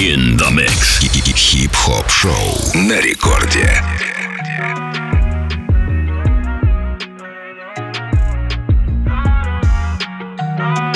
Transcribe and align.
In 0.00 0.38
the 0.38 0.50
mix. 0.50 1.00
Хип-хоп 1.34 2.08
шоу 2.08 2.32
на 2.74 3.00
рекорде. 3.02 3.82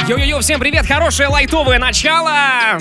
Йо-йо-йо, 0.08 0.40
всем 0.40 0.58
привет, 0.58 0.86
хорошее 0.86 1.28
лайтовое 1.28 1.78
начало! 1.78 2.78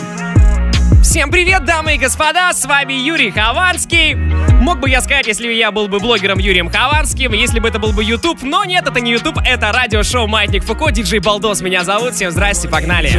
Всем 1.13 1.29
привет, 1.29 1.63
дамы 1.63 1.93
и 1.93 1.97
господа, 1.99 2.51
с 2.53 2.65
вами 2.65 2.93
Юрий 2.93 3.29
Хованский. 3.29 4.15
Мог 4.15 4.79
бы 4.79 4.89
я 4.89 4.99
сказать, 4.99 5.27
если 5.27 5.47
я 5.53 5.69
был 5.69 5.87
бы 5.87 5.99
блогером 5.99 6.39
Юрием 6.39 6.71
Хованским, 6.71 7.33
если 7.33 7.59
бы 7.59 7.67
это 7.67 7.77
был 7.77 7.93
бы 7.93 8.03
YouTube, 8.03 8.41
но 8.41 8.63
нет, 8.63 8.87
это 8.87 8.99
не 8.99 9.11
YouTube, 9.11 9.37
это 9.45 9.71
радиошоу 9.71 10.25
Маятник 10.25 10.63
Фуко, 10.63 10.89
диджей 10.89 11.19
Балдос 11.19 11.61
меня 11.61 11.83
зовут, 11.83 12.15
всем 12.15 12.31
здрасте, 12.31 12.67
погнали. 12.67 13.11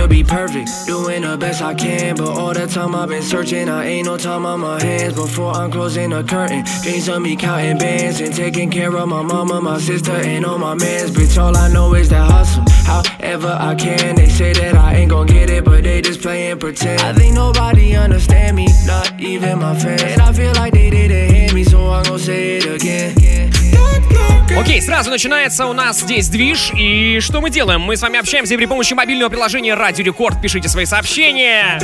However 13.34 13.56
I 13.58 13.74
can, 13.74 14.14
they 14.14 14.28
say 14.28 14.52
that 14.52 14.76
I 14.76 14.96
ain't 14.96 15.10
gon' 15.10 15.26
get 15.26 15.50
it, 15.50 15.64
but 15.64 15.82
they 15.82 16.00
just 16.00 16.20
playing 16.20 16.58
pretend. 16.58 17.00
I 17.00 17.12
think 17.12 17.34
nobody 17.34 17.83
understand 17.92 18.56
me, 18.56 18.66
not 18.86 19.12
even 19.18 19.58
my 19.58 19.74
fans. 19.78 20.02
And 20.02 20.22
I 20.22 20.32
feel 20.32 20.52
like 20.54 20.72
they 20.72 20.90
didn't 20.90 21.34
hear 21.34 21.52
me, 21.52 21.64
so 21.64 21.90
I'm 21.90 22.04
gon' 22.04 22.18
say 22.18 22.58
it 22.58 22.66
again. 22.66 23.14
Окей, 24.58 24.80
сразу 24.80 25.10
начинается 25.10 25.66
у 25.66 25.72
нас 25.72 26.00
здесь 26.00 26.28
движ. 26.28 26.70
И 26.74 27.18
что 27.20 27.40
мы 27.40 27.50
делаем? 27.50 27.80
Мы 27.80 27.96
с 27.96 28.02
вами 28.02 28.18
общаемся 28.18 28.56
при 28.56 28.66
помощи 28.66 28.94
мобильного 28.94 29.28
приложения 29.28 29.74
Радио 29.74 30.04
Рекорд. 30.04 30.40
Пишите 30.40 30.68
свои 30.68 30.84
сообщения. 30.86 31.78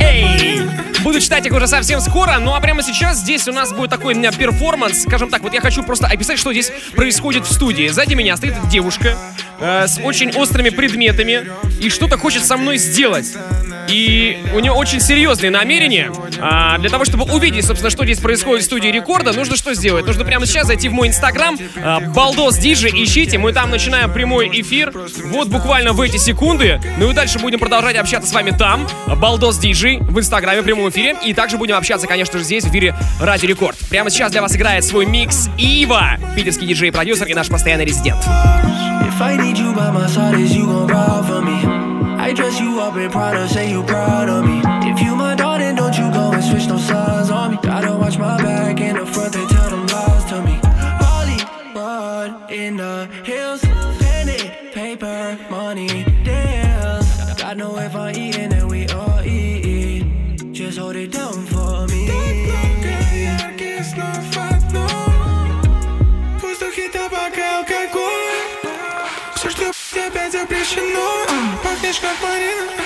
Эй! 0.00 0.62
Буду 1.02 1.20
читать 1.20 1.46
их 1.46 1.52
уже 1.52 1.66
совсем 1.66 2.00
скоро, 2.00 2.38
ну 2.38 2.54
а 2.54 2.60
прямо 2.60 2.82
сейчас 2.82 3.18
здесь 3.18 3.46
у 3.48 3.52
нас 3.52 3.72
будет 3.72 3.90
такой 3.90 4.14
у 4.14 4.16
меня 4.18 4.32
перформанс. 4.32 5.02
Скажем 5.02 5.30
так, 5.30 5.42
вот 5.42 5.54
я 5.54 5.60
хочу 5.60 5.82
просто 5.82 6.06
описать, 6.06 6.38
что 6.38 6.52
здесь 6.52 6.72
происходит 6.96 7.46
в 7.46 7.52
студии. 7.52 7.88
Сзади 7.88 8.14
меня 8.14 8.36
стоит 8.36 8.54
девушка 8.68 9.16
э, 9.60 9.86
с 9.86 9.98
очень 10.02 10.32
острыми 10.32 10.70
предметами 10.70 11.46
и 11.80 11.88
что-то 11.88 12.18
хочет 12.18 12.44
со 12.44 12.56
мной 12.56 12.78
сделать. 12.78 13.36
И 13.88 14.38
у 14.54 14.58
нее 14.60 14.72
очень 14.72 15.00
серьезные 15.00 15.50
намерения. 15.50 16.12
А, 16.40 16.78
для 16.78 16.90
того, 16.90 17.04
чтобы 17.04 17.24
увидеть, 17.24 17.64
собственно, 17.64 17.90
что 17.90 18.04
здесь 18.04 18.18
происходит 18.18 18.62
в 18.62 18.66
студии 18.66 18.88
рекорда, 18.88 19.32
нужно 19.32 19.56
что 19.56 19.74
сделать? 19.74 20.06
Нужно 20.06 20.24
прямо 20.24 20.46
сейчас 20.46 20.66
зайти 20.66 20.88
в 20.88 20.92
мой 20.92 21.08
инстаграм, 21.08 21.58
а, 21.76 22.00
балдос 22.00 22.58
диджи, 22.58 22.88
ищите, 22.88 23.38
мы 23.38 23.52
там 23.52 23.70
начинаем 23.70 24.12
прямой 24.12 24.48
эфир. 24.60 24.92
Вот 25.26 25.48
буквально 25.48 25.92
в 25.92 26.00
эти 26.00 26.16
секунды. 26.16 26.80
Ну 26.98 27.10
и 27.10 27.14
дальше 27.14 27.38
будем 27.38 27.58
продолжать 27.58 27.96
общаться 27.96 28.28
с 28.28 28.32
вами 28.32 28.50
там, 28.50 28.86
балдос 29.06 29.58
диджи, 29.58 29.98
в 30.00 30.18
инстаграме 30.18 30.60
в 30.60 30.64
прямом 30.64 30.88
эфире. 30.90 31.16
И 31.24 31.32
также 31.32 31.56
будем 31.56 31.76
общаться, 31.76 32.06
конечно 32.06 32.38
же, 32.38 32.44
здесь, 32.44 32.64
в 32.64 32.70
эфире 32.70 32.94
Радио 33.20 33.48
Рекорд. 33.48 33.76
Прямо 33.90 34.10
сейчас 34.10 34.32
для 34.32 34.42
вас 34.42 34.54
играет 34.56 34.84
свой 34.84 35.06
микс 35.06 35.48
Ива, 35.58 36.18
питерский 36.36 36.66
диджей-продюсер 36.66 37.26
и 37.26 37.34
наш 37.34 37.48
постоянный 37.48 37.84
резидент. 37.84 38.22
If 39.18 39.22
I 39.22 39.36
need 39.36 39.56
you 39.56 39.74
by 39.74 39.90
my 39.90 40.06
side, 40.06 40.38
is 40.38 40.54
you 40.54 40.66
gon' 40.66 40.86
ride 40.86 41.24
for 41.26 41.42
me? 41.42 41.57
I 42.28 42.34
dress 42.34 42.60
you 42.60 42.78
up 42.78 42.94
in 42.94 43.10
Prada, 43.10 43.48
say 43.48 43.70
you 43.70 43.82
proud 43.82 44.28
of 44.28 44.44
me. 44.44 44.60
If 44.92 45.00
you 45.00 45.16
my 45.16 45.34
darling, 45.34 45.47
mașină 70.68 71.08
mm, 71.28 71.58
Parcă 71.62 71.86
ești 71.86 72.02
ca 72.02 72.12
părinte 72.20 72.77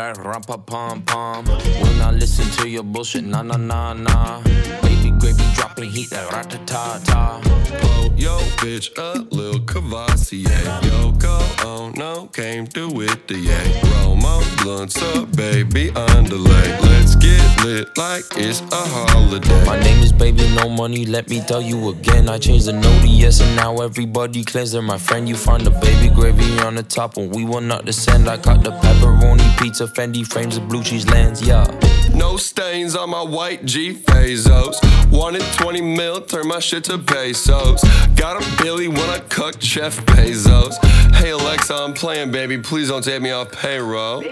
like 0.00 0.24
rum 0.24 0.42
pa 0.42 0.56
pum 0.56 1.02
pum. 1.02 1.44
Will 1.44 1.94
not 1.98 2.14
listen 2.14 2.46
to 2.58 2.68
your 2.68 2.82
bullshit, 2.82 3.24
nah 3.24 3.42
nah 3.42 3.56
nah 3.56 3.92
nah. 3.92 4.40
Baby 4.82 5.10
gravy 5.20 5.44
dropping 5.54 5.90
heat 5.90 6.10
like 6.12 6.32
rat 6.32 6.50
ta 6.66 7.00
ta. 7.04 7.40
Oh, 7.82 8.10
yo, 8.16 8.38
bitch, 8.60 8.88
a 8.96 9.26
Lil 9.34 9.60
Cavassier. 9.60 10.64
Yo, 10.88 11.09
go 11.20 11.38
on, 11.66 11.92
no, 11.92 12.26
came 12.32 12.66
through 12.66 12.92
with 12.92 13.26
the 13.26 13.36
yay. 13.36 13.80
Romo, 14.02 14.42
blunts 14.62 15.00
up, 15.14 15.34
baby, 15.36 15.90
underlay. 15.90 16.78
Let's 16.80 17.14
get 17.14 17.64
lit 17.64 17.96
like 17.96 18.24
it's 18.36 18.60
a 18.60 18.82
holiday. 19.10 19.64
My 19.64 19.78
name 19.80 20.02
is 20.02 20.12
Baby 20.12 20.48
No 20.54 20.68
Money. 20.68 21.06
Let 21.06 21.28
me 21.28 21.40
tell 21.40 21.60
you 21.60 21.90
again. 21.90 22.28
I 22.28 22.38
changed 22.38 22.66
the 22.66 22.72
no 22.72 23.00
to 23.00 23.08
yes, 23.08 23.40
and 23.40 23.54
now 23.56 23.76
everybody 23.76 24.44
claims 24.44 24.72
they're 24.72 24.82
my 24.82 24.98
friend. 24.98 25.28
You 25.28 25.36
find 25.36 25.64
the 25.64 25.70
baby 25.70 26.12
gravy 26.14 26.58
on 26.60 26.74
the 26.74 26.82
top, 26.82 27.16
and 27.16 27.34
we 27.34 27.44
will 27.44 27.60
not 27.60 27.84
descend. 27.84 28.28
I 28.28 28.38
caught 28.38 28.64
the 28.64 28.72
pepperoni 28.72 29.58
pizza, 29.58 29.86
Fendi 29.86 30.26
frames, 30.26 30.56
the 30.56 30.62
blue 30.62 30.82
cheese 30.82 31.08
lens. 31.08 31.42
Yeah. 31.42 31.66
No 32.14 32.36
stains 32.36 32.96
on 32.96 33.10
my 33.10 33.22
white 33.22 33.64
G 33.64 33.94
Bezos. 33.94 34.76
Wanted 35.10 35.42
20 35.54 35.80
mil, 35.80 36.20
turn 36.20 36.46
my 36.48 36.60
shit 36.60 36.84
to 36.84 36.98
pesos. 36.98 37.82
Got 38.14 38.42
a 38.42 38.62
Billy 38.62 38.88
when 38.88 39.08
I 39.10 39.18
cook 39.28 39.60
Chef 39.60 40.04
Bezos. 40.06 40.74
Hey 41.14 41.30
Alexa, 41.30 41.74
I'm 41.74 41.94
playing, 41.94 42.30
baby. 42.30 42.58
Please 42.58 42.88
don't 42.88 43.02
take 43.02 43.20
me 43.20 43.30
off 43.30 43.50
payroll. 43.50 44.22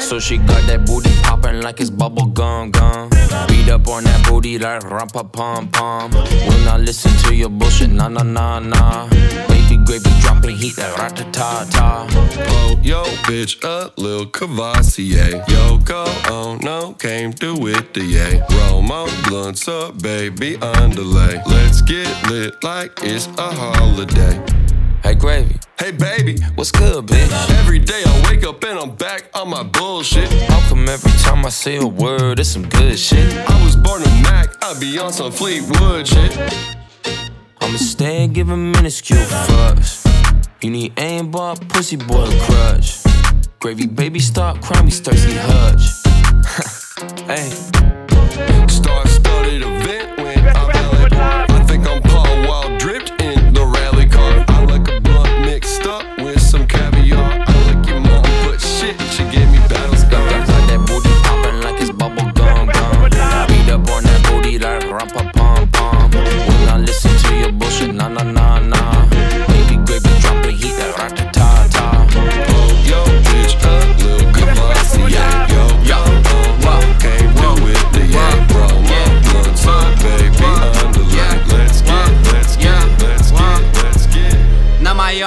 So 0.00 0.18
she 0.18 0.38
got 0.38 0.66
that 0.66 0.84
booty 0.86 1.10
popping 1.22 1.62
like 1.62 1.80
it's 1.80 1.90
bubble 1.90 2.26
gum 2.26 2.70
gum. 2.70 3.08
Beat 3.48 3.68
up 3.68 3.86
on 3.88 4.04
that 4.04 4.26
booty 4.28 4.58
like 4.58 4.82
rum 4.90 5.08
pom 5.08 5.68
pom. 5.68 6.10
Will 6.10 6.64
not 6.64 6.80
listen 6.80 7.12
to 7.28 7.34
your 7.34 7.48
bullshit, 7.48 7.90
nah 7.90 8.08
nah 8.08 8.22
nah 8.22 8.58
nah. 8.58 9.08
Baby 9.08 9.78
gravy 9.84 10.10
dropping 10.20 10.56
heat 10.56 10.76
like 10.78 10.98
rat 10.98 11.16
ta 11.32 11.66
ta. 11.70 12.06
Oh, 12.10 12.78
yo, 12.82 13.04
bitch, 13.24 13.62
a 13.64 13.92
Lil 14.00 14.26
Cavassier. 14.26 15.46
Yo, 15.48 15.78
go 15.78 16.04
on, 16.30 16.58
no, 16.58 16.92
came 16.94 17.32
through 17.32 17.58
with 17.60 17.92
the 17.94 18.02
yay. 18.02 18.40
Romo, 18.50 19.06
blunts 19.28 19.68
up, 19.68 20.00
baby, 20.02 20.15
underlay. 20.16 21.42
Let's 21.44 21.82
get 21.82 22.08
lit 22.30 22.64
like 22.64 22.92
it's 23.02 23.26
a 23.38 23.52
holiday. 23.52 24.40
Hey 25.02 25.14
gravy, 25.14 25.56
Hey, 25.78 25.92
baby, 25.92 26.38
what's 26.54 26.72
good, 26.72 27.06
bitch? 27.06 27.50
every 27.60 27.78
day 27.78 28.02
I 28.04 28.30
wake 28.30 28.42
up 28.44 28.64
and 28.64 28.78
I'm 28.78 28.96
back 28.96 29.28
on 29.34 29.50
my 29.50 29.62
bullshit. 29.62 30.32
How 30.48 30.68
come 30.70 30.88
every 30.88 31.12
time 31.22 31.44
I 31.44 31.50
say 31.50 31.76
a 31.76 31.86
word, 31.86 32.40
it's 32.40 32.48
some 32.48 32.66
good 32.66 32.98
shit? 32.98 33.36
I 33.46 33.62
was 33.62 33.76
born 33.76 34.02
a 34.02 34.08
Mac, 34.22 34.48
I 34.62 34.78
be 34.80 34.98
on 34.98 35.12
some 35.12 35.30
Fleetwood 35.30 36.08
shit. 36.08 36.32
I'ma 37.60 37.76
stay 37.76 38.24
and 38.24 38.34
give 38.34 38.48
a 38.48 38.56
minuscule 38.56 39.20
fucks. 39.20 40.02
You 40.62 40.70
need 40.70 40.98
aim 40.98 41.30
bar, 41.30 41.56
pussy 41.56 41.96
boy 41.96 42.30
crush. 42.46 43.02
Gravy 43.58 43.86
baby, 43.86 44.20
stop 44.20 44.62
crying, 44.62 44.86
we 44.86 44.90
thirsty 44.92 45.34
hutch. 45.36 45.84
hey. 47.26 48.15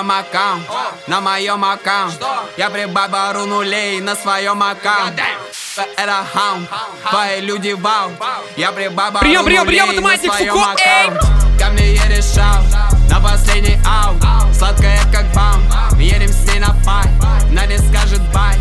Моем 0.03 0.11
аккаунт, 0.11 0.63
на 1.07 1.21
моем 1.21 1.65
аккаунт 1.65 2.15
Я 2.57 2.69
прибавил 2.69 3.45
нулей 3.45 3.99
на 4.01 4.15
своем 4.15 4.61
аккаунт 4.63 5.19
это 5.95 6.25
хаун 6.33 6.67
Твои 7.09 7.39
люди 7.39 7.71
вау. 7.71 8.11
Я 8.57 8.71
прибаба 8.71 9.19
Прием, 9.19 9.45
прием, 9.45 9.65
прием, 9.65 9.89
это 9.89 10.01
Маятник 10.01 10.33
Фуко, 10.33 10.75
эй! 10.77 11.09
Ко 11.57 11.69
мне 11.71 11.93
едет 11.93 12.25
шау 12.25 12.63
На 13.09 13.19
последний 13.21 13.77
аут 13.85 14.21
Сладкая 14.53 14.99
как 15.11 15.31
бам. 15.33 15.63
Едем 15.97 16.29
с 16.29 16.45
ней 16.51 16.59
на 16.59 16.73
фай. 16.83 17.05
Она 17.49 17.65
не 17.65 17.77
скажет 17.77 18.21
бай. 18.33 18.57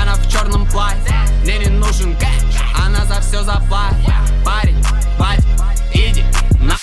Она 0.00 0.14
в 0.14 0.28
черном 0.28 0.66
платье. 0.68 1.14
Мне 1.42 1.58
не 1.58 1.68
нужен 1.68 2.16
кэш. 2.16 2.60
Она 2.84 3.04
за 3.04 3.20
все 3.20 3.42
заплатит 3.42 4.12
Парень, 4.44 4.82
хватит, 5.16 5.44
иди 5.92 6.24
на. 6.60 6.74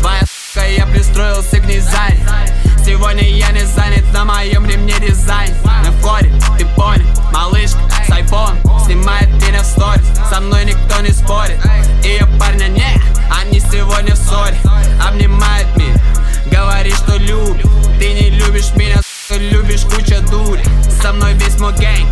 Твоя 0.00 0.22
сука, 0.26 0.68
я 0.68 0.86
пристроился 0.86 1.60
к 1.60 1.64
ней 1.64 1.80
сзади 1.80 2.20
Сегодня 2.84 3.22
я 3.22 3.50
не 3.50 3.64
занят, 3.64 4.04
на 4.12 4.26
моем 4.26 4.66
ремне 4.66 4.94
дизайн. 5.00 5.54
На 5.64 5.90
входе, 5.92 6.30
ты 6.58 6.66
понял, 6.76 7.06
малышка 7.32 7.78
с 8.06 8.10
айфон 8.10 8.58
Снимает 8.84 9.28
меня 9.42 9.62
в 9.62 9.66
сторис, 9.66 10.04
со 10.28 10.40
мной 10.40 10.66
никто 10.66 11.00
не 11.00 11.10
спорит. 11.10 11.58
Ее 12.04 12.26
парня 12.38 12.68
нет, 12.68 13.00
они 13.40 13.60
сегодня 13.60 14.14
в 14.14 14.18
ссоре. 14.18 14.56
Обнимает 15.02 15.66
меня, 15.76 15.98
говорит, 16.50 16.94
что 16.94 17.16
любит 17.16 17.66
Ты 17.98 18.12
не 18.12 18.30
любишь 18.30 18.72
меня, 18.76 19.00
любишь 19.30 19.84
куча 19.84 20.20
дури. 20.20 20.62
Со 21.02 21.14
мной 21.14 21.32
весь 21.34 21.58
мой 21.58 21.72
гэнг, 21.72 22.08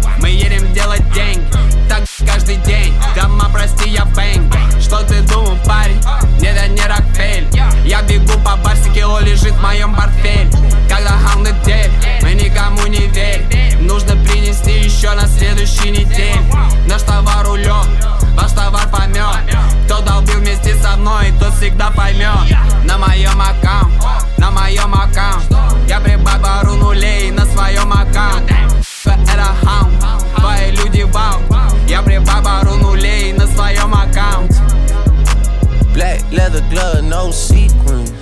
в 9.53 9.63
моем 9.63 9.95
портфеле 9.95 10.51
Когда 10.89 11.11
хаунды 11.11 11.55
дель, 11.65 11.91
мы 12.23 12.35
никому 12.35 12.87
не 12.87 13.07
верим 13.09 13.87
Нужно 13.87 14.17
принести 14.25 14.81
еще 14.81 15.13
на 15.13 15.27
следующей 15.27 15.91
неделе. 15.91 16.41
Наш 16.87 17.03
товар 17.03 17.49
улет, 17.49 17.87
ваш 18.35 18.53
товар 18.53 18.89
помет 18.89 19.57
Кто 19.87 20.01
долбил 20.01 20.39
вместе 20.39 20.75
со 20.77 20.97
мной, 20.97 21.33
тот 21.41 21.55
всегда 21.55 21.91
поймет 21.91 22.57
На 22.85 22.99
моем 22.99 23.41
аккаунт, 23.41 23.93
на 24.39 24.51
моем 24.51 24.93
аккаунт. 24.93 25.45
Я 25.89 26.01
прибавлю 26.01 26.75
нулей 26.75 27.31
на 27.31 27.45
своем 27.47 27.93
аккаунте. 27.93 28.57
Это 29.05 29.55
хаунт, 29.63 30.05
твои 30.37 30.71
люди 30.73 31.03
вау. 31.03 31.41
Я 31.87 32.03
прибавлю 32.03 32.75
нулей 32.77 33.33
на 33.33 33.47
своем 33.47 33.95
аккаунте. 33.95 34.61
Black 35.95 36.23
leather 36.33 36.63
glove, 36.71 37.03
no 37.03 37.31
sequin. 37.31 38.22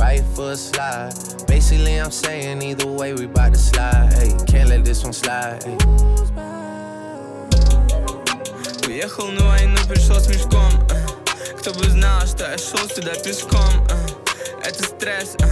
right 0.00 0.24
foot 0.34 0.58
slide. 0.58 1.12
Basically, 1.46 1.96
I'm 2.00 2.10
saying 2.10 2.62
either 2.62 2.86
way, 2.86 3.12
we 3.12 3.26
bout 3.26 3.52
to 3.52 3.58
slide. 3.58 4.12
Hey, 4.14 4.32
can't 4.46 4.68
let 4.70 4.84
this 4.84 5.04
one 5.04 5.12
slide. 5.12 5.62
Уехал 8.88 9.28
на 9.28 9.44
войну, 9.44 9.76
пришел 9.88 10.18
с 10.18 10.28
мешком 10.28 10.72
э. 10.90 11.06
Кто 11.58 11.72
бы 11.74 11.84
знал, 11.90 12.26
что 12.26 12.50
я 12.50 12.58
шел 12.58 12.88
сюда 12.88 13.14
пешком 13.14 13.86
э. 13.90 14.66
Это 14.66 14.82
стресс 14.82 15.36
э. 15.38 15.46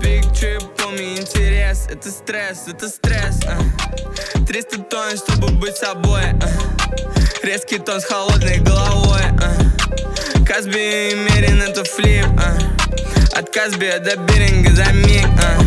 Big 0.00 0.24
trip, 0.32 0.66
помни 0.76 1.18
интерес 1.18 1.86
Это 1.88 2.10
стресс, 2.10 2.66
это 2.66 2.88
стресс 2.88 3.38
э. 3.46 4.44
300 4.46 4.78
тонн, 4.84 5.16
чтобы 5.16 5.48
быть 5.52 5.76
собой. 5.76 6.22
Резкий 7.42 7.78
тон 7.78 8.00
с 8.00 8.04
холодной 8.04 8.58
головой. 8.58 9.22
Казби 10.46 11.12
и 11.12 11.14
Мерин 11.14 11.62
это 11.62 11.84
флип. 11.84 12.26
От 13.34 13.48
Казби 13.50 13.92
до 14.04 14.16
Беринга 14.16 14.70
за 14.72 14.92
миг 14.92 15.26
э. 15.42 15.58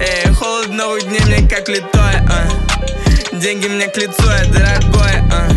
Эй, 0.00 0.32
холод 0.34 0.70
новых 0.70 1.04
дней 1.04 1.20
мне 1.26 1.48
как 1.48 1.68
литой 1.68 2.14
э. 2.14 3.36
Деньги 3.36 3.68
мне 3.68 3.86
к 3.86 3.96
лицу, 3.96 4.24
я 4.24 4.44
дорогой 4.46 5.12
э. 5.30 5.50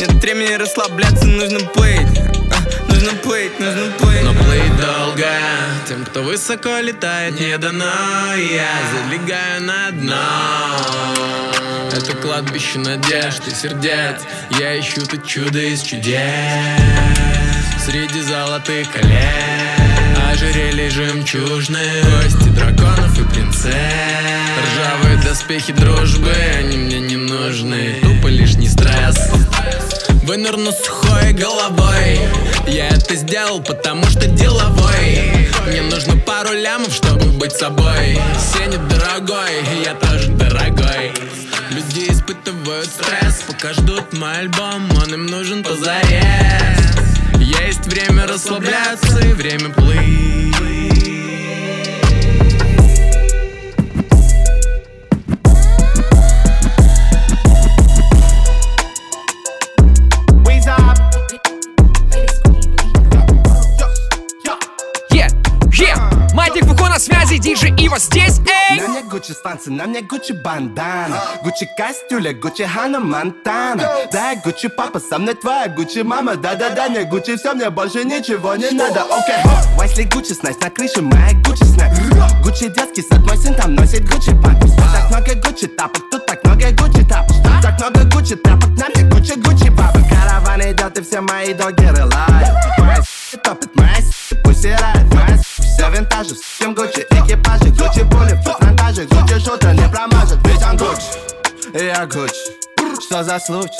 Нет 0.00 0.10
времени 0.14 0.54
расслабляться, 0.54 1.26
нужно 1.26 1.60
плыть 1.60 2.18
э. 2.18 2.92
Нужно 2.92 3.12
плыть, 3.22 3.60
нужно 3.60 3.92
плыть 3.98 4.22
Но 4.24 4.32
плыть 4.32 4.76
долго 4.78 5.28
Тем, 5.86 6.04
кто 6.06 6.22
высоко 6.22 6.80
летает, 6.80 7.38
не 7.38 7.56
дано 7.56 7.84
Я 8.34 8.68
залегаю 8.92 9.62
на 9.62 9.90
дно 9.92 10.16
Это 11.92 12.16
кладбище 12.16 12.78
надежд 12.78 13.46
и 13.46 13.54
сердец 13.54 14.22
Я 14.58 14.80
ищу 14.80 15.06
тут 15.06 15.24
чудо 15.24 15.60
из 15.60 15.82
чудес 15.82 16.20
Среди 17.84 18.20
золотых 18.22 18.90
колец 18.90 19.75
Ожерелье 20.36 20.90
жемчужные 20.90 22.02
Кости 22.02 22.50
драконов 22.50 23.18
и 23.18 23.24
принцесс. 23.24 23.72
Ржавые 23.72 25.16
доспехи 25.24 25.72
дружбы 25.72 26.30
Они 26.58 26.76
мне 26.76 27.00
не 27.00 27.16
нужны. 27.16 27.94
Тупо 28.02 28.26
лишний 28.26 28.68
стресс. 28.68 29.16
Вынырну 30.24 30.72
сухой 30.72 31.32
головой. 31.32 32.20
Я 32.66 32.88
это 32.88 33.14
сделал, 33.14 33.62
потому 33.62 34.04
что 34.04 34.26
деловой. 34.26 35.48
Мне 35.68 35.80
нужно 35.80 36.18
пару 36.18 36.52
лямов, 36.52 36.92
чтобы 36.92 37.24
быть 37.38 37.52
собой. 37.52 38.20
Сенет 38.52 38.86
дорогой, 38.88 39.64
я 39.86 39.94
тоже 39.94 40.28
дорогой. 40.32 41.12
Люди 41.70 42.12
испытывают 42.12 42.90
стресс, 42.90 43.42
пока 43.46 43.72
ждут 43.72 44.12
мой 44.12 44.40
альбом. 44.40 44.86
Он 45.02 45.14
им 45.14 45.24
нужен 45.28 45.64
позарез 45.64 46.76
Есть 47.46 47.86
время 47.86 48.26
расслабляться 48.26 49.20
и 49.20 49.32
время 49.32 49.70
плыть 49.70 50.56
Ива 67.96 67.98
здесь, 67.98 68.40
эй! 68.70 68.80
На 68.80 68.88
мне 68.88 69.02
Гуччи 69.02 69.32
станции, 69.32 69.70
на 69.70 69.86
мне 69.86 70.02
Гуччи 70.02 70.32
бандана. 70.32 71.18
Гуччи 71.42 71.66
костюля, 71.76 72.34
Гуччи 72.34 72.64
Хана 72.64 73.00
Монтана. 73.00 73.88
Да, 74.12 74.34
Гуччи 74.44 74.68
папа, 74.68 75.00
со 75.00 75.18
мной 75.18 75.34
твоя 75.34 75.68
Гуччи 75.68 76.02
мама. 76.02 76.36
Да-да-да, 76.36 76.88
не 76.88 77.04
Гуччи 77.04 77.36
все, 77.36 77.54
мне 77.54 77.70
больше 77.70 78.04
ничего 78.04 78.54
не 78.56 78.70
надо. 78.70 79.02
Окей, 79.02 79.36
Вайсли 79.76 80.04
Гуччи 80.04 80.34
снайс 80.34 80.58
на 80.60 80.70
крыше, 80.70 81.00
моя 81.00 81.32
Гуччи 81.44 81.64
снайс. 81.64 81.98
Гуччи 82.42 82.68
детский 82.68 83.02
сад, 83.02 83.20
мой 83.20 83.38
сын 83.38 83.54
там 83.54 83.74
носит 83.74 84.06
Гуччи 84.10 84.32
памперс. 84.42 84.72
Так 84.74 85.10
много 85.10 85.34
Гуччи 85.40 85.66
тапок, 85.66 86.02
тут 86.10 86.26
так 86.26 86.44
много 86.44 86.70
Гуччи 86.72 87.04
тапок. 87.08 87.36
Так 87.62 87.80
много 87.80 88.04
Гуччи 88.14 88.36
трапок, 88.36 88.68
на 88.76 88.88
мне 88.88 89.10
Гуччи 89.10 89.38
Гуччи 89.38 89.70
бабок 89.70 90.02
Караван 90.10 90.60
идет 90.60 90.98
и 90.98 91.02
все 91.02 91.20
мои 91.20 91.54
догеры 91.54 92.04
лают 92.04 92.56
Моя 92.78 93.02
топит, 93.42 93.74
моя 93.74 93.96
пусть 94.44 94.64
Моя 94.64 95.15
с*** 95.86 95.90
все 95.90 95.90
винтажи, 95.90 96.34
всем 96.34 96.74
Гуччи 96.74 97.06
Экипажи, 97.10 97.70
Гуччи 97.70 98.04
пули, 98.10 98.34
в 98.34 98.42
фронтаже 98.42 99.04
Гуччи 99.04 99.38
шутер 99.38 99.74
не 99.74 99.88
промажет, 99.88 100.38
ведь 100.44 100.62
он 100.62 100.76
Гуччи 100.76 101.74
И 101.74 101.84
я 101.84 102.06
Гуччи 102.06 103.02
Что 103.04 103.22
за 103.22 103.38
случай? 103.38 103.70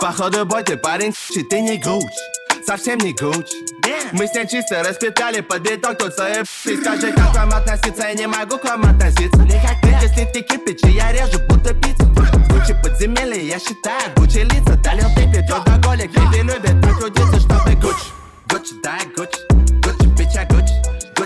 Походу 0.00 0.44
бой 0.44 0.62
ты 0.62 0.76
парень 0.76 1.14
ты 1.50 1.60
не 1.60 1.78
Гуччи 1.78 2.06
Совсем 2.66 2.98
не 2.98 3.12
Гуччи 3.12 3.56
Мы 4.12 4.26
с 4.26 4.34
ней 4.34 4.46
чисто 4.46 4.82
распитали 4.82 5.40
под 5.40 5.62
биток 5.62 5.98
тут 5.98 6.14
свои 6.14 6.42
Ты 6.64 6.80
скажи, 6.80 7.12
как 7.12 7.32
к 7.32 7.34
вам 7.34 7.52
относиться, 7.52 8.08
я 8.08 8.14
не 8.14 8.26
могу 8.26 8.58
к 8.58 8.64
вам 8.64 8.82
относиться 8.82 9.38
ты, 9.82 9.88
если 10.02 10.24
ты 10.32 10.42
кипич, 10.42 10.80
я 10.84 11.12
режу 11.12 11.38
будто 11.48 11.74
пиццу 11.74 12.06
Гуччи 12.50 12.74
подземелье, 12.82 13.46
я 13.46 13.58
считаю, 13.58 14.12
Гуччи 14.16 14.38
лица 14.38 14.74
Долил 14.76 15.08
ты 15.16 15.24
пить, 15.32 15.50
алкоголик, 15.50 16.10
люди 16.16 16.38
любят 16.38 16.80
потрудиться, 16.82 17.40
чтобы 17.40 17.74
Гуччи 17.74 18.06
Гуччи, 18.48 18.74
да, 18.82 18.96
я 18.96 19.04
Гуччи 19.16 19.40
Гуччи, 19.82 20.06
bitch, 20.16 20.77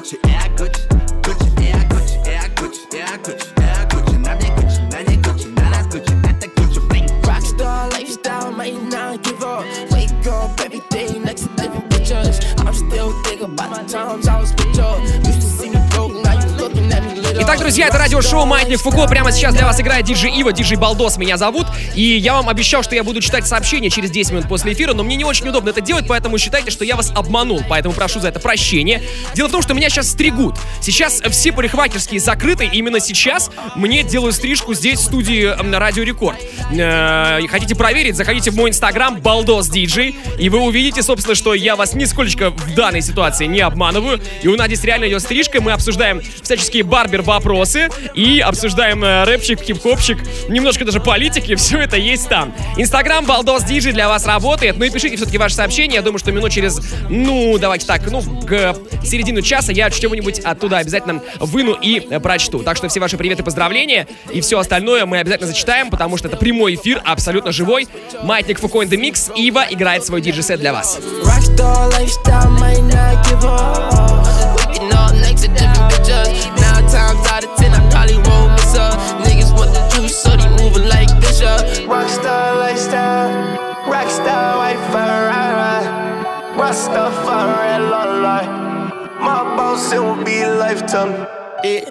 Gucci, 0.02 0.18
er 0.24 0.50
Gucci, 0.56 0.82
Gucci, 1.22 1.70
er 1.70 1.84
Gucci, 1.88 2.16
er 2.26 2.48
Gucci, 2.56 2.80
er 2.92 3.18
Gucci, 3.22 3.46
er 3.62 3.86
Gucci, 3.88 4.18
na 4.18 4.34
der 4.34 4.50
Gucci, 4.56 4.80
na 4.90 5.02
der 5.04 5.16
Gucci, 5.22 5.48
na 5.54 5.70
der 5.70 5.84
Gucci, 5.92 6.14
at 6.28 6.42
der 6.42 6.48
Gucci 6.56 6.80
bling. 6.88 7.08
Rockstar 7.24 7.88
lifestyle, 7.92 8.50
might 8.50 8.74
not 8.90 9.22
give 9.22 9.44
up. 9.44 9.64
Wake 9.92 10.26
up 10.26 10.58
every 10.58 10.82
day 10.90 11.20
next 11.20 11.42
to 11.42 11.48
different 11.54 11.88
pictures. 11.90 12.40
I'm 12.58 12.74
still 12.74 13.12
thinking 13.22 13.52
about 13.52 13.76
the 13.76 13.92
times 13.92 14.26
I 14.26 14.40
was 14.40 14.50
with 14.50 14.76
you. 14.76 14.91
Итак, 17.44 17.58
друзья, 17.58 17.88
это 17.88 17.98
радиошоу 17.98 18.46
«Маятник 18.46 18.78
Фуко». 18.78 19.04
Прямо 19.08 19.32
сейчас 19.32 19.52
для 19.52 19.66
вас 19.66 19.80
играет 19.80 20.04
диджей 20.06 20.30
Ива, 20.30 20.52
диджей 20.52 20.76
Балдос 20.76 21.16
меня 21.18 21.36
зовут. 21.36 21.66
И 21.96 22.02
я 22.02 22.34
вам 22.34 22.48
обещал, 22.48 22.84
что 22.84 22.94
я 22.94 23.02
буду 23.02 23.20
читать 23.20 23.48
сообщения 23.48 23.90
через 23.90 24.12
10 24.12 24.30
минут 24.30 24.48
после 24.48 24.74
эфира, 24.74 24.94
но 24.94 25.02
мне 25.02 25.16
не 25.16 25.24
очень 25.24 25.48
удобно 25.48 25.70
это 25.70 25.80
делать, 25.80 26.04
поэтому 26.06 26.38
считайте, 26.38 26.70
что 26.70 26.84
я 26.84 26.94
вас 26.94 27.10
обманул. 27.16 27.60
Поэтому 27.68 27.96
прошу 27.96 28.20
за 28.20 28.28
это 28.28 28.38
прощения. 28.38 29.02
Дело 29.34 29.48
в 29.48 29.50
том, 29.50 29.60
что 29.60 29.74
меня 29.74 29.90
сейчас 29.90 30.10
стригут. 30.10 30.54
Сейчас 30.80 31.20
все 31.20 31.50
парикмахерские 31.50 32.20
закрыты, 32.20 32.66
и 32.66 32.78
именно 32.78 33.00
сейчас 33.00 33.50
мне 33.74 34.04
делают 34.04 34.36
стрижку 34.36 34.72
здесь, 34.74 35.00
в 35.00 35.02
студии 35.02 35.52
Радио 35.74 36.04
Рекорд. 36.04 36.38
Э, 36.70 37.40
Хотите 37.48 37.74
проверить, 37.74 38.14
заходите 38.14 38.52
в 38.52 38.56
мой 38.56 38.70
инстаграм 38.70 39.20
Балдос 39.20 39.68
Диджей, 39.68 40.16
и 40.38 40.48
вы 40.48 40.60
увидите, 40.60 41.02
собственно, 41.02 41.34
что 41.34 41.54
я 41.54 41.74
вас 41.74 41.94
нисколько 41.94 42.50
в 42.50 42.74
данной 42.76 43.02
ситуации 43.02 43.46
не 43.46 43.60
обманываю. 43.62 44.20
И 44.42 44.48
у 44.48 44.54
нас 44.54 44.68
здесь 44.68 44.84
реально 44.84 45.08
идет 45.08 45.22
стрижка, 45.22 45.60
мы 45.60 45.72
обсуждаем 45.72 46.22
всяческие 46.44 46.84
барбер-вопросы 47.32 47.88
и 48.14 48.40
обсуждаем 48.40 49.04
э, 49.04 49.24
рэпчик, 49.24 49.60
хип-хопчик, 49.60 50.18
немножко 50.48 50.84
даже 50.84 51.00
политики, 51.00 51.54
все 51.56 51.78
это 51.78 51.96
есть 51.96 52.28
там. 52.28 52.54
Инстаграм 52.76 53.24
Балдос 53.24 53.64
Диджей 53.64 53.92
для 53.92 54.08
вас 54.08 54.26
работает, 54.26 54.76
ну 54.78 54.84
и 54.84 54.90
пишите 54.90 55.16
все-таки 55.16 55.38
ваши 55.38 55.54
сообщения, 55.54 55.96
я 55.96 56.02
думаю, 56.02 56.18
что 56.18 56.32
минут 56.32 56.50
через, 56.50 56.80
ну, 57.08 57.56
давайте 57.58 57.86
так, 57.86 58.10
ну, 58.10 58.20
к 58.20 58.76
середину 59.04 59.42
часа 59.42 59.72
я 59.72 59.90
что-нибудь 59.90 60.40
оттуда 60.40 60.78
обязательно 60.78 61.22
выну 61.38 61.72
и 61.72 62.00
прочту. 62.18 62.62
Так 62.62 62.76
что 62.76 62.88
все 62.88 63.00
ваши 63.00 63.16
приветы, 63.16 63.42
поздравления 63.42 64.06
и 64.30 64.40
все 64.40 64.58
остальное 64.58 65.06
мы 65.06 65.18
обязательно 65.18 65.48
зачитаем, 65.48 65.90
потому 65.90 66.16
что 66.16 66.28
это 66.28 66.36
прямой 66.36 66.74
эфир, 66.74 67.00
абсолютно 67.04 67.52
живой. 67.52 67.88
Маятник 68.22 68.58
Фуко 68.58 68.82
in 68.82 68.88
the 68.88 69.32
Ива 69.36 69.64
играет 69.68 70.04
свой 70.04 70.20
диджей-сет 70.20 70.60
для 70.60 70.72
вас. 70.72 70.98
Rockstar 71.24 71.90
lifestyle, 71.92 72.50
might 72.58 72.82
not 72.82 73.24
give 73.24 73.44
up. 73.44 74.51
Waking 74.82 74.98
up 74.98 75.14
next 75.14 75.42
to 75.42 75.48
different 75.48 75.92
bitches. 75.92 76.46
Nine 76.60 76.86
times 76.90 77.26
out 77.28 77.44
of 77.44 77.54
ten, 77.56 77.72
I 77.72 77.88
probably 77.90 78.16
won't 78.16 78.52
miss 78.52 78.76
her. 78.76 78.90
Niggas 79.22 79.54
want 79.56 79.72
the 79.72 79.88
juice, 79.94 80.16
so 80.16 80.36
they 80.36 80.48
moving 80.50 80.88
like 80.88 81.08
Bishop. 81.20 81.86
Rockstar 81.86 82.58
lifestyle, 82.58 83.30
rockstar 83.86 84.58
white 84.58 84.80
Ferrari. 84.90 85.86
Rastafari, 86.58 87.90
la 87.90 88.04
la. 88.04 88.38
My 89.20 89.56
boss, 89.56 89.92
it 89.92 90.00
will 90.00 90.22
be 90.24 90.44
lifetime. 90.44 91.26
Yeah. 91.62 91.84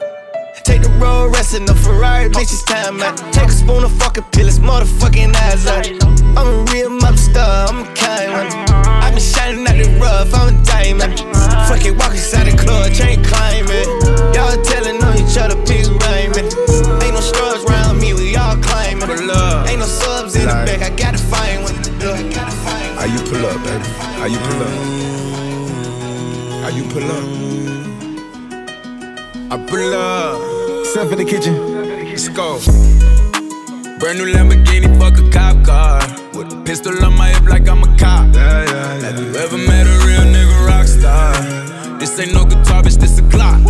Take 0.64 0.82
the 0.82 0.90
road, 1.00 1.34
rest 1.34 1.56
in 1.56 1.66
the 1.66 1.74
Ferrari, 1.74 2.30
bitch, 2.30 2.52
it's 2.54 2.64
time, 2.64 2.98
man. 2.98 3.16
Take 3.32 3.48
a 3.48 3.52
spoon 3.52 3.84
of 3.84 3.92
fucking 3.94 4.26
pill, 4.32 4.48
it's 4.48 4.60
motherfucking 4.60 5.34
eyes 5.36 5.66
out. 5.66 6.21
I'm 6.38 6.48
a 6.48 6.64
real 6.72 6.90
mother 6.90 7.18
star, 7.18 7.68
I'm 7.70 7.80
a 7.80 7.86
kind 7.96 8.32
one. 8.32 8.48
I 8.88 9.10
been 9.12 9.20
shining 9.20 9.68
out 9.68 9.76
the 9.76 9.88
rough, 10.00 10.34
I'm 10.34 10.56
a 10.56 10.64
diamond. 10.64 11.20
Fuck 11.68 11.86
it, 11.86 11.96
walk 11.98 12.12
inside 12.12 12.48
the 12.48 12.56
club, 12.58 12.92
chain 12.94 13.24
climbing. 13.24 13.88
Y'all 14.34 14.56
telling 14.64 15.04
on 15.04 15.18
each 15.18 15.38
other, 15.38 15.56
pigs 15.66 15.90
rhyming. 15.90 16.48
Ain't 17.04 17.14
no 17.14 17.22
strugs 17.22 17.64
around 17.66 18.00
me, 18.00 18.14
we 18.14 18.36
all 18.36 18.56
climbing. 18.58 19.10
Ain't 19.10 19.80
no 19.80 19.86
subs 19.86 20.36
in 20.36 20.48
the 20.48 20.54
back, 20.66 20.82
I 20.82 20.90
gotta 20.96 21.18
find 21.18 21.64
one. 21.64 21.76
How 22.96 23.06
you 23.06 23.20
pull 23.30 23.46
up, 23.46 23.58
baby? 23.64 23.84
How 24.20 24.26
you 24.26 24.38
pull 24.38 24.62
up? 24.62 24.70
How 26.62 26.70
you 26.70 26.84
pull 26.94 27.12
up? 27.12 27.24
I 29.52 29.58
pull 29.68 29.94
up. 29.94 30.40
Step 30.86 31.12
in 31.12 31.18
the 31.18 31.26
kitchen. 31.26 31.56
Let's 32.10 32.28
go. 32.30 32.60
Brand 34.00 34.18
new 34.18 34.26
Lamborghini, 34.34 34.88
fuck 35.00 35.18
a 35.18 35.20
cop 35.20 35.20
car. 35.20 35.21
With 36.42 36.54
a 36.54 36.62
pistol 36.64 37.06
on 37.06 37.16
my 37.16 37.30
hip 37.30 37.46
like 37.46 37.70
I'm 37.70 37.84
a 37.84 37.98
cop. 38.00 38.34
Yeah, 38.34 38.66
yeah, 38.66 39.06
Have 39.06 39.20
you 39.20 39.30
ever 39.36 39.60
met 39.60 39.86
a 39.86 39.96
real 40.08 40.26
nigga 40.26 40.66
rock 40.66 40.88
star? 40.88 41.38
This 42.00 42.18
ain't 42.20 42.34
no 42.34 42.46
guitar, 42.46 42.82
bitch, 42.82 42.98
this 42.98 43.20
a 43.20 43.22
Glock. 43.22 43.62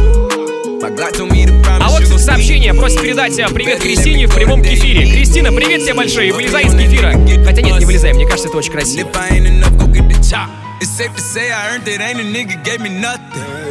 My 0.82 0.90
Glock 0.90 1.12
told 1.12 1.34
me 1.34 1.46
to 1.46 1.52
promise 1.64 1.82
А 1.82 1.90
вот 1.90 2.22
сообщение 2.22 2.74
просит 2.74 3.02
передать 3.02 3.38
э, 3.38 3.46
привет 3.54 3.82
Кристине 3.82 4.26
в 4.26 4.34
прямом 4.34 4.64
кефире. 4.64 5.02
Кристина, 5.02 5.52
привет 5.52 5.82
тебе 5.82 5.96
большой, 5.96 6.32
вылезай 6.32 6.64
из 6.64 6.72
кефира. 6.72 7.12
Хотя 7.44 7.62
нет, 7.62 7.78
не 7.78 7.86
вылезай, 7.86 8.14
мне 8.14 8.26
кажется, 8.26 8.48
это 8.48 8.58
очень 8.58 8.72
красиво. 8.72 9.10
It's 10.80 10.90
safe 10.98 11.14
to 11.14 11.22
say 11.22 11.52
I 11.52 11.76
earned 11.76 11.90
it, 11.90 12.00
ain't 12.00 12.22
a 12.22 12.24
nigga 12.24 12.64
gave 12.64 12.80
me 12.80 12.90
nothing. 12.90 13.71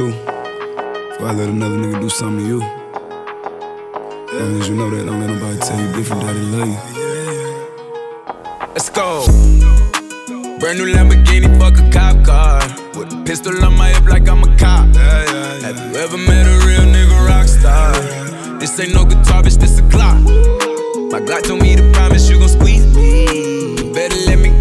Before 0.09 1.27
I 1.27 1.33
let 1.33 1.49
another 1.49 1.77
nigga 1.77 2.01
do 2.01 2.09
something 2.09 2.43
to 2.43 2.47
you. 2.47 2.61
As 4.31 4.41
long 4.41 4.61
as 4.61 4.69
you 4.69 4.75
know 4.75 4.89
that, 4.89 5.05
don't 5.05 5.19
let 5.19 5.29
nobody 5.29 5.59
tell 5.59 5.79
you 5.79 5.93
different 5.93 6.23
that 6.23 6.33
they 6.33 6.41
love 6.41 6.67
you. 6.67 6.77
Let's 8.73 8.89
go. 8.89 9.25
Brand 10.59 10.79
new 10.79 10.91
Lamborghini, 10.91 11.49
fuck 11.59 11.77
a 11.77 11.89
cop 11.91 12.25
car. 12.25 12.61
With 12.97 13.13
a 13.13 13.23
pistol 13.25 13.63
on 13.63 13.77
my 13.77 13.89
hip 13.89 14.05
like 14.05 14.27
I'm 14.27 14.43
a 14.43 14.57
cop. 14.57 14.87
Have 14.95 15.77
you 15.77 15.95
ever 15.97 16.17
met 16.17 16.47
a 16.47 16.65
real 16.65 16.85
nigga 16.89 17.27
rock 17.27 17.47
star? 17.47 17.93
This 18.59 18.79
ain't 18.79 18.93
no 18.93 19.05
guitar, 19.05 19.43
bitch, 19.43 19.57
this 19.59 19.79
a 19.79 19.81
Glock. 19.83 20.23
My 21.11 21.19
Glock 21.19 21.43
told 21.43 21.61
me 21.61 21.75
to 21.75 21.91
promise 21.91 22.29
you 22.29 22.39
gon' 22.39 22.49
squeeze 22.49 22.85
me. 22.95 23.91
Better 23.93 24.15
let 24.25 24.39
me 24.39 24.57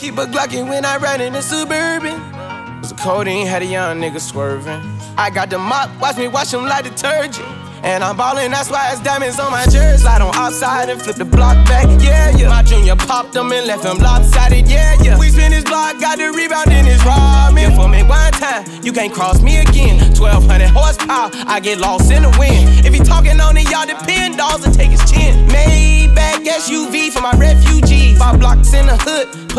Keep 0.00 0.16
a 0.16 0.24
Glockin' 0.24 0.66
when 0.66 0.86
I 0.86 0.96
ride 0.96 1.20
in 1.20 1.34
the 1.34 1.42
Suburban. 1.42 2.18
Cause 2.80 2.88
the 2.88 2.96
codeine 2.96 3.46
had 3.46 3.60
a 3.60 3.66
young 3.66 4.00
nigga 4.00 4.18
swerving. 4.18 4.80
I 5.18 5.28
got 5.28 5.50
the 5.50 5.58
mop, 5.58 5.90
watch 6.00 6.16
me 6.16 6.26
wash 6.26 6.54
him 6.54 6.64
like 6.64 6.84
detergent. 6.84 7.46
And 7.82 8.02
I'm 8.02 8.16
ballin', 8.16 8.50
that's 8.50 8.70
why 8.70 8.92
it's 8.92 9.02
diamonds 9.02 9.38
on 9.38 9.52
my 9.52 9.64
jersey. 9.66 10.00
Slide 10.00 10.22
on 10.22 10.34
outside 10.34 10.88
and 10.88 11.02
flip 11.02 11.16
the 11.16 11.26
block 11.26 11.54
back, 11.68 11.84
yeah, 12.02 12.34
yeah. 12.34 12.48
My 12.48 12.62
junior 12.62 12.96
popped 12.96 13.34
them 13.34 13.52
and 13.52 13.66
left 13.66 13.84
him 13.84 13.98
lopsided, 13.98 14.66
yeah, 14.68 14.96
yeah. 15.02 15.18
We 15.18 15.28
spin 15.28 15.52
his 15.52 15.64
block, 15.64 16.00
got 16.00 16.16
the 16.16 16.32
rebound 16.32 16.72
in 16.72 16.86
his 16.86 17.00
ramen. 17.02 17.76
For 17.76 17.86
me 17.86 18.02
one 18.02 18.32
time, 18.32 18.64
you 18.82 18.94
can't 18.94 19.12
cross 19.12 19.42
me 19.42 19.58
again. 19.58 20.00
1200 20.16 20.68
horsepower, 20.68 21.28
I 21.46 21.60
get 21.60 21.76
lost 21.76 22.10
in 22.10 22.22
the 22.22 22.34
wind. 22.38 22.86
If 22.86 22.94
he 22.94 23.00
talking 23.00 23.38
on 23.38 23.54
it, 23.58 23.70
y'all 23.70 23.84
depend, 23.84 24.38
dolls 24.38 24.64
and 24.64 24.72
take 24.72 24.92
his 24.92 25.04
chin. 25.10 25.46
Maybach 25.48 26.40
SUV 26.46 27.12
for 27.12 27.20
my 27.20 27.32
refugees. 27.32 28.18
The 28.18 28.24
hood, 28.24 28.49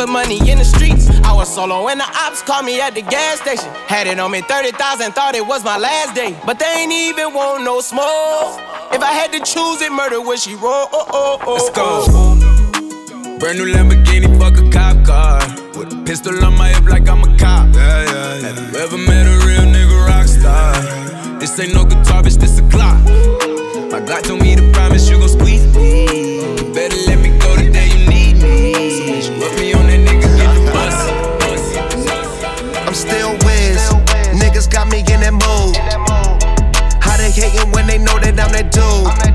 put 0.01 0.09
money 0.09 0.39
in 0.49 0.57
the 0.57 0.65
streets. 0.65 1.09
I 1.23 1.33
was 1.33 1.53
solo 1.53 1.85
when 1.85 1.97
the 1.99 2.09
ops 2.25 2.41
called 2.41 2.65
me 2.65 2.81
at 2.81 2.95
the 2.95 3.03
gas 3.03 3.39
station. 3.39 3.69
Had 3.85 4.07
it 4.07 4.19
on 4.19 4.31
me 4.31 4.41
30,000, 4.41 5.11
thought 5.11 5.35
it 5.35 5.45
was 5.45 5.63
my 5.63 5.77
last 5.77 6.15
day. 6.15 6.35
But 6.45 6.57
they 6.57 6.71
ain't 6.79 6.91
even 6.91 7.33
want 7.33 7.63
no 7.63 7.81
smoke. 7.81 8.57
If 8.91 9.01
I 9.01 9.11
had 9.11 9.31
to 9.33 9.39
choose 9.39 9.81
it, 9.81 9.91
murder 9.91 10.19
would 10.19 10.39
she 10.39 10.55
roll? 10.55 10.87
Oh, 10.91 11.05
oh, 11.13 11.39
oh, 11.45 11.53
Let's 11.53 11.69
go. 11.69 11.85
Oh. 11.85 13.37
Brand 13.39 13.59
new 13.59 13.67
Lamborghini, 13.73 14.27
fuck 14.39 14.57
a 14.57 14.65
cop 14.71 15.05
car. 15.05 15.39
With 15.77 15.93
a 15.93 16.03
pistol 16.03 16.33
on 16.45 16.57
my 16.57 16.69
hip 16.69 16.85
like 16.85 17.07
I'm 17.07 17.21
a 17.21 17.37
cop. 17.37 17.69
Yeah, 17.75 18.03
yeah, 18.03 18.39
yeah. 18.39 18.47
Have 18.47 18.73
you 18.73 18.79
ever 18.79 18.97
met 18.97 19.25
a 19.27 19.35
real 19.45 19.65
nigga 19.75 20.07
rock 20.07 20.27
star? 20.27 21.39
This 21.39 21.59
ain't 21.59 21.75
no 21.75 21.85
guitar, 21.85 22.23
bitch, 22.23 22.37
this 22.37 22.57
a 22.57 22.63
Glock. 22.73 23.01
My 23.91 23.99
God 23.99 24.23
told 24.23 24.41
me 24.41 24.55
to 24.55 24.71
promise 24.71 25.09
you 25.09 25.19
gon' 25.19 25.29
squeeze 25.29 25.65
me. 25.75 26.57
You 26.57 26.73
better 26.73 27.10
hating 37.41 37.71
when 37.71 37.87
they 37.87 37.97
know 37.97 38.19
that 38.19 38.39
I'm 38.39 38.51
that 38.51 38.71
dude? 38.71 39.30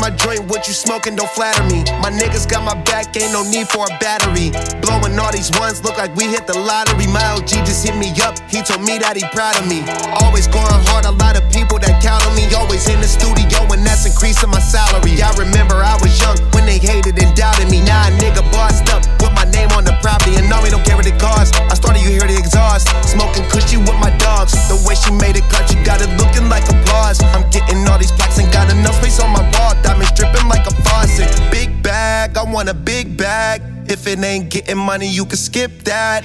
My 0.00 0.10
joint, 0.10 0.48
what 0.48 0.66
you 0.66 0.72
smoking, 0.72 1.14
don't 1.14 1.30
flatter 1.30 1.62
me. 1.68 1.84
My 2.00 2.08
niggas 2.08 2.48
got 2.48 2.64
my 2.64 2.74
back, 2.88 3.12
ain't 3.20 3.32
no 3.36 3.44
need 3.44 3.68
for 3.68 3.84
a 3.84 3.92
battery. 4.00 4.50
Blowing 4.80 5.14
all 5.20 5.30
these 5.30 5.52
ones, 5.60 5.84
look 5.84 6.00
like 6.00 6.16
we 6.16 6.24
hit 6.24 6.48
the 6.48 6.56
lottery. 6.56 7.06
My 7.12 7.20
LG 7.36 7.52
just 7.68 7.84
hit 7.84 7.94
me 7.94 8.08
up, 8.24 8.40
he 8.48 8.64
told 8.64 8.80
me 8.80 8.96
that 8.98 9.14
he 9.20 9.24
proud 9.36 9.60
of 9.60 9.68
me. 9.68 9.84
Always 10.24 10.48
going 10.48 10.80
hard, 10.88 11.04
a 11.04 11.12
lot 11.12 11.36
of 11.36 11.44
people 11.52 11.78
that 11.84 12.00
count 12.00 12.24
on 12.24 12.32
me. 12.34 12.48
Always 12.56 12.88
in 12.88 12.98
the 13.04 13.06
studio, 13.06 13.60
and 13.70 13.84
that's 13.84 14.08
increasing 14.08 14.48
my 14.48 14.58
salary. 14.58 15.20
I 15.20 15.30
remember 15.36 15.76
I 15.76 16.00
was 16.00 16.16
young 16.16 16.40
when 16.56 16.64
they 16.64 16.80
hated 16.80 17.20
and 17.20 17.36
doubted 17.36 17.68
me. 17.68 17.84
Now 17.84 18.08
a 18.08 18.10
nigga 18.16 18.40
bossed 18.50 18.88
up, 18.88 19.04
with 19.20 19.36
my 19.36 19.44
name 19.52 19.68
on 19.76 19.84
the 19.84 19.92
property, 20.00 20.40
and 20.40 20.48
now 20.48 20.64
we 20.64 20.72
don't 20.72 20.82
care 20.82 20.96
what 20.96 21.06
it 21.06 21.20
costs. 21.20 21.52
I 21.68 21.76
started, 21.76 22.00
you 22.00 22.16
hear 22.16 22.24
the 22.24 22.40
exhaust. 22.40 22.88
Smoking 23.04 23.44
cushy 23.52 23.76
with 23.76 24.00
my 24.00 24.10
dogs. 24.16 24.56
The 24.72 24.80
way 24.88 24.96
she 24.96 25.12
made 25.12 25.36
it 25.36 25.44
cut, 25.52 25.68
you 25.68 25.76
got 25.84 26.00
it 26.00 26.08
looking 26.16 26.48
like 26.48 26.64
applause. 26.72 27.20
I'm 27.36 27.44
getting 27.52 27.84
all 27.84 28.00
these 28.00 28.12
plaques 28.12 28.40
and 28.40 28.48
got 28.48 28.72
enough 28.72 28.96
space 28.96 29.20
on 29.20 29.30
my 29.36 29.44
wall. 29.60 29.76
Diamonds 29.90 30.12
dripping 30.12 30.48
like 30.48 30.64
a 30.68 30.74
faucet. 30.84 31.50
Big 31.50 31.82
bag, 31.82 32.36
I 32.36 32.44
want 32.44 32.68
a 32.68 32.74
big 32.74 33.16
bag. 33.16 33.60
If 33.90 34.06
it 34.06 34.22
ain't 34.22 34.48
getting 34.48 34.78
money, 34.78 35.08
you 35.08 35.24
can 35.26 35.36
skip 35.36 35.82
that. 35.82 36.24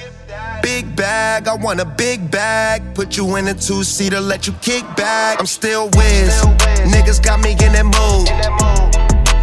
Big 0.62 0.96
bag, 0.96 1.48
I 1.48 1.56
want 1.56 1.80
a 1.80 1.86
big 1.86 2.30
bag. 2.30 2.94
Put 2.94 3.18
you 3.18 3.38
in 3.38 3.48
a 3.48 3.56
two 3.56 3.84
seater, 3.84 4.22
let 4.22 4.46
you 4.46 4.54
kick 4.62 4.84
back. 4.96 5.40
I'm 5.40 5.48
still 5.48 5.86
Wiz. 5.98 6.46
Niggas 6.94 7.24
got 7.24 7.40
me 7.40 7.54
in 7.54 7.74
that 7.74 7.86
mood. 7.86 8.30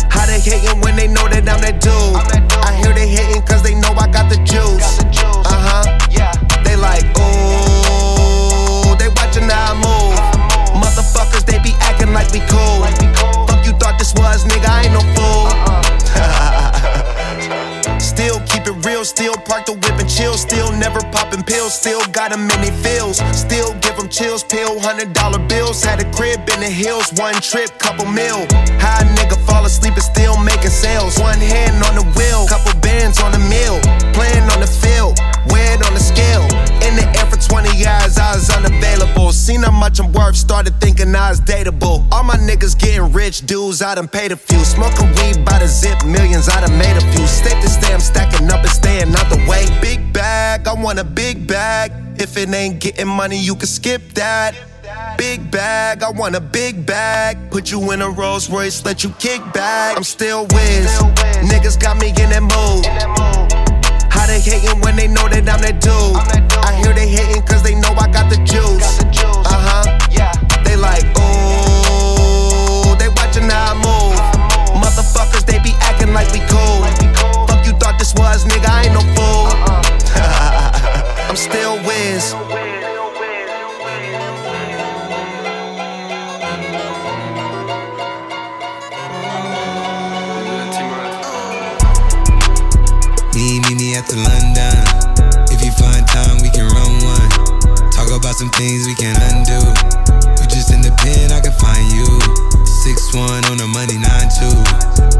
How 0.08 0.24
they 0.26 0.38
hating 0.38 0.80
when 0.82 0.94
they 0.94 1.08
know 1.08 1.26
that 1.26 1.48
I'm 1.48 1.60
that 1.60 1.80
dude? 1.82 2.62
I 2.62 2.76
hear 2.76 2.94
they 2.94 3.08
hating 3.08 3.42
cause 3.42 3.64
they 3.64 3.74
know 3.74 3.90
I 3.98 4.06
got 4.06 4.30
the 4.30 4.36
juice. 4.44 5.00
Uh 5.44 5.50
huh. 5.50 6.62
They 6.62 6.76
like, 6.76 7.02
ooh. 7.18 7.71
Chill. 20.22 20.36
Still 20.36 20.72
never 20.72 21.00
popping 21.10 21.42
pills, 21.42 21.74
still 21.74 22.04
got 22.12 22.30
them 22.30 22.48
in 22.50 22.72
feels. 22.82 23.18
Still 23.36 23.74
give 23.80 23.96
them 23.96 24.08
chills, 24.08 24.44
pill, 24.44 24.78
hundred 24.78 25.12
dollar 25.12 25.38
bills. 25.48 25.82
Had 25.82 26.00
a 26.00 26.11
crib 26.12 26.40
in 26.54 26.61
the 26.61 26.70
hills, 26.70 27.12
one 27.14 27.35
trip, 27.35 27.70
couple 27.78 28.06
mil. 28.06 28.46
High 28.78 29.04
nigga 29.16 29.37
fall 29.46 29.64
asleep 29.64 29.94
and 29.94 30.02
still 30.02 30.37
making 30.38 30.70
sales. 30.70 31.18
One 31.18 31.38
hand 31.38 31.82
on 31.85 31.94
the 31.94 32.06
wheel, 32.16 32.46
couple 32.48 32.78
bands 32.80 33.20
on 33.20 33.32
the 33.32 33.42
mill. 33.54 33.80
Playing 34.14 34.46
on 34.54 34.61
the 34.61 34.66
field, 34.66 35.18
it 35.72 35.82
on 35.87 35.94
the 35.94 36.00
scale. 36.00 36.44
In 36.87 36.96
the 36.96 37.06
air 37.18 37.26
for 37.26 37.38
20 37.52 37.76
years, 37.76 38.16
I 38.16 38.32
was 38.34 38.48
unavailable. 38.48 39.30
Seen 39.30 39.62
how 39.62 39.70
much 39.70 40.00
I'm 40.00 40.10
worth, 40.14 40.36
started 40.36 40.80
thinking 40.80 41.14
I 41.14 41.28
was 41.28 41.38
dateable. 41.38 42.10
All 42.10 42.24
my 42.24 42.36
niggas 42.36 42.78
getting 42.78 43.12
rich, 43.12 43.44
dudes, 43.44 43.82
I 43.82 43.94
done 43.94 44.08
paid 44.08 44.32
a 44.32 44.36
few. 44.36 44.64
Smoking 44.64 45.08
weed 45.16 45.44
by 45.44 45.58
the 45.58 45.66
zip, 45.66 46.02
millions, 46.02 46.48
I 46.48 46.62
done 46.62 46.78
made 46.78 46.96
a 46.96 47.02
few. 47.12 47.26
Stick 47.26 47.60
to 47.60 47.68
stay, 47.68 47.92
I'm 47.92 48.00
stacking 48.00 48.50
up 48.50 48.60
and 48.60 48.70
staying 48.70 49.14
out 49.14 49.28
the 49.28 49.36
way. 49.46 49.66
Big 49.82 50.14
bag, 50.14 50.66
I 50.66 50.72
want 50.72 50.98
a 50.98 51.04
big 51.04 51.46
bag. 51.46 51.92
If 52.18 52.38
it 52.38 52.48
ain't 52.48 52.80
getting 52.80 53.08
money, 53.08 53.36
you 53.36 53.54
can 53.54 53.66
skip 53.66 54.00
that. 54.14 54.54
Big 55.18 55.50
bag, 55.50 56.02
I 56.02 56.10
want 56.10 56.34
a 56.34 56.40
big 56.40 56.86
bag. 56.86 57.50
Put 57.50 57.70
you 57.70 57.92
in 57.92 58.00
a 58.00 58.08
Rolls 58.08 58.48
Royce, 58.48 58.82
let 58.86 59.04
you 59.04 59.10
kick 59.18 59.42
back. 59.52 59.98
I'm 59.98 60.04
still 60.04 60.44
Wiz. 60.44 60.88
Niggas 61.52 61.78
got 61.78 62.00
me 62.00 62.08
in 62.08 62.30
that 62.30 62.40
mood. 62.40 63.51
How 64.22 64.28
they 64.28 64.38
hating 64.38 64.78
when 64.82 64.94
they 64.94 65.08
know 65.08 65.26
that 65.26 65.50
I'm 65.50 65.58
that 65.66 65.82
dude? 65.82 66.14
I 66.62 66.78
hear 66.78 66.94
they 66.94 67.11
hating 67.11 67.42
cause 67.42 67.61
they 67.61 67.74
know 67.74 67.90
I 67.98 68.06
got 68.06 68.30
the 68.30 68.38
juice. 68.46 69.02
Uh 69.02 69.50
huh. 69.50 69.82
They 70.62 70.76
like, 70.76 71.02
ooh. 71.18 72.94
They 73.02 73.11
watching 73.18 73.50
how 73.50 73.74
I 73.74 73.82
move. 73.82 74.14
Motherfuckers, 74.78 75.42
they 75.44 75.58
be 75.58 75.74
acting 75.82 76.14
like 76.14 76.30
we 76.30 76.38
cool. 76.46 76.87
Fuck 77.50 77.66
you 77.66 77.74
thought 77.82 77.98
this 77.98 78.14
was, 78.14 78.44
nigga, 78.44 78.70
I 78.70 78.87
ain't 78.87 78.94
no 78.94 79.02
fool. 79.11 79.50
I'm 81.26 81.35
still 81.35 81.82
Wiz. 81.82 82.82
About 98.33 98.38
some 98.38 98.51
things 98.51 98.87
we 98.87 98.95
can 98.95 99.16
undo. 99.29 99.61
You 100.40 100.47
just 100.49 100.73
in 100.73 100.81
the 100.81 100.95
pen, 101.05 101.33
I 101.33 101.40
can 101.40 101.53
find 101.61 101.85
you. 101.92 102.09
Six 102.64 103.12
one 103.14 103.45
on 103.53 103.59
the 103.61 103.68
money, 103.68 103.99
nine 104.01 104.29
two. 104.33 104.57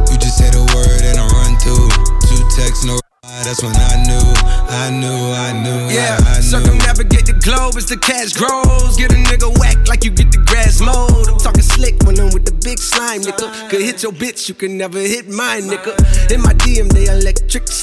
You 0.09 0.17
just 0.19 0.39
say 0.39 0.49
the 0.49 0.65
word 0.73 1.03
and 1.05 1.19
I 1.21 1.27
run 1.29 1.53
through. 1.61 1.89
Two 2.25 2.41
texts, 2.57 2.85
no 2.85 2.97
reply. 2.97 3.43
That's 3.45 3.63
when 3.63 3.77
I 3.77 4.01
knew, 4.09 4.27
I 4.73 4.89
knew, 4.91 5.21
I 5.37 5.53
knew. 5.53 5.93
Yeah, 5.93 6.17
I, 6.25 6.37
I 6.37 6.41
knew. 6.41 6.57
circumnavigate 6.57 7.27
the 7.27 7.37
globe 7.45 7.77
as 7.77 7.87
the 7.87 7.99
cash 7.99 8.33
grows. 8.33 8.97
Get 8.97 9.13
a 9.13 9.17
nigga 9.17 9.53
whack 9.61 9.77
like 9.89 10.05
you 10.05 10.11
get 10.11 10.33
the 10.33 10.41
grass 10.49 10.81
mowed. 10.81 11.29
I'm 11.29 11.39
talking 11.39 11.63
slick 11.63 12.01
when 12.05 12.19
I'm 12.19 12.33
with 12.33 12.47
the 12.47 12.57
big 12.65 12.79
slime, 12.79 13.21
nigga. 13.21 13.69
Could 13.69 13.83
hit 13.83 14.03
your 14.03 14.13
bitch, 14.13 14.49
you 14.49 14.55
can 14.55 14.79
never 14.79 14.99
hit 14.99 15.29
mine, 15.29 15.69
nigga. 15.69 15.93
In 16.33 16.41
my 16.41 16.55
DM, 16.65 16.89
they 16.89 17.07
electric 17.13 17.42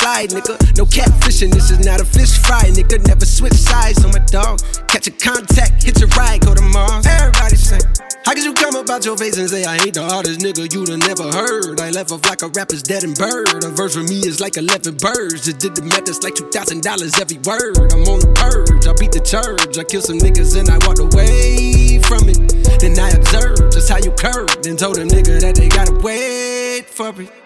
slide, 0.10 0.30
nigga. 0.30 0.56
No 0.78 0.86
catfishing, 0.86 1.52
this 1.54 1.72
is 1.72 1.86
not 1.86 2.02
a 2.02 2.06
fish 2.06 2.38
fry, 2.40 2.64
nigga. 2.74 3.06
Never 3.08 3.26
switch 3.26 3.54
sides 3.54 4.04
on 4.04 4.12
my 4.12 4.24
dog. 4.26 4.60
Catch 4.88 5.08
a 5.08 5.12
contact, 5.12 5.84
hit 5.84 6.00
your 6.00 6.10
ride, 6.10 6.42
go 6.42 6.54
to 6.54 6.62
Mars. 6.62 7.06
Everybody 7.06 7.56
sing. 7.56 7.82
How 8.26 8.34
could 8.34 8.44
you 8.44 8.54
come 8.54 8.76
about 8.76 9.06
your 9.06 9.18
face 9.18 9.38
and 9.38 9.50
say 9.50 9.66
I 9.66 9.78
ain't 9.78 9.94
the 9.94 10.04
hardest 10.04 10.40
nigga 10.42 10.72
you'd 10.74 10.90
have 10.90 11.00
never 11.00 11.32
heard? 11.32 11.80
I 11.80 11.90
left 11.90 12.12
off 12.12 12.26
like 12.26 12.42
a 12.42 12.48
rapper's 12.50 12.84
dead 12.84 13.04
and 13.04 13.16
bird. 13.18 13.64
A 13.64 13.70
verse 13.70 13.96
for 13.96 14.04
me 14.04 14.20
is 14.22 14.40
like 14.40 14.58
11 14.58 14.98
birds. 14.98 15.46
Just 15.46 15.60
did 15.60 15.76
the 15.76 15.84
math, 15.84 16.06
that's 16.06 16.22
like 16.22 16.36
$2,000 16.36 16.82
every 17.22 17.40
word. 17.46 17.78
I'm 17.94 18.06
on 18.06 18.20
the 18.20 18.32
purge, 18.34 18.86
I 18.88 18.94
beat 19.00 19.14
the 19.14 19.22
church. 19.22 19.78
I 19.78 19.84
kill 19.84 20.02
some 20.02 20.18
niggas 20.18 20.58
and 20.60 20.70
I 20.70 20.78
walked 20.86 21.00
away 21.00 22.00
from 22.06 22.30
it. 22.30 22.38
Then 22.82 22.98
I 23.00 23.10
observed 23.12 23.74
just 23.74 23.90
how 23.90 23.98
you 23.98 24.12
curved 24.12 24.66
and 24.66 24.78
told 24.78 24.98
them 24.98 25.08
nigga 25.08 25.42
that 25.42 25.56
they 25.56 25.70
gotta 25.70 25.94
wait 26.02 26.86
for 26.86 27.10
it. 27.22 27.39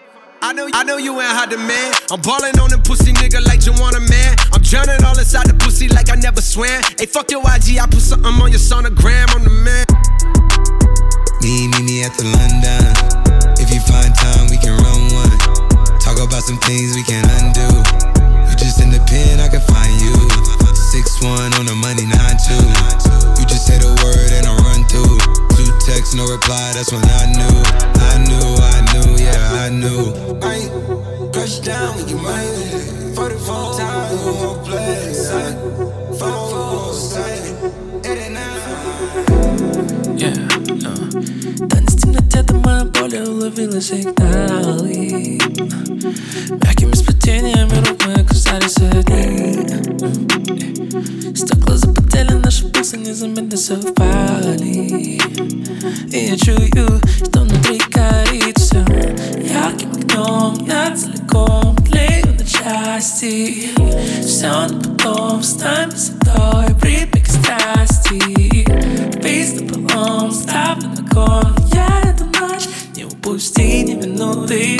I 0.44 0.52
know, 0.52 0.68
I 0.76 0.84
know 0.84 1.00
you 1.00 1.16
ain't 1.24 1.32
hot 1.32 1.48
man. 1.56 1.88
I'm 2.12 2.20
ballin' 2.20 2.60
on 2.60 2.68
them 2.68 2.84
pussy 2.84 3.16
nigga 3.16 3.40
like 3.48 3.64
you 3.64 3.72
want 3.80 3.96
a 3.96 4.04
man. 4.04 4.36
I'm 4.52 4.60
drowning 4.60 5.00
all 5.00 5.16
inside 5.16 5.48
the 5.48 5.56
pussy 5.56 5.88
like 5.88 6.12
I 6.12 6.20
never 6.20 6.44
swam. 6.44 6.84
Hey, 7.00 7.08
fuck 7.08 7.32
your 7.32 7.40
IG, 7.40 7.80
I 7.80 7.88
put 7.88 8.04
something 8.04 8.28
on 8.28 8.52
your 8.52 8.60
sonogram. 8.60 9.24
I'm 9.32 9.40
the 9.40 9.56
man. 9.64 9.88
Me, 11.40 11.72
meet 11.72 11.88
me 11.88 12.04
at 12.04 12.12
the 12.20 12.28
London. 12.28 12.92
If 13.56 13.72
you 13.72 13.80
find 13.88 14.12
time, 14.12 14.52
we 14.52 14.60
can 14.60 14.76
run 14.84 15.16
one. 15.16 15.32
Talk 16.04 16.20
about 16.20 16.44
some 16.44 16.60
things 16.68 16.92
we 16.92 17.08
can 17.08 17.24
undo. 17.40 17.64
You 18.44 18.54
just 18.60 18.84
in 18.84 18.92
the 18.92 19.00
pen, 19.08 19.40
I 19.40 19.48
can 19.48 19.64
find 19.64 19.96
you. 19.96 20.12
Six 20.76 21.24
one 21.24 21.56
on 21.56 21.64
the 21.64 21.72
money, 21.72 22.04
nine 22.04 22.36
two. 22.44 22.60
You 23.40 23.48
just 23.48 23.64
say 23.64 23.80
the 23.80 23.88
word 24.04 24.28
and 24.36 24.44
I 24.44 24.52
run 24.60 24.84
through 24.92 25.53
text, 25.84 26.16
no 26.16 26.26
reply. 26.26 26.72
That's 26.72 26.90
when 26.92 27.04
I 27.04 27.26
knew, 27.36 27.56
I 28.10 28.18
knew, 28.24 28.48
I 28.72 28.80
knew, 28.92 29.16
yeah, 29.22 29.64
I 29.64 29.68
knew. 29.68 30.14
I 30.42 30.68
crush 31.32 31.58
down, 31.60 31.96
we 31.96 32.04
get 32.04 32.20
money. 32.20 33.14
44 33.14 33.78
times, 33.78 34.24
we 34.24 34.32
won't 34.32 34.64
play. 34.64 35.12
Son, 35.12 35.54
It 38.04 38.18
ain't 38.18 38.34
sight. 38.34 38.64
Yeah, 40.16 40.48
uh. 40.78 41.88
no. 41.88 41.93
Ты 42.18 42.54
моя 42.54 42.84
уловила 43.24 43.80
сигналы 43.80 45.38
Мягкими 46.62 46.94
сплетениями 46.94 47.74
рук 47.86 48.06
мы 48.06 48.12
оказались 48.14 48.76
одни. 48.76 49.66
Стекла 51.34 51.76
запотели, 51.76 52.32
наши 52.34 52.68
пульсы 52.68 52.96
незаметно 52.96 53.56
совпали 53.56 55.18
И 56.12 56.26
я 56.28 56.36
чую, 56.36 57.00
что 57.24 57.40
внутри 57.40 57.80
горит 57.92 58.58
все 58.58 58.78
Ярким 58.78 59.94
огнем, 60.14 60.66
я 60.66 60.94
целиком 60.96 61.76
тлею 61.76 62.26
на 62.26 62.44
части. 62.44 63.70
Все 64.22 64.68
на 64.68 64.80
потом, 64.80 65.42
с 65.42 65.60
нами 65.60 65.94
с 65.94 66.12
тобой 66.24 66.66
в 66.74 66.84
ритме 66.84 67.22
к 67.22 67.26
страсти. 67.26 68.64
Песня 69.20 69.66
полом, 69.68 70.30
ставлю 70.32 70.88
на 70.88 71.08
кон 71.08 71.56
Я 71.72 72.03
эту 72.04 72.24
ночь. 72.24 72.68
Не 72.96 73.04
упусти 73.04 73.82
ни 73.82 73.94
минуты 73.94 74.78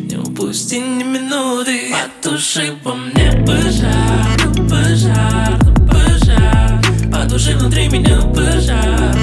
Не 0.00 0.16
упусти 0.16 0.80
ни 0.80 1.02
минуты. 1.02 1.94
Потуши 2.22 2.74
во 2.82 2.94
мне 2.94 3.30
пожар, 3.46 4.38
пожар, 4.68 5.58
пожар 5.90 6.82
Потуши 7.10 7.56
внутри 7.56 7.88
меня 7.88 8.20
пожар, 8.34 9.13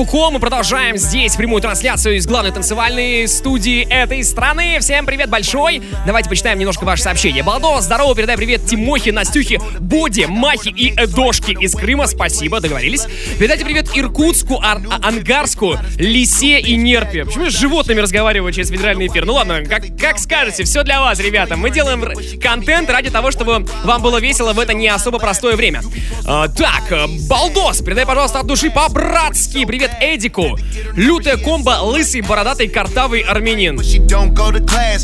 Фуко». 0.00 0.30
Мы 0.30 0.40
продолжаем 0.40 0.96
здесь 0.96 1.36
прямую 1.36 1.60
трансляцию 1.60 2.16
из 2.16 2.26
главной 2.26 2.52
танцевальной 2.52 3.28
студии 3.28 3.82
этой 3.82 4.24
страны. 4.24 4.78
Всем 4.80 5.04
привет 5.04 5.28
большой. 5.28 5.82
Давайте 6.06 6.30
почитаем 6.30 6.58
немножко 6.58 6.84
ваши 6.84 7.02
сообщения. 7.02 7.42
Балдо, 7.42 7.82
здорово, 7.82 8.14
передай 8.14 8.38
привет 8.38 8.64
Тимохе, 8.64 9.12
Настюхе, 9.12 9.60
Боди, 9.90 10.24
Махе 10.28 10.70
и 10.70 10.94
Эдошке 10.96 11.52
из 11.52 11.74
Крыма. 11.74 12.06
Спасибо, 12.06 12.60
договорились. 12.60 13.06
Передайте 13.40 13.64
привет 13.64 13.88
Иркутску, 13.92 14.60
Ар- 14.62 14.80
А- 14.88 15.08
Ангарску, 15.08 15.76
Лисе 15.98 16.60
и 16.60 16.76
Нерпе. 16.76 17.24
Почему 17.24 17.46
я 17.46 17.50
с 17.50 17.54
животными 17.58 17.98
разговариваю 17.98 18.52
через 18.52 18.68
федеральный 18.70 19.08
эфир? 19.08 19.26
Ну 19.26 19.34
ладно, 19.34 19.64
как, 19.64 19.82
как 20.00 20.20
скажете, 20.20 20.62
все 20.62 20.84
для 20.84 21.00
вас, 21.00 21.18
ребята. 21.18 21.56
Мы 21.56 21.70
делаем 21.70 22.04
контент 22.40 22.88
ради 22.88 23.10
того, 23.10 23.32
чтобы 23.32 23.66
вам 23.82 24.00
было 24.00 24.20
весело 24.20 24.52
в 24.52 24.60
это 24.60 24.74
не 24.74 24.86
особо 24.86 25.18
простое 25.18 25.56
время. 25.56 25.82
А, 26.24 26.46
так, 26.46 26.84
э, 26.92 27.06
Балдос, 27.28 27.82
передай, 27.82 28.06
пожалуйста, 28.06 28.38
от 28.40 28.46
души 28.46 28.70
по-братски. 28.70 29.64
Привет 29.64 29.90
Эдику. 30.00 30.56
Лютая 30.94 31.36
комбо, 31.36 31.80
лысый, 31.82 32.20
бородатый, 32.20 32.68
картавый 32.68 33.22
армянин. 33.22 33.76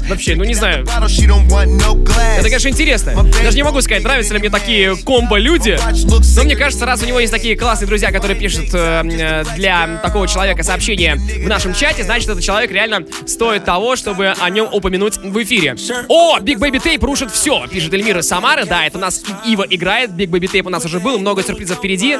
Вообще, 0.08 0.36
ну 0.36 0.44
не 0.44 0.54
знаю. 0.54 0.84
Это, 2.38 2.44
конечно, 2.44 2.68
интересно. 2.68 3.24
Даже 3.42 3.56
не 3.56 3.64
могу 3.64 3.80
сказать, 3.80 4.04
нравятся 4.04 4.32
ли 4.34 4.38
мне 4.38 4.48
такие 4.50 4.75
комбо-люди. 5.04 5.78
Но 6.36 6.42
мне 6.44 6.56
кажется, 6.56 6.86
раз 6.86 7.02
у 7.02 7.06
него 7.06 7.20
есть 7.20 7.32
такие 7.32 7.56
классные 7.56 7.88
друзья, 7.88 8.12
которые 8.12 8.38
пишут 8.38 8.66
э, 8.72 9.02
э, 9.04 9.44
для 9.56 10.00
такого 10.02 10.28
человека 10.28 10.62
сообщения 10.62 11.16
в 11.16 11.48
нашем 11.48 11.74
чате, 11.74 12.04
значит, 12.04 12.28
этот 12.28 12.42
человек 12.42 12.70
реально 12.70 13.04
стоит 13.26 13.64
того, 13.64 13.96
чтобы 13.96 14.34
о 14.38 14.50
нем 14.50 14.68
упомянуть 14.72 15.16
в 15.18 15.42
эфире. 15.42 15.76
О, 16.08 16.38
Big 16.38 16.58
Baby 16.58 16.82
Tape 16.82 17.04
рушит 17.04 17.30
все, 17.30 17.66
пишет 17.68 17.92
Эльмира 17.94 18.22
Самары. 18.22 18.64
Да, 18.64 18.84
это 18.86 18.98
у 18.98 19.00
нас 19.00 19.22
Ива 19.46 19.66
играет. 19.68 20.10
Big 20.10 20.28
Baby 20.28 20.50
Tape 20.52 20.66
у 20.66 20.70
нас 20.70 20.84
уже 20.84 21.00
был, 21.00 21.18
много 21.18 21.42
сюрпризов 21.42 21.78
впереди. 21.78 22.18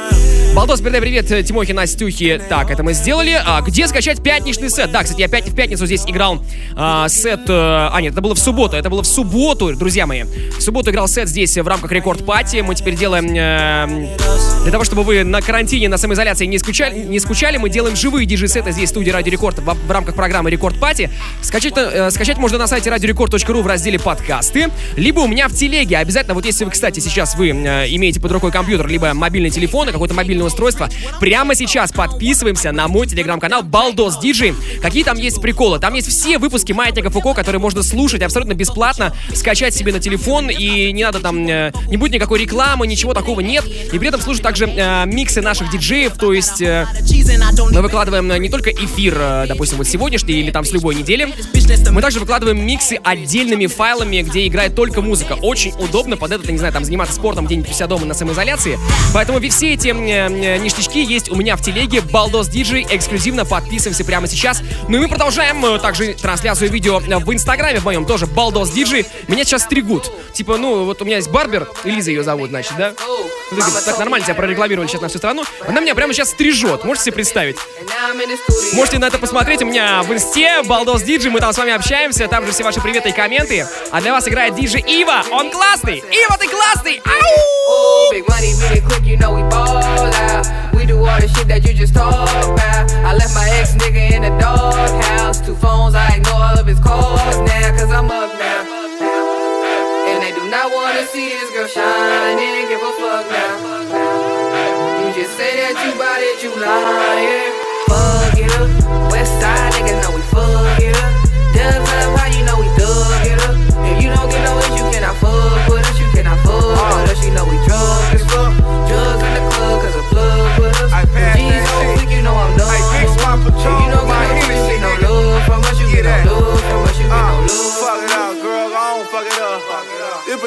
Балдос, 0.55 0.81
передай 0.81 1.01
привет 1.01 1.31
э, 1.31 1.42
Тимохе, 1.42 1.75
Настюхе. 1.75 2.40
Так, 2.49 2.71
это 2.71 2.83
мы 2.83 2.95
сделали. 2.95 3.38
А, 3.45 3.61
где 3.61 3.87
скачать 3.87 4.23
пятничный 4.23 4.71
сет? 4.71 4.90
Да, 4.90 5.03
кстати, 5.03 5.21
я 5.21 5.29
пят- 5.29 5.49
в 5.49 5.55
пятницу 5.55 5.85
здесь 5.85 6.05
играл 6.07 6.42
а, 6.75 7.09
сет... 7.09 7.49
э, 7.49 7.53
а, 7.92 8.01
нет, 8.01 8.12
это 8.12 8.23
было 8.23 8.35
в 8.35 8.38
субботу. 8.38 8.77
Это 8.77 8.88
было 8.88 9.03
в 9.03 9.07
субботу, 9.07 9.75
друзья 9.77 10.07
мои. 10.07 10.23
В 10.23 10.61
субботу 10.62 10.90
играл 10.90 11.09
сет 11.09 11.29
здесь 11.29 11.57
в 11.59 11.69
рамках 11.69 11.92
Рекорд 11.92 12.25
Пати. 12.25 12.46
Мы 12.53 12.75
теперь 12.75 12.95
делаем... 12.95 13.27
э, 13.35 14.17
для 14.63 14.73
того, 14.73 14.83
чтобы 14.85 15.03
вы 15.05 15.23
на 15.23 15.41
карантине, 15.41 15.89
на 15.89 15.97
самоизоляции 15.97 16.47
не 16.47 16.59
скучали, 16.59 16.99
не 16.99 17.21
скучали 17.21 17.57
мы 17.57 17.71
делаем 17.71 17.95
живые 17.95 18.27
диджей-сеты 18.27 18.73
здесь 18.73 18.89
в 18.89 18.93
студии 18.93 19.11
Радио 19.11 19.31
Рекорд 19.31 19.59
в, 19.59 19.63
в 19.63 19.91
рамках 19.91 20.15
программы 20.15 20.51
Рекорд 20.51 20.81
Пати. 20.81 21.11
Скачать, 21.41 21.75
э, 21.77 22.11
скачать 22.11 22.39
можно 22.39 22.59
на 22.59 22.67
сайте 22.67 22.91
radiorecord.ru 22.91 23.63
в 23.63 23.67
разделе 23.67 23.99
подкасты, 23.99 24.71
либо 24.97 25.21
у 25.21 25.29
меня 25.29 25.49
в 25.49 25.55
телеге. 25.55 25.99
Обязательно, 25.99 26.35
вот 26.35 26.47
если 26.47 26.65
вы, 26.65 26.71
кстати, 26.71 27.01
сейчас 27.01 27.37
вы 27.37 27.51
э, 27.51 27.87
имеете 27.91 28.21
под 28.21 28.33
рукой 28.33 28.51
компьютер, 28.51 28.87
либо 28.87 29.13
мобильный 29.15 29.51
телефон, 29.51 29.89
какое-то 29.89 30.15
мобильное 30.15 30.47
устройство, 30.47 30.89
прямо 31.21 31.55
сейчас 31.55 31.93
подписываемся 31.93 32.73
на 32.73 32.89
мой 32.89 33.07
телеграм-канал 33.07 33.63
Балдос 33.63 34.19
Диджи. 34.19 34.55
Какие 34.83 35.05
там 35.05 35.17
есть 35.17 35.41
приколы? 35.41 35.79
Там 35.79 35.95
есть 35.95 36.09
все 36.09 36.39
выпуски 36.39 36.73
Маятника 36.73 37.11
Фуко, 37.11 37.35
которые 37.35 37.61
можно 37.61 37.83
слушать 37.83 38.23
абсолютно 38.23 38.55
бесплатно, 38.55 39.15
скачать 39.35 39.75
себе 39.75 39.93
на 39.93 40.01
телефон, 40.01 40.51
и 40.51 40.93
не 40.93 41.05
надо 41.05 41.21
там, 41.21 41.47
э, 41.47 41.73
не 41.89 41.97
будет 41.97 42.13
никакой 42.13 42.36
рекламы, 42.37 42.87
ничего 42.87 43.14
такого 43.14 43.40
нет. 43.40 43.64
И 43.92 43.99
при 43.99 44.09
этом 44.09 44.20
слушать 44.20 44.42
также 44.42 44.66
э, 44.66 45.07
миксы 45.07 45.40
наших 45.40 45.70
диджеев, 45.70 46.14
то 46.14 46.33
есть 46.33 46.61
э, 46.62 46.87
мы 47.72 47.83
выкладываем 47.83 48.31
э, 48.31 48.38
не 48.38 48.49
только 48.49 48.70
эфир, 48.70 49.16
э, 49.18 49.44
допустим, 49.49 49.79
вот 49.79 49.87
сегодняшний 49.87 50.35
или 50.35 50.51
там 50.51 50.64
с 50.64 50.72
любой 50.72 50.94
недели, 50.94 51.33
мы 51.90 52.01
также 52.01 52.20
выкладываем 52.20 52.64
миксы 52.64 52.99
отдельными 53.03 53.66
файлами, 53.66 54.22
где 54.22 54.46
играет 54.46 54.75
только 54.75 55.01
музыка. 55.01 55.35
Очень 55.40 55.72
удобно 55.72 56.16
под 56.16 56.33
это, 56.33 56.51
не 56.51 56.59
знаю, 56.59 56.72
там 56.72 56.85
заниматься 56.85 57.14
спортом 57.14 57.46
где-нибудь 57.46 57.75
себя 57.75 57.87
дома 57.87 58.07
на 58.07 58.14
самоизоляции. 58.14 58.79
Поэтому 59.14 59.40
все 59.49 59.75
эти 59.75 59.88
э, 59.88 60.29
э, 60.29 60.59
ништячки 60.59 61.03
есть 61.03 61.31
у 61.31 61.37
меня 61.37 61.57
в 61.57 61.62
телеге 61.62 62.01
Балдос 62.01 62.49
Диджей. 62.49 62.87
Эксклюзивно 62.90 63.44
подписываемся 63.44 64.05
прямо 64.05 64.27
сейчас. 64.27 64.62
Ну 64.88 64.96
и 64.96 65.01
мы 65.01 65.09
продолжаем 65.09 65.64
э, 65.64 65.79
также 65.79 66.14
трансляцию 66.14 66.70
видео 66.70 67.01
э, 67.01 67.18
в 67.18 67.33
инстаграме 67.33 67.81
в 67.81 67.85
моем 67.85 68.05
тоже 68.05 68.27
Балдос 68.27 68.70
Диджей. 68.70 69.07
Меня 69.29 69.44
сейчас 69.44 69.62
стригут. 69.62 70.11
Типа, 70.33 70.57
ну, 70.59 70.85
вот 70.85 71.01
у 71.03 71.05
меня 71.05 71.16
есть 71.16 71.31
барбер, 71.31 71.68
Лиза 71.85 72.11
ее 72.11 72.22
зовут, 72.27 72.51
значит, 72.51 72.77
да? 72.77 72.93
Ну, 73.51 73.59
так, 73.85 73.99
нормально 73.99 74.27
тебя 74.27 74.35
прорекламировали 74.35 74.89
сейчас 74.89 75.01
на 75.01 75.09
всю 75.09 75.19
страну. 75.19 75.45
Она 75.67 75.81
меня 75.81 75.95
прямо 75.95 76.12
сейчас 76.12 76.31
стрижет. 76.31 76.85
Можете 76.85 77.07
себе 77.07 77.15
представить? 77.15 77.57
Можете 78.75 78.99
на 78.99 79.07
это 79.07 79.19
посмотреть 79.19 79.62
у 79.62 79.67
меня 79.67 80.03
в 80.03 80.12
инсте, 80.12 80.62
Балдос 80.65 81.03
Диджи, 81.03 81.31
мы 81.31 81.41
там 81.41 81.53
с 81.53 81.59
вами 81.59 81.73
общаемся, 81.73 82.29
там 82.29 82.45
же 82.45 82.53
все 82.53 82.65
ваши 82.65 82.81
приветы 82.81 83.11
и 83.11 83.12
комменты. 83.12 83.67
А 83.91 84.01
для 84.01 84.12
вас 84.12 84.29
играет 84.29 84.55
диджей 84.55 84.83
Ива, 84.83 85.23
он 85.31 85.51
классный! 85.51 85.99
Ива, 85.99 86.37
ты 86.39 86.49
классный! 86.49 87.01
Ау! 87.05 88.12
Big 88.12 88.27
money 88.29 88.53
really 88.61 88.81
quick, 88.81 89.05
you 89.05 89.17
know 89.17 89.33
we 89.33 89.43
ball 89.49 89.79
out. 89.79 90.47
We 90.75 90.85
do 90.85 90.99
all 90.99 91.21
the 91.21 91.29
shit 91.29 91.47
that 91.49 91.65
you 91.65 91.73
just 91.73 91.95
talk 91.95 92.29
about. 92.45 92.93
I 93.05 93.15
left 93.15 93.35
my 93.35 93.49
ex 93.61 93.75
nigga 93.75 94.11
in 94.12 94.23
the 94.23 94.31
doghouse. 94.41 95.41
Two 95.41 95.55
phones, 95.55 95.95
I 95.95 96.17
ignore 96.17 96.35
all 96.35 96.59
of 96.59 96.67
his 96.67 96.81
calls 96.81 97.39
now, 97.39 97.77
cause 97.77 97.93
I'm 97.93 98.11
up 98.11 98.33
now. 98.39 98.76
And 100.47 100.55
I 100.55 100.65
wanna 100.65 101.05
see 101.09 101.31
this 101.31 101.51
girl 101.51 101.67
shine 101.67 102.39
and 102.39 102.69
give 102.69 102.81
a 102.81 102.93
fuck 103.03 103.29
now. 103.29 103.59
You 105.03 105.13
just 105.13 105.37
say 105.37 105.57
that 105.59 105.75
you 105.83 105.91
bout 105.99 106.23
it, 106.23 106.41
you 106.41 106.55
lying. 106.55 107.51
Fuck 107.91 108.39
it 108.39 108.53
up. 108.55 109.11
West 109.11 109.41
side 109.41 109.73
niggas 109.73 110.01
know 110.05 110.15
we 110.15 110.23
fuck 110.31 110.79
it 110.81 110.95
up. 110.95 110.96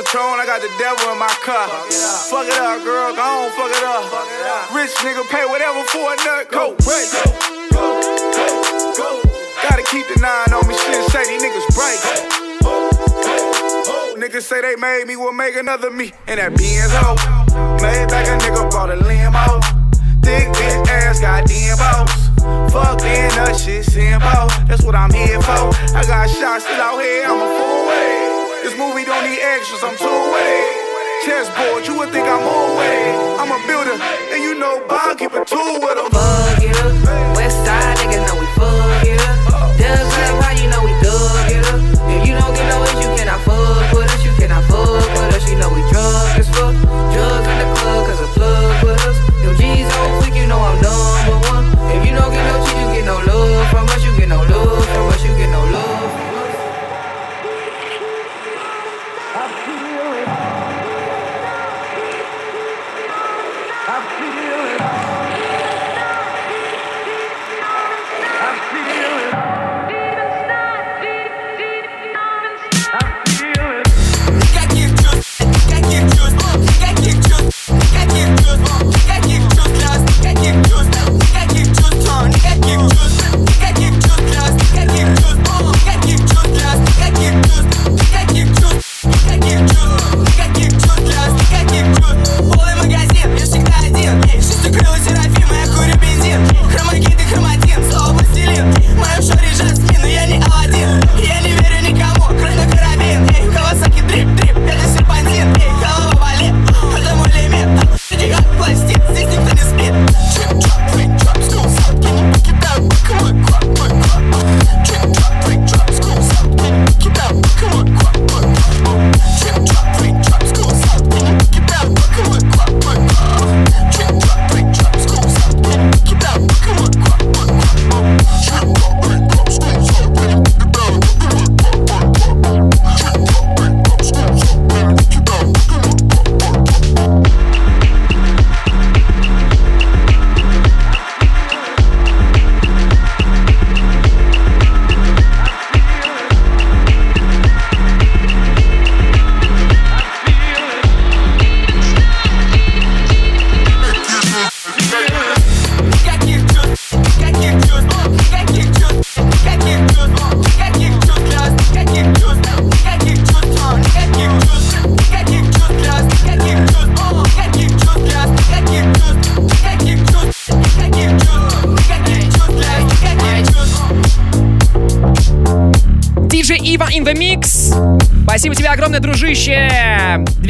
Patron, 0.10 0.42
I 0.42 0.46
got 0.50 0.58
the 0.58 0.74
devil 0.82 1.14
in 1.14 1.20
my 1.22 1.30
car. 1.46 1.70
Fuck 2.34 2.50
it 2.50 2.58
up, 2.58 2.82
girl, 2.82 3.14
go 3.14 3.22
on, 3.22 3.54
fuck 3.54 3.70
it 3.70 3.86
up. 3.86 4.10
Rich 4.74 4.90
nigga 5.06 5.22
pay 5.30 5.46
whatever 5.46 5.86
for 5.86 6.02
a 6.02 6.18
nut. 6.26 6.50
Go, 6.50 6.74
break. 6.82 7.06
Go, 7.70 8.02
go, 8.34 8.50
go. 8.98 9.22
Gotta 9.70 9.86
keep 9.86 10.10
the 10.10 10.18
nine 10.18 10.50
on 10.50 10.66
me, 10.66 10.74
shit. 10.74 11.06
Say 11.14 11.30
these 11.30 11.46
niggas 11.46 11.70
break. 11.78 12.02
Oh, 12.66 12.90
oh. 13.86 14.16
Niggas 14.18 14.50
say 14.50 14.62
they 14.62 14.76
made 14.78 15.06
me, 15.06 15.16
will 15.16 15.32
make 15.32 15.56
another 15.56 15.92
me. 15.92 16.12
And 16.26 16.42
that 16.42 16.58
Benz 16.58 16.90
hoe. 16.90 17.14
Made 17.78 18.10
back 18.10 18.26
a 18.26 18.42
nigga 18.42 18.66
bought 18.72 18.90
a 18.90 18.98
limo. 18.98 19.62
Thick 20.26 20.50
bitch 20.58 20.90
ass, 20.90 21.22
goddamn 21.22 21.78
boss. 21.78 22.10
Fuck 22.74 22.98
being 23.06 23.30
that 23.38 23.54
shit, 23.54 23.86
simple. 23.86 24.50
That's 24.66 24.82
what 24.82 24.96
I'm 24.96 25.14
here 25.14 25.40
for. 25.40 25.70
I 25.94 26.02
got 26.02 26.28
shots 26.34 26.66
still 26.66 26.82
out 26.82 26.98
here, 26.98 27.26
I'm 27.30 27.38
a 27.38 27.88
way. 27.88 28.29
This 28.64 28.76
movie 28.78 29.06
don't 29.06 29.24
need 29.24 29.40
extras, 29.40 29.84
I'm 29.84 29.96
too 29.96 30.06
way. 30.36 30.60
Chessboard, 31.24 31.88
you 31.88 31.98
would 31.98 32.12
think 32.12 32.28
I'm 32.28 32.44
away. 32.44 33.16
I'm 33.40 33.48
a 33.48 33.60
builder, 33.66 33.96
and 33.96 34.44
you 34.44 34.60
know 34.60 34.84
Bob 34.88 35.18
keep 35.18 35.32
a 35.32 35.46
tool 35.46 35.80
with 35.80 35.96
him. 35.96 36.12
Fuck 36.12 36.60
up. 36.84 37.36
West 37.40 37.56
side 37.64 37.96
niggas 38.04 38.20
know 38.28 38.36
we 38.36 38.48
fuck 38.60 39.08
up. 39.24 39.78
Does 39.80 40.08
like 40.12 40.44
how 40.44 40.52
you 40.60 40.68
know 40.68 40.84
we 40.84 40.92
thug 41.00 41.56
up. 41.72 41.80
If 42.12 42.28
you 42.28 42.36
don't 42.36 42.52
get 42.52 42.68
no 42.68 42.84
itch, 42.84 43.00
you 43.00 43.10
cannot 43.16 43.40
fuck 43.48 43.96
with 43.96 44.12
us. 44.12 44.26
You 44.28 44.32
cannot 44.36 44.64
fuck 44.68 45.08
with 45.08 45.40
us. 45.40 45.50
You 45.50 45.56
know 45.56 45.72
we 45.72 45.82
drug 45.88 46.36
as 46.36 46.50
fuck. 46.52 46.76
Drugs 47.16 47.48
in 47.48 47.58
the 47.64 47.68
club, 47.80 48.08
cause 48.12 48.20
a 48.20 48.28
plug 48.36 48.84
with 48.84 49.00
us. 49.08 49.18
Them 49.40 49.56
G's 49.56 49.88
on 49.88 50.20
flick, 50.20 50.36
you 50.36 50.48
know 50.48 50.60
I'm 50.60 50.76
number 50.84 51.40
one. 51.48 51.66
If 51.96 52.06
you 52.06 52.12
don't 52.12 52.28
you 52.28 52.44
get 52.44 52.52
no 52.52 52.59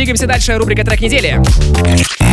Двигаемся 0.09 0.25
дальше. 0.25 0.57
Рубрика 0.57 0.83
трек 0.83 1.01
недели. 1.01 1.39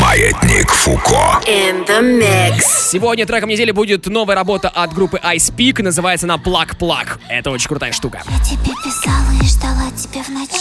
Маятник 0.00 0.70
Фуко. 0.70 1.42
In 1.46 1.86
the 1.86 2.00
mix. 2.00 2.62
Сегодня 2.90 3.26
треком 3.26 3.50
недели 3.50 3.70
будет 3.70 4.06
новая 4.06 4.34
работа 4.34 4.70
от 4.70 4.94
группы 4.94 5.20
Ice 5.34 5.54
Peak. 5.54 5.82
Называется 5.82 6.24
она 6.24 6.36
Plug 6.36 6.78
Plug. 6.78 7.06
Это 7.28 7.50
очень 7.50 7.68
крутая 7.68 7.92
штука. 7.92 8.22
Я 8.30 8.42
тебе 8.42 8.72
писала 8.82 9.30
и 9.42 9.46
ждала 9.46 9.90
тебя 9.90 10.22
в 10.22 10.28
ночи 10.30 10.52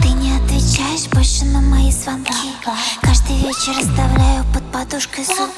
Ты 0.00 0.08
не 0.08 0.36
отвечаешь 0.36 1.08
больше 1.12 1.46
на 1.46 1.62
мои 1.62 1.90
звонки 1.90 2.32
Каждый 3.00 3.36
вечер 3.36 3.72
оставляю 3.78 4.44
под 4.52 4.70
подушкой 4.70 5.24
зуб 5.24 5.50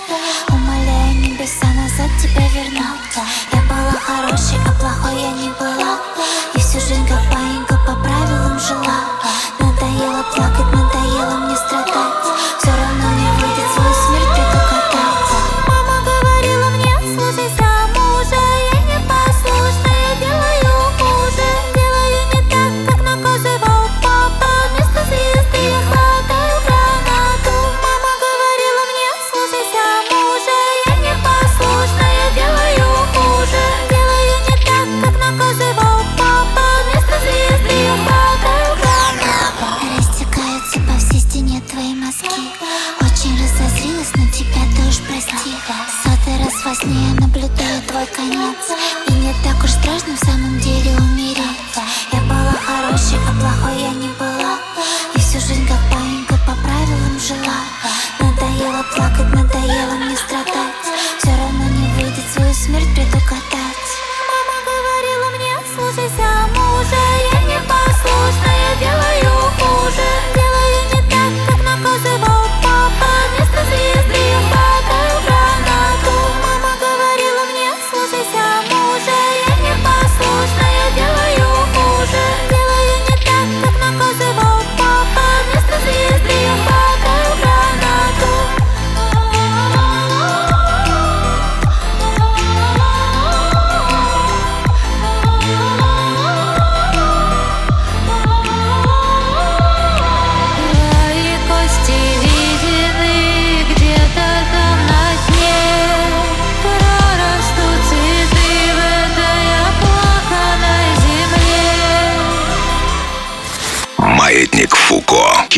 Умоляю 0.48 1.14
небеса 1.16 1.66
назад 1.74 2.05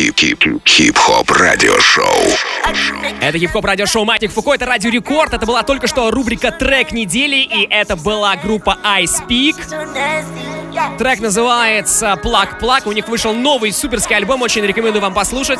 Фуко. 0.09 0.19
Хип-хип. 0.19 0.61
Хип-хоп 0.65 1.31
радиошоу. 1.31 2.05
Это 3.21 3.37
хип-хоп 3.37 3.65
радиошоу 3.65 4.05
Матик 4.05 4.31
Фуко, 4.31 4.53
это 4.53 4.65
Радио 4.65 4.89
Рекорд. 4.89 5.33
Это 5.33 5.45
была 5.45 5.63
только 5.63 5.87
что 5.87 6.11
рубрика 6.11 6.51
«Трек 6.51 6.91
недели», 6.91 7.37
и 7.37 7.67
это 7.69 7.95
была 7.95 8.35
группа 8.35 8.77
Ice 9.01 9.25
Peak. 9.27 9.55
Трек 10.97 11.19
называется 11.19 12.15
«Плак 12.21 12.59
Плак». 12.59 12.87
У 12.87 12.91
них 12.91 13.07
вышел 13.07 13.33
новый 13.33 13.71
суперский 13.71 14.15
альбом, 14.15 14.41
очень 14.41 14.63
рекомендую 14.65 15.01
вам 15.01 15.13
послушать. 15.13 15.59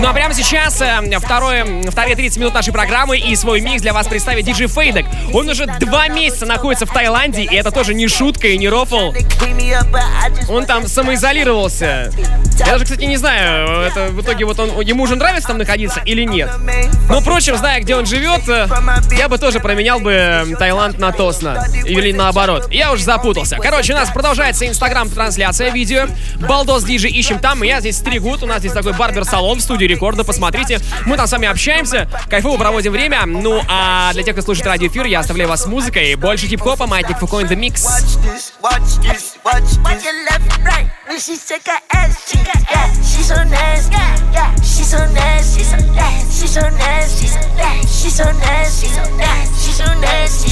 Ну 0.00 0.08
а 0.08 0.12
прямо 0.12 0.34
сейчас 0.34 0.80
э, 0.80 1.18
второе, 1.20 1.88
вторые 1.88 2.16
30 2.16 2.38
минут 2.38 2.54
нашей 2.54 2.72
программы 2.72 3.16
и 3.16 3.36
свой 3.36 3.60
микс 3.60 3.80
для 3.80 3.92
вас 3.92 4.08
представит 4.08 4.44
диджей 4.44 4.66
Фейдек. 4.66 5.06
Он 5.32 5.48
уже 5.48 5.66
два 5.66 6.08
месяца 6.08 6.46
находится 6.46 6.84
в 6.84 6.92
Таиланде, 6.92 7.42
и 7.42 7.54
это 7.54 7.70
тоже 7.70 7.94
не 7.94 8.08
шутка 8.08 8.48
и 8.48 8.58
не 8.58 8.68
рофл. 8.68 9.12
Он 10.48 10.66
там 10.66 10.88
самоизолировался. 10.88 12.10
Я 12.58 12.66
даже, 12.66 12.84
кстати, 12.84 13.04
не 13.04 13.13
знаю, 13.16 13.80
это 13.82 14.08
в 14.08 14.20
итоге 14.20 14.44
вот 14.44 14.58
он, 14.58 14.80
ему 14.80 15.04
уже 15.04 15.16
нравится 15.16 15.48
там 15.48 15.58
находиться 15.58 16.00
или 16.04 16.24
нет. 16.24 16.50
Но, 17.08 17.20
впрочем, 17.20 17.56
зная, 17.56 17.80
где 17.80 17.96
он 17.96 18.06
живет, 18.06 18.48
э, 18.48 18.68
я 19.16 19.28
бы 19.28 19.38
тоже 19.38 19.60
променял 19.60 20.00
бы 20.00 20.56
Таиланд 20.58 20.98
на 20.98 21.12
Тосна. 21.12 21.66
Или 21.84 22.12
наоборот. 22.12 22.70
Я 22.70 22.92
уже 22.92 23.04
запутался. 23.04 23.56
Короче, 23.56 23.92
у 23.92 23.96
нас 23.96 24.10
продолжается 24.10 24.66
инстаграм-трансляция 24.66 25.70
видео. 25.70 26.06
Балдос 26.36 26.84
Диджи 26.84 27.08
ищем 27.08 27.38
там. 27.38 27.62
Я 27.62 27.80
здесь 27.80 27.98
стригут. 27.98 28.42
У 28.42 28.46
нас 28.46 28.60
здесь 28.60 28.72
такой 28.72 28.92
барбер-салон 28.92 29.58
в 29.58 29.62
студии 29.62 29.84
рекорда. 29.84 30.24
Посмотрите. 30.24 30.80
Мы 31.06 31.16
там 31.16 31.26
с 31.26 31.32
вами 31.32 31.48
общаемся. 31.48 32.08
Кайфово 32.28 32.58
проводим 32.58 32.92
время. 32.92 33.26
Ну, 33.26 33.60
а 33.68 34.12
для 34.12 34.22
тех, 34.22 34.34
кто 34.34 34.42
слушает 34.42 34.66
радиоэфир, 34.66 35.06
я 35.06 35.20
оставляю 35.20 35.48
вас 35.50 35.62
с 35.62 35.66
музыкой. 35.66 36.14
Больше 36.14 36.46
хип-хопа, 36.46 36.86
Маятник 36.86 37.18
Фуко 37.18 37.40
in 37.40 37.48
the 37.48 37.56
mix. 37.56 37.84
Watch 37.84 38.16
this, 38.24 38.52
watch 38.62 39.00
this. 39.02 39.33
Your 39.44 40.24
left, 40.24 40.64
right. 40.64 40.88
When 41.06 41.18
she 41.18 41.36
shake 41.36 41.66
her 41.66 41.78
ass, 41.92 42.30
she, 42.30 42.38
yeah, 42.38 42.92
she's 43.04 43.28
so 43.28 43.36
nasty. 43.44 43.94
Yeah, 44.32 44.54
she's 44.56 44.88
so 44.88 44.98
nasty. 45.12 45.60
She's 45.60 45.70
so 45.70 45.76
nasty. 45.92 46.40
She's 46.40 46.54
so 46.54 46.60
nasty. 46.60 47.26
She's 47.28 48.16
so 48.16 48.24
nasty. 48.24 48.88
She's 48.88 49.76
so 49.76 49.84
nasty. 50.00 50.48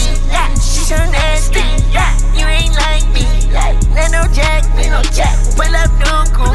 She's 0.61 0.89
so 0.89 0.97
nasty. 1.11 1.61
Yeah, 1.91 2.13
you 2.37 2.45
ain't 2.47 2.75
like 2.77 3.09
me. 3.13 3.25
Like, 3.53 3.81
no 4.13 4.25
jack, 4.33 4.65
me 4.77 4.89
no 4.91 5.03
jack. 5.09 5.37
Pull 5.57 5.75
up 5.75 5.91
new 5.97 6.37
cool. 6.37 6.53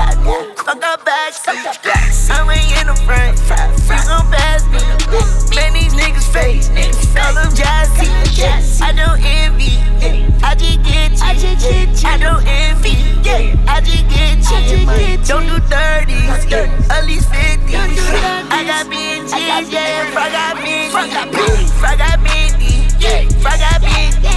Fuck 0.57 0.83
up 0.83 1.05
back, 1.05 1.33
I'm 1.47 2.49
in 2.49 2.85
the 2.85 2.95
front. 3.05 3.37
You 3.89 4.01
gon' 4.07 4.29
pass 4.31 4.63
me. 4.69 4.79
Man, 5.55 5.73
these 5.73 5.93
niggas 5.93 6.31
face. 6.31 6.69
All 7.17 7.33
them 7.33 7.51
jazzy. 7.53 8.81
I 8.81 8.91
don't 8.93 9.19
envy. 9.23 9.77
I 10.43 10.55
just 10.55 10.83
get 10.83 11.11
you. 11.11 12.09
I 12.09 12.17
don't 12.27 12.43
envy. 12.45 12.95
I 13.67 13.79
just 13.79 14.03
get 14.11 14.43
you. 14.51 14.83
Don't 15.23 15.47
do 15.47 15.57
30. 15.71 16.27
At 16.91 17.05
least 17.07 17.31
50. 17.31 17.75
I 18.51 18.63
got 18.67 18.87
bitches. 18.91 19.31
Yeah, 19.71 20.11
frog 20.11 20.31
got 20.31 20.57
bitches. 20.59 20.91
Frog 20.91 21.09
got 21.09 21.27
bitches. 21.31 21.71
Frog 21.79 21.97
got 21.97 22.19
bitches. 22.19 23.31
Frog 23.39 23.59
got 23.63 23.79
bitches. 23.79 24.35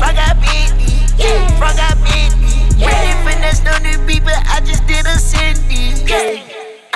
Frog 0.00 0.16
got 0.16 0.36
bitches. 0.40 1.58
Frog 1.60 1.76
got 1.76 1.96
bitches. 2.00 2.80
Ready 2.80 3.12
finesse 3.24 3.62
no 3.64 3.76
new 3.84 3.98
people. 4.06 4.32
I 4.32 4.60
just 4.64 4.86
did 4.86 5.04
a 5.04 5.16
Cindy. 5.20 6.00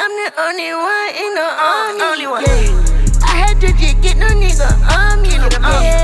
I'm 0.01 0.13
the 0.21 0.29
only 0.41 0.73
one 0.73 1.11
in 1.21 1.35
the 1.37 1.49
army. 1.53 2.01
Only 2.01 2.27
one. 2.27 2.45
I 3.25 3.33
had 3.45 3.61
to 3.61 3.69
just 3.77 4.01
get 4.01 4.17
no 4.17 4.29
nigga 4.29 4.73
on 4.89 5.21
me. 5.21 5.37
Yeah. 5.85 6.04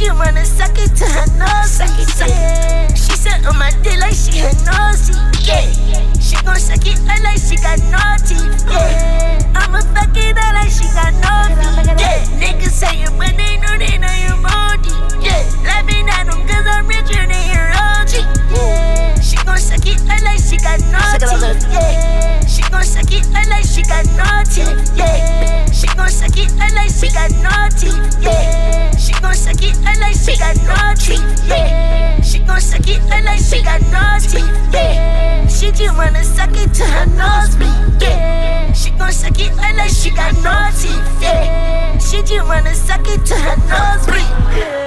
She 0.00 0.08
wanna 0.12 0.46
suck 0.46 0.78
it 0.78 0.96
to 0.96 1.04
her 1.04 1.26
nose. 1.36 1.76
Suck 1.76 1.92
it, 2.00 2.08
suck 2.08 2.32
it. 2.32 2.96
She 2.96 3.12
said 3.20 3.44
on 3.44 3.58
my 3.58 3.68
dick 3.84 4.00
like 4.00 4.16
she 4.16 4.40
her 4.40 4.56
nosy. 4.64 5.12
Yeah. 5.44 5.68
She 6.16 6.40
gon' 6.40 6.56
suck 6.56 6.88
it 6.88 6.96
out 7.04 7.20
like 7.20 7.36
she 7.36 7.60
got 7.60 7.76
no 7.92 8.00
teeth. 8.24 8.64
Yeah. 8.64 9.44
I'ma 9.60 9.84
fuck 9.92 10.16
it 10.16 10.38
out 10.40 10.54
like 10.56 10.72
she 10.72 10.88
got 10.96 11.12
no 11.20 11.52
teeth. 11.52 12.00
Yeah. 12.00 12.24
Niggas 12.40 12.72
say 12.72 12.96
you, 12.96 13.12
but 13.20 13.36
they 13.36 13.60
know 13.60 13.76
they 13.76 14.00
know 14.00 14.08
you 14.16 14.40
moldy. 14.40 14.88
Yeah. 15.20 15.44
Laughing 15.68 16.08
at 16.08 16.32
them 16.32 16.48
cause 16.48 16.64
I'm 16.64 16.88
richer 16.88 17.20
than 17.28 17.44
your 17.52 17.68
OG. 17.68 18.24
Yeah. 18.56 19.20
She 19.20 19.36
gon' 19.44 19.58
suck 19.58 19.84
it 19.84 20.00
out 20.08 20.22
like 20.24 20.40
she 20.40 20.56
got 20.56 20.80
no 20.88 20.96
teeth. 21.20 21.68
Yeah. 21.68 22.40
She 22.46 22.62
gon' 22.72 22.84
suck 22.84 23.12
it 23.12 23.28
out 23.36 23.48
like 23.52 23.68
she 23.68 23.82
got 23.84 24.08
no 24.16 24.24
teeth. 24.48 24.96
Yeah. 24.96 25.59
She 25.72 25.86
gon' 25.96 26.08
suck 26.10 26.36
it 26.36 26.50
out 26.60 26.72
like 26.74 26.90
she 26.90 27.08
got 27.10 27.30
no 27.42 27.68
teeth. 27.78 28.16
Yeah. 28.20 28.96
She 28.96 29.12
gon' 29.20 29.34
suck 29.34 29.62
it 29.62 29.76
out 29.86 29.98
like 29.98 30.16
she 30.16 30.36
got 30.36 30.56
no 30.66 30.94
teeth. 30.94 31.48
Yeah. 31.48 32.20
She 32.22 32.38
gon' 32.40 32.60
suck 32.60 32.88
it 32.88 33.00
out 33.10 33.24
like 33.24 33.40
she 33.40 33.62
got 33.62 33.80
no 33.92 34.18
teeth. 34.20 34.74
Yeah. 34.74 35.46
She 35.48 35.70
just 35.72 35.96
wanna 35.96 36.24
suck 36.24 36.56
it 36.56 36.72
to 36.74 36.84
her 36.84 37.06
nose 37.06 37.56
nosebleed. 37.56 38.02
Yeah. 38.02 38.72
She 38.72 38.90
gon' 38.90 39.12
suck 39.12 39.38
it 39.38 39.52
out 39.58 39.76
like 39.76 39.90
she 39.90 40.10
got 40.10 40.34
no 40.42 40.70
teeth. 40.78 41.22
Yeah. 41.22 41.98
She 41.98 42.22
just 42.22 42.46
wanna 42.46 42.74
suck 42.74 43.06
it 43.06 43.24
to 43.26 43.34
her 43.34 43.56
nosebleed. 43.68 44.30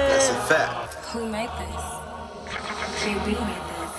That's 0.08 0.30
a 0.30 0.34
fact. 0.48 0.94
Who 1.12 1.26
made 1.26 1.50
this? 1.58 1.82
Baby, 3.04 3.18
we 3.24 3.32
made 3.32 3.64
this. 3.70 3.94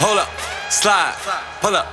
Hold 0.00 0.18
up, 0.18 0.28
slide, 0.70 1.14
pull 1.60 1.76
up, 1.76 1.86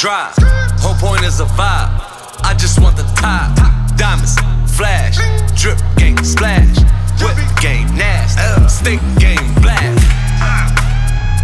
drive. 0.00 0.32
Whole 0.80 0.94
point 0.94 1.22
is 1.24 1.40
a 1.40 1.44
vibe. 1.44 1.92
I 2.40 2.56
just 2.56 2.80
want 2.80 2.96
the 2.96 3.04
top. 3.20 3.52
Diamonds, 4.00 4.32
flash, 4.72 5.20
drip 5.60 5.76
game, 5.98 6.16
splash. 6.24 6.72
Whip 7.20 7.36
game, 7.60 7.84
nasty. 7.92 8.40
Stick 8.64 9.00
game, 9.20 9.52
blast. 9.60 10.00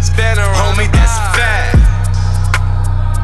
Spanner, 0.01 0.49
homie, 0.57 0.89
that's 0.89 1.13
a 1.21 1.25
fact. 1.37 1.77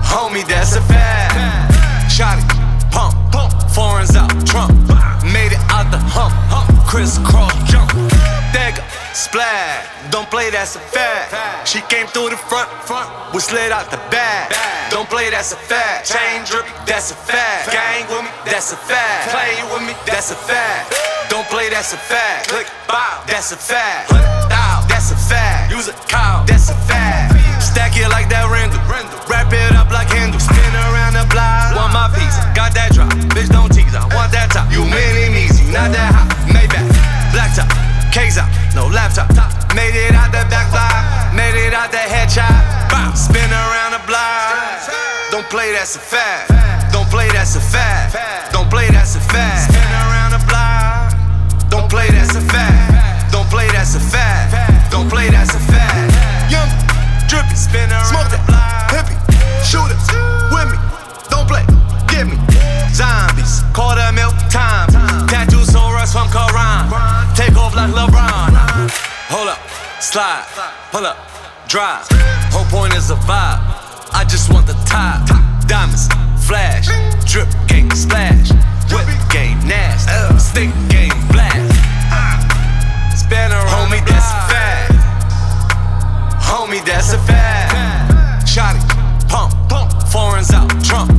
Homie, 0.05 0.45
that's 0.45 0.75
a 0.75 0.81
fact. 0.85 2.13
Shot 2.13 2.37
it, 2.37 2.45
pump, 2.93 3.17
pump. 3.33 3.57
Foreigns 3.73 4.15
out, 4.15 4.29
Trump. 4.45 4.77
Made 5.33 5.49
it 5.49 5.63
out 5.73 5.89
the 5.89 5.97
hump, 5.97 6.33
hump. 6.53 6.69
Crisscross 6.85 7.57
jump. 7.65 7.89
Dagger, 8.53 8.85
splash. 9.15 9.85
Don't 10.11 10.29
play, 10.29 10.49
that's 10.49 10.75
a 10.75 10.79
fact. 10.79 11.67
She 11.67 11.81
came 11.87 12.07
through 12.07 12.29
the 12.29 12.37
front, 12.37 12.69
front. 12.83 13.09
We 13.33 13.39
slid 13.39 13.71
out 13.71 13.89
the 13.89 14.01
back. 14.09 14.51
Don't 14.89 15.09
play, 15.09 15.29
that's 15.29 15.53
a 15.53 15.55
fact. 15.55 16.09
Chain 16.09 16.43
drip, 16.45 16.65
that's 16.85 17.11
a 17.11 17.15
fact. 17.15 17.71
Gang 17.71 18.05
with 18.09 18.25
me, 18.25 18.31
that's 18.45 18.73
a 18.73 18.77
fact. 18.77 19.31
Play 19.31 19.57
with 19.73 19.83
me, 19.87 19.93
that's 20.05 20.31
a 20.31 20.35
fact. 20.35 20.93
Don't 21.29 21.47
play, 21.47 21.69
that's 21.69 21.93
a 21.93 21.97
fact. 21.97 22.49
Click, 22.49 22.67
bow, 22.87 23.23
that's 23.25 23.51
a 23.51 23.57
fact. 23.57 24.09
Dow, 24.49 24.85
that's 24.87 25.11
a 25.11 25.15
fact. 25.15 25.71
Use 25.71 25.87
a 25.87 25.93
cow, 26.05 26.43
that's 26.45 26.69
a 26.69 26.75
fact. 26.85 27.33
Stack 27.63 27.97
it 27.97 28.09
like 28.09 28.29
that 28.29 28.45
random. 28.51 28.81
Wrap 29.25 29.49
it 29.53 29.73
up 29.73 29.89
like 29.89 30.09
handle. 30.09 30.39
Spin 30.39 30.73
around 30.93 31.13
the 31.17 31.25
block. 31.33 31.73
Want 31.73 31.93
my 31.93 32.05
piece, 32.13 32.37
got 32.53 32.73
that 32.77 32.93
drop. 32.93 33.09
Bitch, 33.33 33.49
don't 33.49 33.72
K's 38.33 38.41
out, 38.41 38.49
no 38.73 38.87
laptop. 38.87 39.29
Made 39.75 39.93
it 39.93 40.13
out 40.13 40.31
the 40.31 40.41
back 40.49 40.69
block, 40.71 41.33
made 41.35 41.53
it 41.53 41.73
out 41.73 41.91
the 41.91 41.97
headshot. 41.97 42.49
Bow, 42.89 43.13
spin 43.13 43.49
around 43.51 43.93
the 43.93 44.01
block. 44.09 44.89
Don't 45.29 45.47
play, 45.49 45.71
that's 45.71 45.95
a 45.95 45.99
fact. 45.99 46.49
Don't 46.91 47.09
play, 47.09 47.29
that's 47.29 47.55
a 47.55 47.61
fact. 47.61 48.51
Don't 48.51 48.69
play, 48.69 48.89
that's 48.89 49.15
a 49.15 49.19
fact. 49.19 49.69
Spin 49.69 49.91
around 50.05 50.31
the 50.31 50.43
block. 50.49 51.13
Don't 51.69 51.89
play, 51.89 52.09
that's 52.09 52.35
a 52.35 52.41
fact. 52.41 53.31
Don't 53.31 53.49
play, 53.49 53.67
that's 53.69 53.95
a 53.95 53.99
fact. 53.99 54.91
Don't 54.91 55.09
play, 55.09 55.29
that's 55.29 55.53
a 55.53 55.59
fact. 55.59 56.49
Young, 56.49 56.69
drippy, 57.29 57.55
spin 57.55 57.89
around 57.91 58.22
slide, 70.13 70.45
pull 70.91 71.07
up, 71.07 71.17
drive. 71.67 72.05
Whole 72.53 72.69
point 72.69 72.93
is 72.93 73.09
a 73.09 73.15
vibe. 73.25 73.57
I 74.13 74.23
just 74.29 74.53
want 74.53 74.67
the 74.67 74.77
top. 74.85 75.25
Diamonds, 75.65 76.05
flash, 76.45 76.85
drip 77.25 77.49
game, 77.65 77.89
splash. 77.89 78.51
Whip 78.93 79.09
game, 79.33 79.57
nasty. 79.65 80.13
Stick 80.37 80.69
game, 80.93 81.17
blast. 81.33 81.65
Spanner, 83.17 83.57
on, 83.57 83.89
homie, 83.89 84.05
that's 84.05 84.29
a 84.29 84.41
fact. 84.53 84.93
Homie, 86.45 86.85
that's 86.85 87.13
a 87.13 87.17
fact. 87.25 88.47
Shot 88.47 88.75
it, 88.75 88.85
pump, 89.27 89.49
pump. 89.67 89.89
Foreigns 90.13 90.53
out, 90.53 90.69
Trump. 90.85 91.09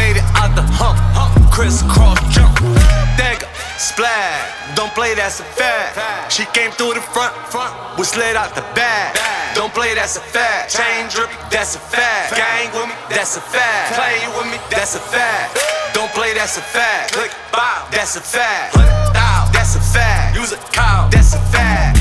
Made 0.00 0.16
it 0.16 0.24
out 0.32 0.56
the 0.56 0.64
hump, 0.64 0.96
hump. 1.12 1.52
Crisscross 1.52 2.16
jump. 2.32 2.79
Splat, 3.80 4.76
don't 4.76 4.92
play, 4.92 5.14
that's 5.14 5.40
a 5.40 5.42
fact. 5.42 6.30
She 6.30 6.44
came 6.52 6.70
through 6.70 6.92
the 6.92 7.00
front, 7.00 7.32
front, 7.48 7.72
was 7.96 8.10
slid 8.10 8.36
out 8.36 8.54
the 8.54 8.60
back. 8.76 9.16
Don't 9.54 9.72
play, 9.72 9.94
that's 9.94 10.16
a 10.16 10.20
fact. 10.20 10.76
Chain 10.76 11.08
drip, 11.08 11.30
that's 11.50 11.76
a 11.76 11.78
fact. 11.78 12.36
Gang 12.36 12.68
with 12.76 12.88
me, 12.88 12.94
that's 13.08 13.38
a 13.38 13.40
fact. 13.40 13.94
Play 13.94 14.20
with 14.36 14.52
me, 14.52 14.58
that's 14.68 14.96
a 14.96 15.00
fact. 15.00 15.58
Don't 15.94 16.12
play, 16.12 16.34
that's 16.34 16.58
a 16.58 16.60
fact. 16.60 17.14
Click, 17.14 17.30
bob, 17.52 17.90
that's 17.90 18.16
a 18.16 18.20
fact. 18.20 18.74
Thou, 18.74 19.48
that's 19.50 19.74
a 19.74 19.80
fact. 19.80 20.36
Use 20.36 20.52
a 20.52 20.58
cow, 20.76 21.08
that's 21.10 21.32
a 21.32 21.40
fact. 21.48 21.96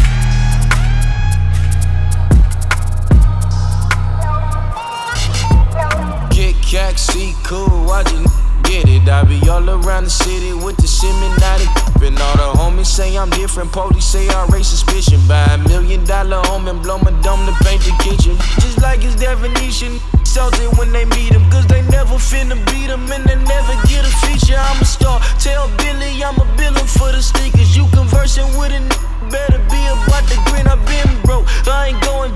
Get 6.36 6.56
Kat, 6.62 7.00
cool, 7.46 7.86
watching. 7.86 8.39
I 8.72 9.24
be 9.26 9.42
all 9.50 9.68
around 9.68 10.04
the 10.04 10.12
city 10.12 10.54
with 10.54 10.78
the 10.78 10.86
Seminati. 10.86 11.66
And 12.06 12.16
all 12.22 12.38
the 12.38 12.60
homies 12.60 12.86
say 12.86 13.18
I'm 13.18 13.32
different. 13.32 13.72
Police 13.72 14.06
say 14.06 14.30
I 14.30 14.46
raise 14.54 14.68
suspicion. 14.68 15.20
Buy 15.28 15.42
a 15.50 15.58
million 15.58 16.06
dollar 16.06 16.38
home 16.46 16.68
and 16.68 16.80
blow 16.84 17.00
my 17.00 17.10
dome 17.26 17.44
to 17.48 17.54
paint 17.66 17.82
the 17.82 17.98
kitchen. 17.98 18.38
Just 18.62 18.80
like 18.80 19.02
his 19.02 19.16
definition. 19.16 20.00
Salty 20.24 20.70
when 20.78 20.92
they 20.92 21.06
meet 21.06 21.34
him, 21.34 21.50
cause 21.50 21.66
they 21.66 21.82
never 21.90 22.22
finna 22.22 22.54
beat 22.70 22.94
him 22.94 23.12
and 23.12 23.26
they 23.26 23.42
never 23.50 23.74
get 23.90 24.06
a 24.06 24.14
feature. 24.22 24.62
I'm 24.62 24.80
a 24.80 24.86
star. 24.86 25.20
Tell 25.42 25.66
Billy 25.82 26.24
I'm 26.24 26.38
a 26.38 26.46
billion 26.56 26.86
for 26.86 27.12
the 27.12 27.22
stickers. 27.24 27.76
You 27.76 27.90
conversing 27.90 28.46
with 28.54 28.70
a 28.70 28.78
n- 28.86 28.90
better 29.34 29.58
be 29.74 29.82
about 29.90 30.30
the 30.30 30.38
green. 30.46 30.70
I've 30.70 30.78
been 30.86 31.10
broke, 31.26 31.50
I 31.66 31.90
ain't 31.90 32.02
going 32.06 32.29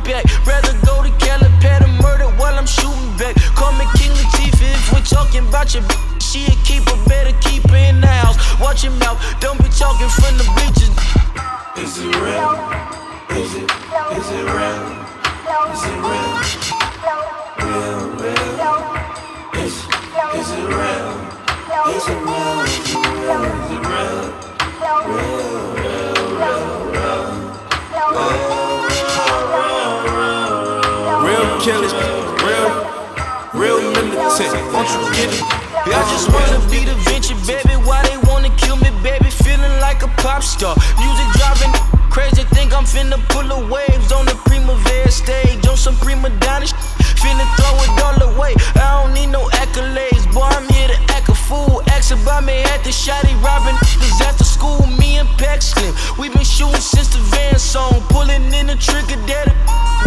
Pulling 58.73 58.79
in 58.79 58.79
the 58.79 58.83
trigger 58.83 59.21
that 59.27 59.47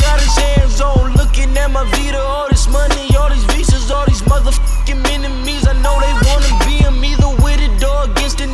got 0.01 0.21
his 0.21 0.37
hands 0.37 0.81
on. 0.81 1.13
Looking 1.15 1.57
at 1.57 1.71
my 1.71 1.85
Vita, 1.91 2.19
all 2.19 2.49
this 2.49 2.69
money, 2.69 3.15
all 3.17 3.31
these 3.31 3.45
visas, 3.45 3.91
all 3.91 4.05
these 4.07 4.23
motherfucking 4.23 5.07
enemies. 5.13 5.67
I 5.67 5.75
know 5.83 5.99
they 6.01 6.13
wanna 6.27 6.65
be 6.65 6.83
him 6.83 7.05
either 7.05 7.29
with 7.43 7.61
it 7.61 7.83
or 7.85 8.11
against 8.11 8.41
it. 8.41 8.51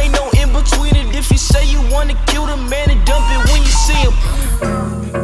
Ain't 0.00 0.12
no 0.12 0.30
in 0.40 0.52
between 0.52 0.94
it. 0.96 1.14
If 1.14 1.30
you 1.30 1.38
say 1.38 1.64
you 1.64 1.80
wanna 1.90 2.14
kill 2.26 2.46
the 2.46 2.56
man 2.56 2.90
and 2.90 3.04
dump 3.04 3.26
it 3.30 3.50
when 3.50 3.62
you 3.62 3.74
see 3.86 4.00
him. 4.06 4.14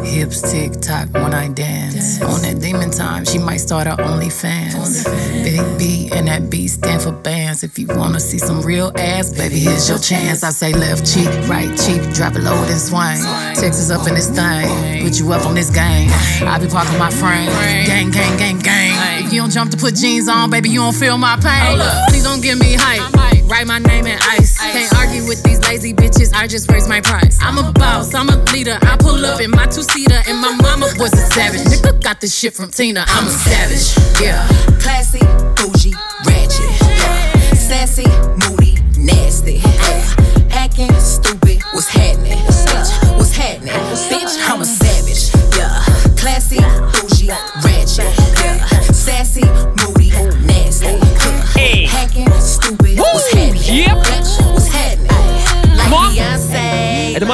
Hips 0.05 0.43
tick 0.51 0.81
tock 0.81 1.09
when 1.13 1.35
I 1.35 1.49
dance. 1.49 2.21
On 2.23 2.41
that 2.43 2.61
demon 2.61 2.91
time, 2.91 3.25
she 3.25 3.39
might 3.39 3.59
start 3.61 3.87
her 3.87 3.97
OnlyFans. 3.97 5.05
Big 5.05 5.32
B 5.79 6.11
and 6.13 6.27
that 6.29 6.51
B 6.51 6.69
stand 6.69 7.03
for 7.03 7.13
bands. 7.13 7.63
If 7.63 7.79
you 7.79 7.87
wanna 7.89 8.21
see 8.21 8.39
some 8.39 8.63
real 8.63 8.93
ass, 8.97 9.31
baby, 9.31 9.59
here's 9.59 9.89
your 9.89 9.99
chance. 9.99 10.43
I 10.43 10.51
say 10.51 10.73
left 10.73 11.07
cheek, 11.07 11.29
right 11.49 11.71
cheek, 11.79 12.03
drop 12.15 12.35
it 12.35 12.43
low 12.43 12.57
and 12.65 12.81
swing. 12.81 13.23
Texas 13.55 13.91
up 13.91 14.07
in 14.07 14.15
this 14.15 14.29
thing, 14.29 15.03
put 15.03 15.19
you 15.19 15.33
up 15.33 15.47
on 15.47 15.55
this 15.55 15.71
game. 15.71 16.11
I 16.47 16.59
be 16.59 16.69
parking 16.69 16.99
my 16.99 17.11
frame, 17.11 17.51
gang, 17.87 18.11
gang, 18.11 18.37
gang, 18.37 18.59
gang. 18.59 19.25
If 19.25 19.33
you 19.33 19.41
don't 19.41 19.51
jump 19.51 19.71
to 19.73 19.77
put 19.77 19.95
jeans 19.95 20.29
on, 20.29 20.51
baby, 20.51 20.69
you 20.69 20.81
don't 20.81 20.95
feel 20.95 21.19
my 21.19 21.37
pain. 21.37 21.79
Please 22.09 22.25
don't 22.25 22.43
give 22.43 22.59
me 22.59 22.75
hype. 22.75 23.33
Write 23.49 23.67
my 23.67 23.79
name 23.79 24.07
in 24.07 24.19
ice. 24.23 24.59
Can't 24.59 24.93
argue 24.97 25.27
with 25.27 25.43
these 25.43 25.61
lazy 25.61 25.93
bitches. 25.93 26.33
I 26.35 26.47
just 26.47 26.71
raise 26.71 26.89
my 26.89 27.01
price. 27.01 27.39
I'm 27.43 27.59
a 27.59 27.71
boss. 27.73 28.15
I'm 28.15 28.29
a 28.31 28.37
leader. 28.53 28.79
I 28.81 28.97
pull 28.97 29.25
up 29.27 29.41
in 29.41 29.51
my 29.51 29.67
two 29.67 29.83
seater, 29.83 30.21
and 30.27 30.39
my 30.39 30.55
mama 30.57 30.89
was 30.99 31.13
a 31.13 31.27
savage. 31.33 31.61
Nigga 31.61 32.03
got 32.03 32.21
this 32.21 32.35
shit 32.35 32.55
from 32.55 32.71
Tina. 32.71 33.05
I'm 33.09 33.27
a 33.27 33.31
savage. 33.31 34.23
Yeah. 34.23 34.47
Classy, 34.81 35.21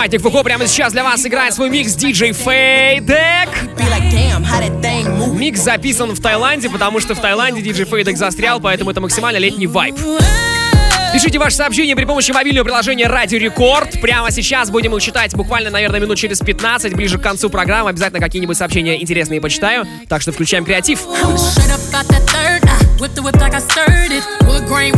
Маятник 0.08 0.22
Фуко 0.22 0.42
прямо 0.42 0.66
сейчас 0.66 0.94
для 0.94 1.04
вас 1.04 1.26
играет 1.26 1.52
свой 1.52 1.68
микс 1.68 1.94
DJ 1.94 2.32
Фейдек. 2.32 3.50
Микс 5.34 5.60
записан 5.60 6.12
в 6.12 6.22
Таиланде, 6.22 6.70
потому 6.70 6.98
что 7.00 7.14
в 7.14 7.20
Таиланде 7.20 7.60
DJ 7.60 7.84
Фейдек 7.84 8.16
застрял, 8.16 8.58
поэтому 8.58 8.90
это 8.90 9.02
максимально 9.02 9.36
летний 9.36 9.66
вайб. 9.66 9.96
Пишите 11.12 11.38
ваши 11.38 11.56
сообщения 11.56 11.94
при 11.94 12.06
помощи 12.06 12.30
мобильного 12.32 12.64
приложения 12.64 13.06
Радио 13.06 13.38
Рекорд. 13.38 14.00
Прямо 14.00 14.30
сейчас 14.30 14.70
будем 14.70 14.96
их 14.96 15.02
читать 15.02 15.34
буквально, 15.34 15.68
наверное, 15.68 16.00
минут 16.00 16.16
через 16.16 16.38
15, 16.38 16.94
ближе 16.94 17.18
к 17.18 17.22
концу 17.22 17.50
программы. 17.50 17.90
Обязательно 17.90 18.20
какие-нибудь 18.20 18.56
сообщения 18.56 19.02
интересные 19.02 19.42
почитаю. 19.42 19.86
Так 20.08 20.22
что 20.22 20.32
включаем 20.32 20.64
креатив. 20.64 21.00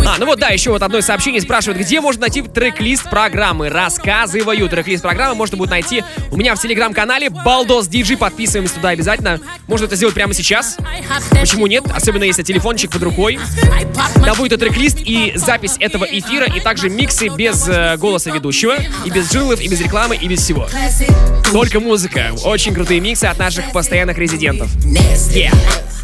А, 0.07 0.19
ну 0.19 0.27
вот 0.27 0.39
да, 0.39 0.49
еще 0.49 0.71
вот 0.71 0.83
одно 0.83 1.01
сообщение 1.01 1.41
спрашивает, 1.41 1.81
где 1.81 2.01
можно 2.01 2.23
найти 2.23 2.43
трек-лист 2.43 3.09
программы. 3.09 3.71
Рассказываю. 3.71 4.69
Трек-лист 4.69 5.03
программы 5.03 5.35
можно 5.35 5.57
будет 5.57 5.71
найти 5.71 6.05
у 6.31 6.37
меня 6.37 6.55
в 6.55 6.61
телеграм-канале 6.61 7.31
Балдос 7.31 7.89
Диджи. 7.89 8.17
Подписываемся 8.17 8.75
туда 8.75 8.91
обязательно. 8.91 9.41
Можно 9.67 9.87
это 9.87 9.97
сделать 9.97 10.15
прямо 10.15 10.35
сейчас. 10.35 10.77
Почему 11.31 11.67
нет? 11.67 11.85
Особенно 11.95 12.25
если 12.25 12.43
телефончик 12.43 12.91
под 12.91 13.03
рукой. 13.03 13.39
Там 14.25 14.37
будет 14.37 14.53
и 14.53 14.57
трек-лист, 14.57 14.99
и 15.01 15.33
запись 15.37 15.77
этого 15.79 16.05
эфира, 16.05 16.47
и 16.47 16.61
также 16.61 16.91
миксы 16.91 17.29
без 17.29 17.67
э, 17.69 17.97
голоса 17.97 18.31
ведущего, 18.31 18.75
и 19.05 19.11
без 19.11 19.33
джилов, 19.33 19.61
и 19.61 19.69
без 19.69 19.81
рекламы, 19.81 20.17
и 20.17 20.29
без 20.29 20.41
всего. 20.41 20.69
Только 21.53 21.81
музыка. 21.81 22.33
Очень 22.45 22.75
крутые 22.75 23.01
миксы 23.01 23.25
от 23.25 23.39
наших 23.39 23.73
постоянных 23.73 24.19
резидентов. 24.19 24.69
Yeah. 25.35 25.53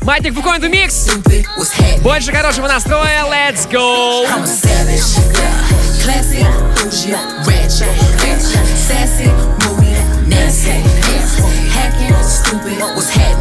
Маятник 0.05 0.33
Фуко 0.33 0.55
in 0.55 0.61
the 0.61 0.69
mix. 0.69 1.07
Больше 2.01 2.31
хорошего 2.31 2.67
настроя. 2.67 3.25
Let's 3.25 3.65
go. 3.65 4.25
I'm 4.25 4.43
a 4.43 4.47
savage, 4.47 5.17
yeah. 5.33 6.03
Classy, 6.03 6.43
bougie, 6.75 7.15
ratchet, 7.45 7.93
bitch. 8.17 8.49
Sassy, 8.75 9.29
moody, 9.65 9.93
nasty, 10.27 10.69
yeah. 10.69 11.71
Hacking, 11.73 12.15
stupid, 12.23 12.79
what's 12.95 13.09
happening? 13.09 13.34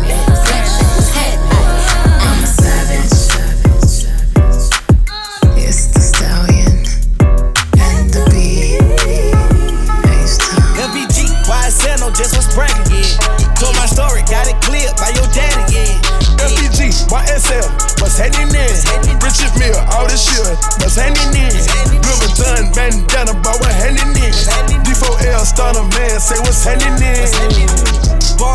YSL, 17.15 17.63
what's 18.03 18.19
happening 18.19 18.51
there? 18.51 18.75
Richard 19.23 19.55
Mille, 19.55 19.79
all 19.95 20.03
this 20.03 20.19
shit, 20.19 20.43
what's 20.83 20.99
happening 20.99 21.31
there? 21.31 21.47
Louis 22.03 22.19
Vuitton, 22.19 22.75
bandana, 22.75 23.31
boy, 23.39 23.55
what's 23.55 23.71
happening 23.79 24.11
there? 24.19 24.35
D4L, 24.83 25.45
starter 25.47 25.87
man, 25.95 26.19
say 26.19 26.35
what's 26.43 26.63
happening 26.67 26.99
there? 26.99 27.23
Going 28.35 28.54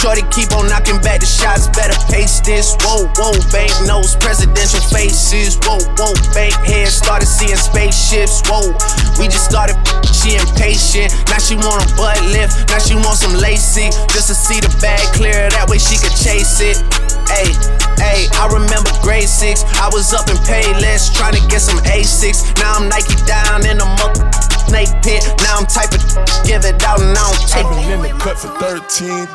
Shorty 0.00 0.24
keep 0.32 0.56
on 0.56 0.64
knocking 0.72 0.96
back 1.04 1.20
the 1.20 1.28
shots, 1.28 1.68
better 1.76 1.92
pace 2.08 2.40
this. 2.40 2.72
Whoa, 2.80 3.04
whoa, 3.20 3.36
bank 3.52 3.68
notes, 3.84 4.16
presidential 4.16 4.80
faces. 4.80 5.60
Whoa, 5.60 5.76
whoa, 6.00 6.16
bank 6.32 6.56
heads 6.64 6.96
started 6.96 7.28
seeing 7.28 7.60
spaceships. 7.60 8.40
Whoa, 8.48 8.72
we 9.20 9.28
just 9.28 9.44
started, 9.44 9.76
she 10.08 10.40
impatient. 10.40 11.12
Now 11.28 11.36
she 11.36 11.52
want 11.60 11.84
a 11.84 11.88
butt 12.00 12.16
lift, 12.32 12.72
now 12.72 12.80
she 12.80 12.96
want 12.96 13.20
some 13.20 13.36
lacy. 13.36 13.92
Just 14.08 14.32
to 14.32 14.34
see 14.34 14.56
the 14.64 14.72
bag 14.80 15.04
clear, 15.12 15.52
that 15.52 15.68
way 15.68 15.76
she 15.76 16.00
could 16.00 16.16
chase 16.16 16.64
it. 16.64 16.80
Hey, 17.28 17.52
hey, 18.00 18.24
I 18.40 18.48
remember 18.48 18.88
grade 19.04 19.28
six. 19.28 19.68
I 19.84 19.92
was 19.92 20.16
up 20.16 20.32
in 20.32 20.40
Payless, 20.48 21.12
trying 21.12 21.36
to 21.36 21.44
get 21.52 21.60
some 21.60 21.76
A6. 21.84 22.56
Now 22.56 22.80
I'm 22.80 22.88
Nike 22.88 23.20
down 23.28 23.68
in 23.68 23.76
the 23.76 23.84
mother 24.00 24.29
snake 24.70 24.94
pit. 25.02 25.26
Now 25.42 25.58
I'm 25.58 25.66
typing, 25.66 25.98
give 26.46 26.62
it 26.62 26.78
out 26.86 27.02
and 27.02 27.10
I 27.10 27.26
don't 27.26 27.42
take 27.50 27.66
I've 27.66 27.74
it. 27.74 27.82
been 27.82 27.90
in 27.90 28.02
the 28.06 28.14
cut 28.22 28.38
for 28.38 28.54
13,000 28.62 29.34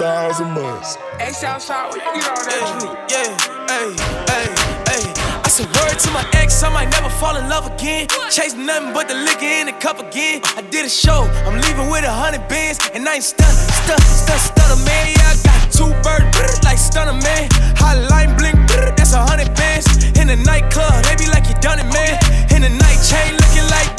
months. 0.56 0.96
Hey, 1.20 1.32
Southside, 1.36 1.92
where 1.92 2.00
you 2.00 2.22
get 2.24 2.32
all 2.32 2.40
that 2.40 2.64
drip? 2.80 2.96
Yeah, 3.12 3.36
hey, 3.68 3.92
hey, 4.32 4.48
hey. 4.88 5.04
I 5.44 5.48
said 5.52 5.68
word 5.76 6.00
to 6.00 6.10
my 6.12 6.24
ex, 6.40 6.64
I 6.64 6.72
might 6.72 6.90
never 6.90 7.10
fall 7.10 7.36
in 7.36 7.50
love 7.50 7.68
again. 7.68 8.08
Chase 8.32 8.56
nothing 8.56 8.94
but 8.94 9.08
the 9.10 9.16
liquor 9.28 9.44
in 9.46 9.68
the 9.68 9.76
cup 9.76 10.00
again. 10.00 10.40
I 10.56 10.62
did 10.72 10.86
a 10.86 10.90
show, 10.90 11.28
I'm 11.44 11.60
leaving 11.60 11.92
with 11.92 12.06
a 12.06 12.12
hundred 12.12 12.48
bands, 12.48 12.80
and 12.94 13.04
I 13.04 13.16
ain't 13.16 13.24
stunned, 13.24 13.60
stunned, 13.84 14.08
stunned, 14.08 14.40
stunned, 14.40 14.86
man. 14.88 15.12
Yeah, 15.20 15.32
I 15.32 15.36
got 15.44 15.60
two 15.68 15.92
birds, 16.00 16.64
like 16.64 16.80
stunner, 16.80 17.12
man. 17.12 17.50
Hotline 17.76 18.40
Bling, 18.40 18.56
that's 18.96 19.12
a 19.12 19.20
hundred 19.20 19.52
bands. 19.56 19.88
In 20.16 20.28
the 20.28 20.38
nightclub, 20.48 21.04
they 21.04 21.16
be 21.20 21.28
like 21.28 21.48
you 21.52 21.56
done 21.60 21.80
it, 21.84 21.92
man. 21.92 22.16
Oh, 22.24 22.56
in 22.56 22.62
the 22.64 22.72
night 22.72 23.00
chain, 23.04 23.36
looking 23.36 23.68
like 23.68 23.95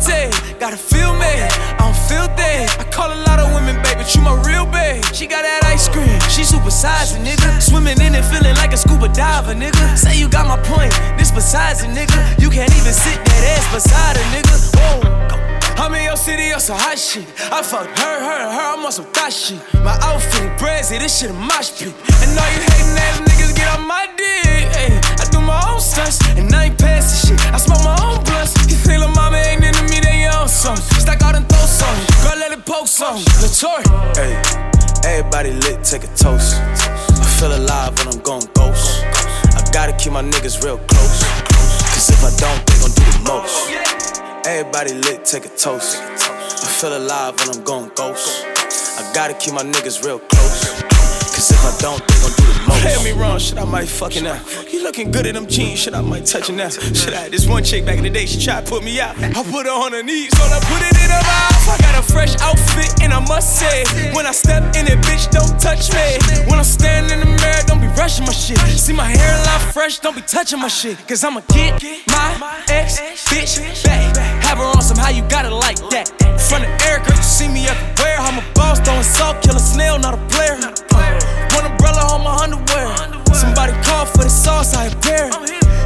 guilty. 0.00 0.30
Gotta 0.58 0.76
feel 0.76 1.12
me, 1.14 1.28
I 1.28 1.76
don't 1.78 1.96
feel 1.96 2.26
that. 2.36 2.76
I 2.80 2.84
call 2.90 3.12
a 3.12 3.20
lot 3.28 3.38
of 3.40 3.52
women, 3.54 3.80
baby, 3.82 4.04
you 4.12 4.20
my 4.20 4.34
real 4.42 4.66
babe. 4.66 5.04
She 5.12 5.26
got 5.26 5.42
that 5.42 5.64
ice 5.64 5.88
cream, 5.88 6.08
she 6.28 6.42
supersizing, 6.42 7.24
nigga. 7.24 7.60
Swimming 7.60 8.00
in 8.00 8.14
it, 8.14 8.24
feeling 8.24 8.56
like 8.56 8.72
a 8.72 8.76
scuba 8.76 9.08
diver, 9.08 9.54
nigga. 9.54 9.96
Say 9.96 10.18
you 10.18 10.28
got 10.28 10.46
my 10.46 10.60
point, 10.64 10.92
this 11.18 11.30
besides 11.30 11.82
it, 11.82 11.90
nigga. 11.90 12.18
You 12.40 12.50
can't 12.50 12.72
even 12.76 12.92
sit 12.92 13.16
that 13.24 13.42
ass 13.56 13.66
beside 13.72 14.16
a 14.16 14.24
nigga. 14.34 14.56
Whoa. 14.76 15.20
I'm 15.80 15.94
in 15.94 16.04
your 16.04 16.16
city 16.16 16.52
on 16.52 16.60
some 16.60 16.76
hot 16.78 16.98
shit. 16.98 17.24
I 17.50 17.62
fucked 17.62 17.98
her, 17.98 18.16
her, 18.20 18.42
her, 18.52 18.74
I'm 18.76 18.84
on 18.84 18.92
some 18.92 19.06
thot 19.06 19.32
shit. 19.32 19.60
My 19.80 19.96
outfit 20.02 20.58
brazy, 20.58 20.98
this 20.98 21.18
shit 21.18 21.30
a 21.30 21.32
mosh 21.32 21.72
pit. 21.78 21.94
And 22.20 22.36
all 22.36 22.50
you 22.52 22.60
hating 22.68 23.00
ass 23.00 23.20
niggas 23.24 23.56
get 23.56 23.68
on 23.78 23.88
my 23.88 24.06
dick. 24.16 24.68
Ay, 24.76 25.09
my 25.50 25.74
own 25.74 25.80
stunts, 25.80 26.22
and 26.38 26.46
I 26.54 26.70
ain't 26.70 26.78
passing 26.78 27.34
shit. 27.34 27.38
I 27.50 27.58
smoke 27.58 27.82
my 27.82 27.98
own 28.06 28.22
blunts. 28.22 28.54
You 28.70 28.78
think 28.78 29.02
little 29.02 29.14
mama 29.14 29.38
ain't 29.38 29.64
into 29.66 29.82
me, 29.90 29.98
they 29.98 30.26
on 30.30 30.48
something. 30.48 30.84
Stack 31.02 31.22
out 31.22 31.34
and 31.34 31.46
throw 31.50 31.66
something. 31.66 32.06
Girl, 32.22 32.38
let 32.38 32.52
it 32.52 32.62
poke 32.64 32.86
something. 32.86 33.26
Latour. 33.42 33.82
Hey, 34.14 34.32
everybody 35.04 35.52
lit, 35.66 35.82
take 35.82 36.04
a 36.04 36.12
toast. 36.14 36.54
I 37.24 37.26
feel 37.38 37.52
alive 37.56 37.98
when 37.98 38.14
I'm 38.14 38.22
going 38.22 38.46
ghost. 38.54 39.02
I 39.58 39.60
gotta 39.72 39.92
keep 39.98 40.12
my 40.12 40.22
niggas 40.22 40.62
real 40.62 40.78
close. 40.78 41.18
Cause 41.92 42.08
if 42.14 42.22
I 42.22 42.32
don't, 42.38 42.60
they 42.66 42.76
gon' 42.80 42.94
do 42.94 43.04
the 43.10 43.22
most. 43.26 43.56
Everybody 44.46 44.94
lit, 44.94 45.24
take 45.24 45.44
a 45.44 45.52
toast. 45.64 45.98
I 46.00 46.68
feel 46.80 46.96
alive 46.96 47.34
when 47.38 47.48
I'm 47.50 47.62
going 47.64 47.90
ghost. 47.96 48.46
I 48.98 49.02
gotta 49.14 49.34
keep 49.34 49.54
my 49.54 49.62
niggas 49.62 50.04
real 50.04 50.18
close. 50.18 50.60
Cause 51.34 51.50
if 51.50 51.62
I 51.64 51.72
don't, 51.80 52.00
they 52.06 52.16
gon' 52.22 52.34
do 52.36 52.39
the 52.60 52.68
most. 52.68 52.86
Hear 52.86 53.14
me 53.14 53.20
wrong, 53.20 53.38
shit, 53.38 53.58
I 53.58 53.64
might 53.64 53.88
fucking 53.88 54.26
out. 54.26 54.40
You 54.72 54.82
looking 54.82 55.10
good 55.10 55.26
in 55.26 55.34
them 55.34 55.46
jeans, 55.46 55.80
shit, 55.80 55.94
I 55.94 56.00
might 56.00 56.26
touch 56.26 56.48
it 56.48 56.54
now. 56.54 56.68
Shit, 56.68 57.14
I 57.14 57.22
had 57.28 57.32
this 57.32 57.46
one 57.46 57.64
chick 57.64 57.84
back 57.84 57.98
in 57.98 58.04
the 58.04 58.10
day, 58.10 58.26
she 58.26 58.42
tried 58.42 58.66
to 58.66 58.70
put 58.70 58.84
me 58.84 59.00
out. 59.00 59.16
I 59.18 59.42
put 59.44 59.66
her 59.66 59.72
on 59.72 59.92
her 59.92 60.02
knees, 60.02 60.30
so 60.36 60.44
I 60.44 60.60
put 60.60 60.82
it 60.82 60.96
in 60.96 61.10
her 61.10 61.22
mouth. 61.22 61.68
I 61.68 61.76
got 61.80 61.98
a 61.98 62.02
fresh 62.02 62.34
outfit, 62.40 63.02
and 63.02 63.12
I 63.12 63.20
must 63.26 63.58
say, 63.58 63.84
when 64.12 64.26
I 64.26 64.32
step 64.32 64.62
in 64.76 64.86
it, 64.86 64.98
bitch, 65.04 65.30
don't 65.30 65.58
touch 65.60 65.92
me. 65.92 66.18
When 66.48 66.58
I'm 66.58 66.64
standing 66.64 67.20
in 67.20 67.20
the 67.20 67.32
mirror, 67.40 67.62
don't 67.66 67.80
be 67.80 67.88
rushing 67.98 68.24
my 68.26 68.32
shit. 68.32 68.58
See 68.58 68.92
my 68.92 69.06
hairline 69.06 69.72
fresh, 69.72 70.00
don't 70.00 70.16
be 70.16 70.22
touching 70.22 70.60
my 70.60 70.68
shit. 70.68 70.96
Cause 71.06 71.22
I'ma 71.24 71.40
get 71.48 71.82
my 72.08 72.62
ex 72.68 73.00
bitch 73.28 73.84
back. 73.84 74.16
Have 74.44 74.58
her 74.58 74.64
on 74.64 74.82
somehow, 74.82 75.10
you 75.10 75.22
got 75.28 75.46
it 75.46 75.52
like 75.52 75.78
that. 75.90 76.08
Front 76.48 76.64
of 76.64 76.70
Erica, 76.82 77.14
you 77.14 77.22
see 77.22 77.48
me 77.48 77.68
everywhere. 77.68 78.16
I'm 78.18 78.38
a 78.38 78.54
boss, 78.54 78.80
throwing 78.80 79.02
salt, 79.02 79.42
kill 79.42 79.56
a 79.56 79.60
snail, 79.60 79.98
not 79.98 80.14
a 80.14 80.22
player. 80.28 80.58
not 80.58 80.80
a 80.80 80.84
player. 80.86 81.39
One 81.60 81.72
umbrella 81.72 82.00
on 82.14 82.24
my 82.24 82.34
underwear. 82.40 82.88
Somebody 83.34 83.74
call 83.84 84.06
for 84.06 84.24
the 84.24 84.30
sauce, 84.30 84.72
I 84.72 84.86
appear. 84.86 85.26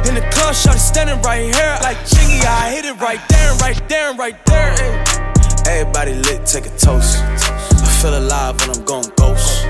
In 0.07 0.15
the 0.15 0.23
club, 0.31 0.55
shorty 0.55 0.79
standing 0.79 1.21
right 1.21 1.53
here. 1.53 1.77
Like 1.83 1.97
Chingy, 2.07 2.39
I 2.45 2.71
hit 2.71 2.85
it 2.85 2.95
right 3.01 3.19
there, 3.27 3.51
and 3.51 3.59
right 3.59 3.89
there, 3.89 4.09
and 4.11 4.17
right 4.17 4.45
there. 4.45 4.71
ay. 4.71 5.65
Everybody 5.67 6.13
lit, 6.13 6.45
take 6.45 6.65
a 6.65 6.69
toast. 6.77 7.19
I 7.19 7.91
feel 8.01 8.17
alive 8.17 8.55
when 8.61 8.69
I'm 8.69 8.85
going 8.85 9.11
ghost. 9.17 9.65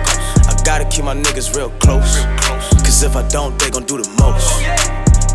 I 0.46 0.54
gotta 0.64 0.86
keep 0.86 1.06
my 1.06 1.16
niggas 1.16 1.56
real 1.58 1.72
close. 1.82 2.22
Cause 2.86 3.02
if 3.02 3.16
I 3.16 3.28
don't, 3.30 3.58
they 3.58 3.72
gon' 3.72 3.86
do 3.86 3.98
the 3.98 4.08
most. 4.22 4.62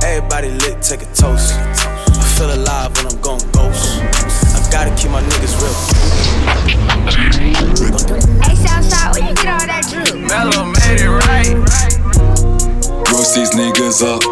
Everybody 0.04 0.50
lit, 0.50 0.82
take 0.82 1.02
a 1.02 1.10
toast. 1.18 1.52
I 1.58 2.22
feel 2.38 2.54
alive 2.54 2.96
when 2.96 3.06
I'm 3.10 3.20
going 3.20 3.42
ghost. 3.50 3.98
I 4.54 4.70
gotta 4.70 4.94
keep 4.94 5.10
my 5.10 5.20
niggas 5.20 5.58
real. 5.58 5.74
Up, 14.02 14.22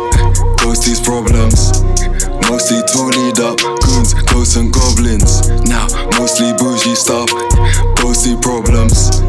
ghost 0.58 0.84
these 0.84 1.00
problems. 1.00 1.82
Mostly 2.48 2.80
toolied 2.88 3.40
up, 3.40 3.58
goons, 3.84 4.14
ghosts 4.32 4.56
and 4.56 4.72
goblins. 4.72 5.48
Now, 5.68 5.86
mostly 6.18 6.52
bougie 6.56 6.94
stuff, 6.94 7.28
mostly 8.02 8.36
problems. 8.40 9.20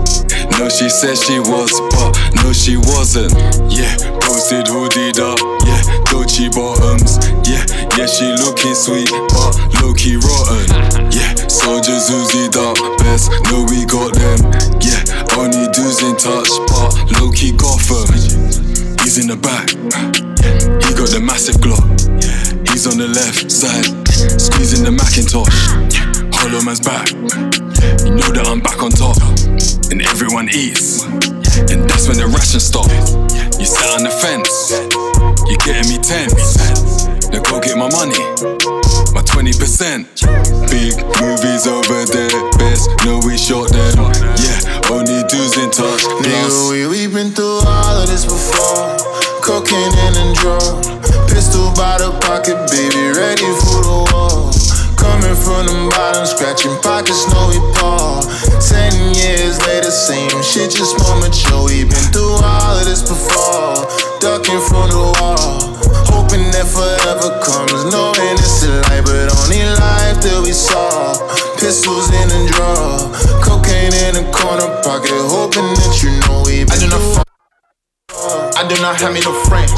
No, 0.58 0.68
she 0.70 0.90
said 0.90 1.18
she 1.18 1.40
was, 1.40 1.72
but 1.92 2.16
no, 2.44 2.54
she 2.54 2.78
wasn't. 2.78 3.34
Yeah, 3.72 3.96
posted 4.24 4.68
hoodied 4.68 5.20
up, 5.20 5.40
yeah, 5.68 5.82
Dolce 6.12 6.50
bottoms. 6.50 7.20
Yeah, 7.48 7.64
yeah, 7.98 8.08
she 8.08 8.32
looking 8.44 8.76
sweet, 8.76 9.12
but 9.32 9.56
low 9.82 9.94
key 9.94 10.16
rotten. 10.16 11.12
Yeah, 11.12 11.36
soldiers 11.48 12.10
Uzied 12.10 12.56
up, 12.56 12.78
best 13.00 13.32
know 13.52 13.66
we 13.70 13.86
got 13.86 14.14
them. 14.16 14.40
Yeah, 14.80 15.04
only 15.38 15.68
dudes 15.72 16.02
in 16.04 16.16
touch, 16.16 16.50
but 16.68 17.20
low 17.20 17.32
key 17.32 17.52
Gotham. 17.52 18.08
He's 19.04 19.18
in 19.18 19.28
the 19.28 19.38
back, 19.38 19.74
he 20.84 20.90
got 20.96 21.10
the 21.10 21.22
massive 21.22 21.56
Glock. 21.62 21.86
He's 22.70 22.88
on 22.88 22.98
the 22.98 23.08
left 23.08 23.52
side, 23.52 23.86
squeezing 24.40 24.84
the 24.86 24.92
Macintosh. 24.92 25.70
Hollow 26.34 26.62
man's 26.64 26.80
back. 26.80 27.12
You 27.12 28.16
know 28.16 28.30
that 28.32 28.48
I'm 28.48 28.62
back 28.62 28.82
on 28.82 28.92
top, 28.92 29.18
and 29.92 30.02
everyone 30.02 30.48
eats. 30.50 31.04
And 31.70 31.90
that's 31.90 32.08
when 32.08 32.18
the 32.18 32.28
ration 32.28 32.60
stop. 32.60 32.90
You 33.60 33.66
sat 33.66 33.92
on 34.00 34.04
the 34.08 34.14
fence, 34.24 34.72
you're 35.48 35.60
getting 35.66 35.92
me 35.92 36.00
tense. 36.00 36.56
Now 37.30 37.44
go 37.44 37.60
get 37.60 37.76
my 37.78 37.90
money, 37.92 38.18
20%. 39.40 40.68
Big 40.70 41.00
movies 41.24 41.66
over 41.66 42.04
there, 42.12 42.52
best 42.60 42.90
know 43.06 43.22
we 43.26 43.38
shot 43.38 43.72
them. 43.72 44.12
Yeah, 44.36 44.92
only 44.92 45.24
dudes 45.32 45.56
in 45.58 45.72
touch. 45.72 46.04
Nigga, 46.04 46.70
we, 46.70 46.88
we 46.88 47.08
been 47.08 47.32
through 47.32 47.62
all 47.66 48.02
of 48.02 48.10
this 48.10 48.26
before. 48.26 48.98
Cocaine 49.42 49.96
in 49.96 50.16
and 50.28 50.36
drugs. 50.36 50.90
Pistol 51.32 51.72
by 51.74 51.98
the 52.00 52.12
pocket, 52.20 52.60
baby, 52.70 53.18
ready 53.18 53.48
for 53.64 53.80
the 53.80 54.10
war. 54.12 54.59
Coming 55.00 55.32
from 55.32 55.64
the 55.64 55.88
bottom, 55.96 56.28
scratching 56.28 56.76
pockets, 56.84 57.24
no 57.32 57.48
we 57.48 57.60
paw. 57.80 58.20
Ten 58.60 59.16
years 59.16 59.56
later, 59.64 59.92
same 59.92 60.44
shit, 60.44 60.76
just 60.76 61.00
more 61.00 61.16
mature. 61.24 61.64
We 61.72 61.88
been 61.88 62.08
through 62.12 62.44
all 62.44 62.76
of 62.76 62.84
this 62.84 63.08
before. 63.08 63.88
Ducking 64.20 64.60
from 64.60 64.92
the 64.92 65.00
wall. 65.00 65.80
Hoping 66.12 66.52
that 66.52 66.68
forever 66.68 67.32
comes, 67.40 67.88
knowing 67.88 68.36
it's 68.44 68.68
a 68.68 68.84
lie, 68.92 69.00
but 69.00 69.32
only 69.40 69.64
life 69.80 70.20
that 70.20 70.44
we 70.44 70.52
saw. 70.52 71.16
Pistols 71.56 72.12
in 72.12 72.28
the 72.28 72.52
drawer, 72.52 73.00
cocaine 73.40 73.96
in 74.04 74.20
the 74.20 74.26
corner 74.36 74.68
pocket, 74.84 75.16
hoping 75.32 75.64
that 75.80 75.96
you 76.04 76.12
know 76.28 76.44
we 76.44 76.68
been 76.68 76.76
I 76.76 76.84
do 76.84 76.88
not 76.92 77.04
fuck. 77.16 77.28
I 78.60 78.68
do 78.68 78.76
not 78.84 79.00
have 79.00 79.14
me 79.16 79.24
no 79.24 79.32
friends. 79.48 79.72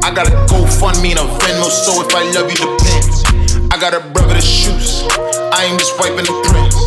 I 0.00 0.08
gotta 0.08 0.32
a 0.32 0.46
GoFundMe 0.48 1.12
and 1.12 1.20
a 1.20 1.26
Venmo, 1.36 1.68
so 1.68 2.00
if 2.00 2.14
I 2.16 2.24
love 2.32 2.48
you, 2.48 2.56
depends. 2.56 3.03
I 3.73 3.77
got 3.79 3.93
a 3.93 4.01
brother 4.13 4.33
that 4.33 4.43
shoots. 4.43 5.03
I 5.53 5.65
ain't 5.65 5.79
just 5.79 5.97
wiping 5.99 6.25
the 6.25 6.35
prints. 6.49 6.77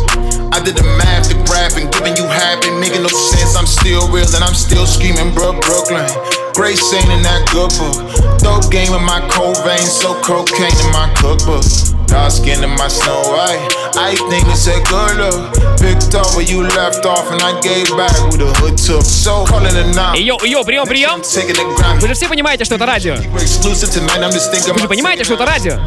I 0.53 0.61
did 0.61 0.77
the 0.77 0.85
math, 1.01 1.27
the 1.29 1.37
graph, 1.49 1.75
and 1.81 1.89
giving 1.89 2.15
you 2.15 2.29
half 2.29 2.61
ain't 2.63 2.79
making 2.79 3.01
no 3.01 3.09
sense. 3.09 3.57
I'm 3.57 3.65
still 3.65 4.05
real 4.13 4.29
and 4.37 4.43
I'm 4.43 4.53
still 4.53 4.85
screaming, 4.85 5.33
bro, 5.33 5.57
Brooklyn. 5.59 6.05
Grace 6.53 6.93
ain't 6.93 7.09
in 7.09 7.25
that 7.25 7.41
good 7.49 7.73
book. 7.81 7.97
Dope 8.39 8.69
game 8.69 8.93
in 8.93 9.01
my 9.01 9.19
cold 9.33 9.57
veins, 9.65 9.89
so 9.89 10.13
cocaine 10.21 10.69
in 10.69 10.89
my 10.93 11.09
cookbook. 11.17 11.65
Dark 12.05 12.29
skin 12.29 12.61
in 12.63 12.69
my 12.77 12.87
snow 12.87 13.17
white. 13.33 13.57
I 13.97 14.13
think 14.29 14.45
it's 14.53 14.69
a 14.69 14.77
good 14.85 15.17
look. 15.17 15.49
Picked 15.81 16.13
up 16.13 16.29
where 16.37 16.45
you 16.45 16.61
left 16.61 17.05
off, 17.09 17.31
and 17.33 17.41
I 17.41 17.57
gave 17.61 17.89
back 17.97 18.13
with 18.29 18.37
the 18.37 18.53
hood 18.61 18.77
took. 18.77 19.01
So 19.01 19.45
calling 19.49 19.73
it 19.73 19.95
now. 19.95 20.13
Йоу, 20.13 20.45
йоу, 20.45 20.63
прием, 20.63 20.85
прием. 20.85 21.21
Taking 21.21 21.57
the 21.57 21.65
gram. 21.75 21.99
Вы 21.99 22.07
же 22.07 22.13
все 22.13 22.29
понимаете, 22.29 22.65
что 22.65 22.75
это 22.75 22.85
радио. 22.85 23.15
Exclusive 23.15 23.89
tonight, 23.89 24.21
I'm 24.21 24.31
just 24.31 24.53
thinking 24.53 24.73
Вы 24.73 24.79
же 24.79 24.87
понимаете, 24.87 25.23
что 25.23 25.33
это 25.33 25.45
радио? 25.45 25.79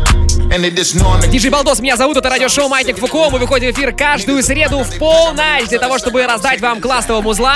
Диджей 1.28 1.49
Балдос, 1.49 1.80
меня 1.80 1.95
зовут, 1.95 2.18
это 2.18 2.30
радиошоу 2.30 2.68
Маятник 2.68 2.97
Фуко. 2.97 3.30
Мы 3.30 3.39
выходим 3.39 3.70
в 3.70 3.72
эфир 3.72 3.93
каждую 3.93 4.43
среду 4.43 4.84
в 4.84 4.97
полночь 4.97 5.70
для 5.70 5.80
того, 5.80 5.97
чтобы 5.97 6.26
раздать 6.28 6.60
вам 6.60 6.82
классного 6.82 7.22
музла. 7.22 7.56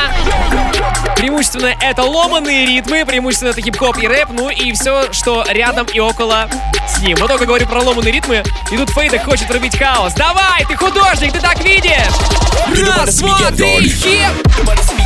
Преимущественно 1.18 1.76
это 1.82 2.04
ломанные 2.04 2.66
ритмы, 2.66 3.04
преимущественно 3.06 3.50
это 3.50 3.62
хип-хоп 3.62 3.98
и 3.98 4.08
рэп, 4.08 4.30
ну 4.32 4.50
и 4.50 4.72
все, 4.72 5.12
что 5.12 5.44
рядом 5.50 5.88
и 5.94 6.00
около 6.00 6.50
с 6.88 7.02
ним. 7.02 7.18
Но 7.20 7.28
только 7.28 7.46
говорю 7.46 7.68
про 7.68 7.82
ломанные 7.82 8.14
ритмы, 8.14 8.44
и 8.72 8.78
тут 8.78 8.90
Фейдек 8.92 9.26
хочет 9.26 9.52
рубить 9.52 9.78
хаос. 9.78 10.14
Давай, 10.14 10.66
ты 10.66 10.78
художник, 10.78 11.34
ты 11.34 11.42
так 11.42 11.62
видишь! 11.66 11.92
Раз, 12.80 13.18
два, 13.18 13.52
три, 13.52 13.90
хип! 13.90 15.05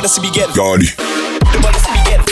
You 0.00 0.04
the 0.04 0.08
one 0.12 0.16
to 0.16 0.22
see 0.22 0.22
me 0.22 0.30
get 0.32 0.48
it. 0.48 0.56
Gotti. 0.56 0.86
You 1.44 1.52
the 1.52 1.60
one 1.60 1.74
to 1.74 1.80
see 1.80 1.92
me 1.92 2.02
get 2.04 2.20
it. 2.20 2.30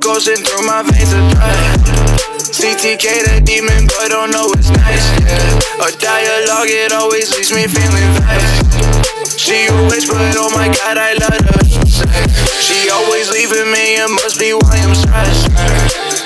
coursing 0.00 0.44
through 0.44 0.66
my 0.66 0.82
veins 0.82 1.12
threat. 1.32 1.79
CTK, 2.60 3.24
the 3.24 3.40
demon 3.40 3.88
boy, 3.88 4.12
don't 4.12 4.30
know 4.30 4.52
it's 4.52 4.68
nice. 4.68 5.08
Yeah. 5.24 5.88
A 5.88 5.88
dialogue, 5.96 6.68
it 6.68 6.92
always 6.92 7.32
leaves 7.32 7.56
me 7.56 7.64
feeling 7.64 8.12
vexed. 8.20 9.40
She 9.40 9.64
always 9.72 10.04
but 10.04 10.36
oh 10.36 10.52
my 10.52 10.68
god, 10.68 11.00
I 11.00 11.16
love 11.16 11.40
her. 11.40 11.64
She 12.60 12.90
always 12.92 13.32
leaving 13.32 13.72
me, 13.72 13.96
it 13.96 14.10
must 14.12 14.38
be 14.38 14.52
why 14.52 14.76
I'm 14.76 14.94
stressed. 14.94 15.48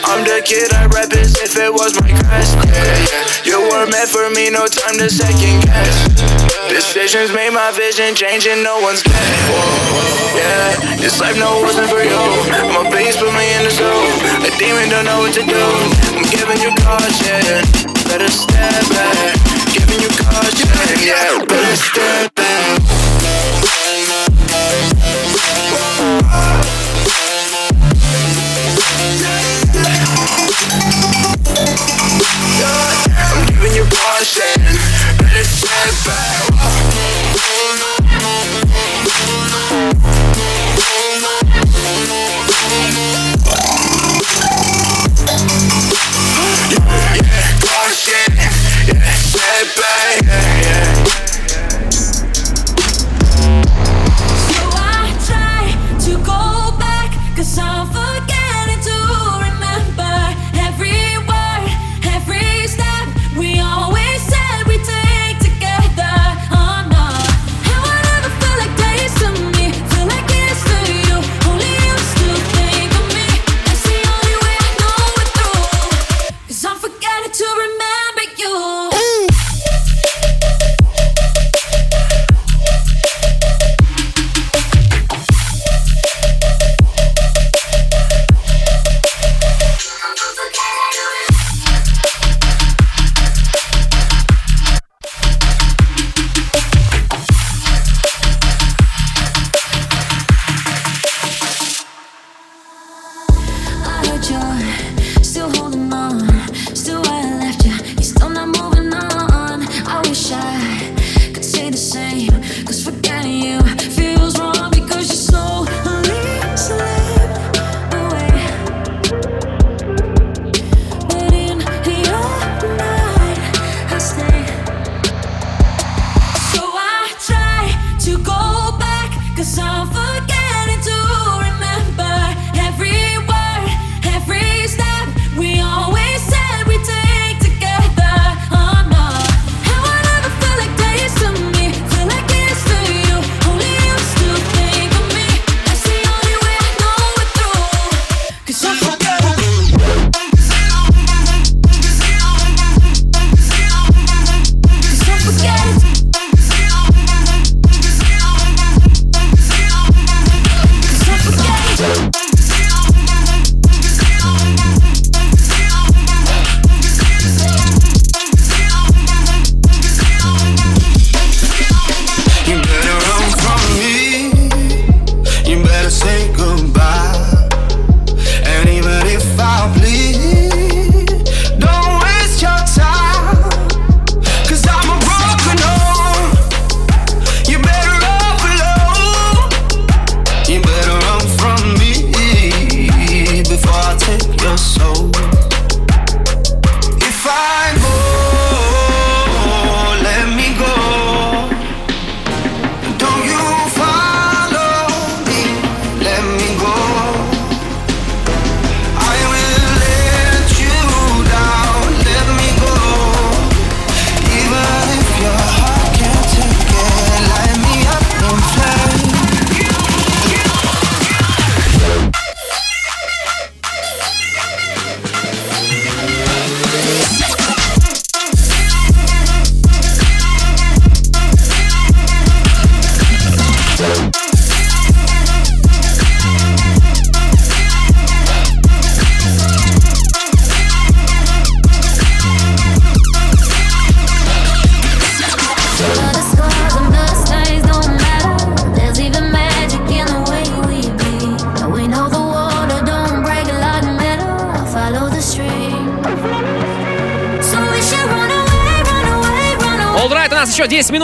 I'm 0.02 0.26
the 0.26 0.42
kid 0.44 0.74
I 0.74 0.86
rap 0.90 1.12
as 1.14 1.38
if 1.38 1.54
it 1.56 1.72
was 1.72 1.94
my 2.02 2.10
crest. 2.10 2.58
Yeah, 2.66 2.82
yeah. 2.82 3.46
You 3.46 3.70
were 3.70 3.86
meant 3.86 4.10
for 4.10 4.28
me, 4.34 4.50
no 4.50 4.66
time 4.66 4.98
to 4.98 5.08
second 5.08 5.62
guess. 5.70 6.43
Decisions 6.68 7.32
made 7.32 7.50
my 7.50 7.70
vision 7.72 8.14
change 8.14 8.46
and 8.46 8.62
no 8.62 8.80
one's 8.80 9.02
guess. 9.02 9.14
Yeah, 10.34 10.96
this 10.96 11.20
life 11.20 11.38
no 11.38 11.62
wasn't 11.62 11.88
for 11.90 12.02
you. 12.02 12.22
My 12.72 12.88
base 12.90 13.16
put 13.16 13.32
me 13.34 13.46
in 13.58 13.64
the 13.64 13.70
zoo. 13.70 13.84
A 13.84 14.50
demon 14.58 14.88
don't 14.88 15.04
know 15.04 15.18
what 15.18 15.34
to 15.34 15.42
do. 15.42 15.64
I'm 16.14 16.24
giving 16.30 16.60
you 16.62 16.70
caution. 16.82 17.62
Better 18.06 18.30
step 18.30 18.86
back. 18.94 19.34
Giving 19.74 20.00
you 20.00 20.08
caution. 20.08 20.68
Yeah, 21.02 21.44
better 21.44 21.76
step 21.76 22.34
back. 22.34 22.43
Back. 35.92 36.53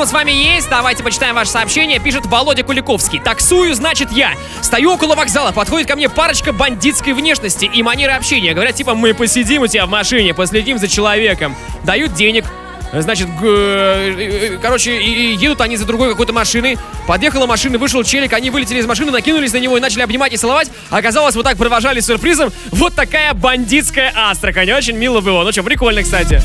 Минут 0.00 0.08
с 0.08 0.12
вами 0.14 0.30
есть. 0.30 0.66
Давайте 0.70 1.02
почитаем 1.02 1.34
ваше 1.34 1.50
сообщение. 1.50 1.98
Пишет 1.98 2.24
Володя 2.24 2.62
Куликовский. 2.62 3.20
Таксую, 3.20 3.74
значит, 3.74 4.10
я. 4.12 4.32
Стою 4.62 4.92
около 4.92 5.14
вокзала, 5.14 5.52
подходит 5.52 5.88
ко 5.88 5.94
мне 5.94 6.08
парочка 6.08 6.54
бандитской 6.54 7.12
внешности 7.12 7.66
и 7.66 7.82
манеры 7.82 8.12
общения. 8.12 8.54
Говорят, 8.54 8.76
типа, 8.76 8.94
мы 8.94 9.12
посидим 9.12 9.60
у 9.60 9.66
тебя 9.66 9.84
в 9.84 9.90
машине, 9.90 10.32
последим 10.32 10.78
за 10.78 10.88
человеком. 10.88 11.54
Дают 11.84 12.14
денег, 12.14 12.46
Значит, 12.92 13.28
г- 13.38 13.46
э, 13.46 14.58
короче, 14.60 15.00
едут 15.34 15.60
они 15.60 15.76
за 15.76 15.84
другой 15.84 16.10
какой-то 16.10 16.32
машиной. 16.32 16.76
Подъехала 17.06 17.46
машина, 17.46 17.78
вышел 17.78 18.02
челик, 18.02 18.32
они 18.32 18.50
вылетели 18.50 18.80
из 18.80 18.86
машины, 18.86 19.12
накинулись 19.12 19.52
на 19.52 19.58
него 19.58 19.76
и 19.76 19.80
начали 19.80 20.00
обнимать 20.00 20.32
и 20.32 20.36
целовать. 20.36 20.70
Оказалось, 20.88 21.36
вот 21.36 21.44
так 21.44 21.56
провожали 21.56 22.00
сюрпризом. 22.00 22.50
Вот 22.72 22.94
такая 22.94 23.32
бандитская 23.34 24.12
Астрахань. 24.16 24.72
Очень 24.72 24.96
мило 24.96 25.20
было. 25.20 25.44
Ну 25.44 25.52
что, 25.52 25.62
прикольно, 25.62 26.02
кстати. 26.02 26.42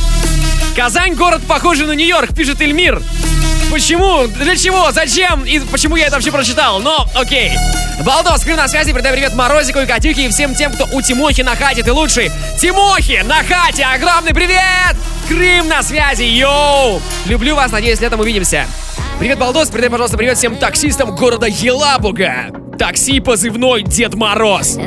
Казань 0.76 1.16
город 1.16 1.42
похожий 1.48 1.88
на 1.88 1.94
Нью-Йорк, 1.94 2.36
пишет 2.36 2.62
Эльмир. 2.62 3.02
Почему? 3.76 4.26
Для 4.28 4.56
чего? 4.56 4.90
Зачем? 4.94 5.44
И 5.44 5.60
почему 5.60 5.98
я 5.98 6.06
это 6.06 6.16
вообще 6.16 6.32
прочитал? 6.32 6.80
Но, 6.80 7.06
окей. 7.14 7.52
Балдос, 8.06 8.46
Крым 8.46 8.56
на 8.56 8.70
связи, 8.70 8.94
передай 8.94 9.12
привет 9.12 9.36
Морозику 9.36 9.80
и 9.80 9.86
Катюхе 9.86 10.28
и 10.28 10.30
всем 10.30 10.56
тем, 10.56 10.72
кто 10.72 10.88
у 10.94 11.02
Тимохи 11.02 11.42
на 11.42 11.58
хате, 11.58 11.84
ты 11.84 11.92
лучший. 11.92 12.32
Тимохи 12.58 13.22
на 13.26 13.44
хате, 13.44 13.84
огромный 13.84 14.34
привет! 14.34 14.96
Крым 15.28 15.68
на 15.68 15.84
связи, 15.84 16.24
йоу! 16.24 17.02
Люблю 17.26 17.56
вас, 17.56 17.70
надеюсь, 17.74 18.00
летом 18.00 18.22
увидимся. 18.22 18.66
Привет, 19.20 19.40
Балдос, 19.40 19.68
передай, 19.68 19.90
пожалуйста, 19.90 20.18
привет 20.18 20.38
всем 20.38 20.56
таксистам 20.56 21.14
города 21.14 21.46
Елабуга. 21.46 22.52
Такси 22.80 23.20
позывной 23.20 23.84
Дед 23.84 24.14
Мороз. 24.16 24.78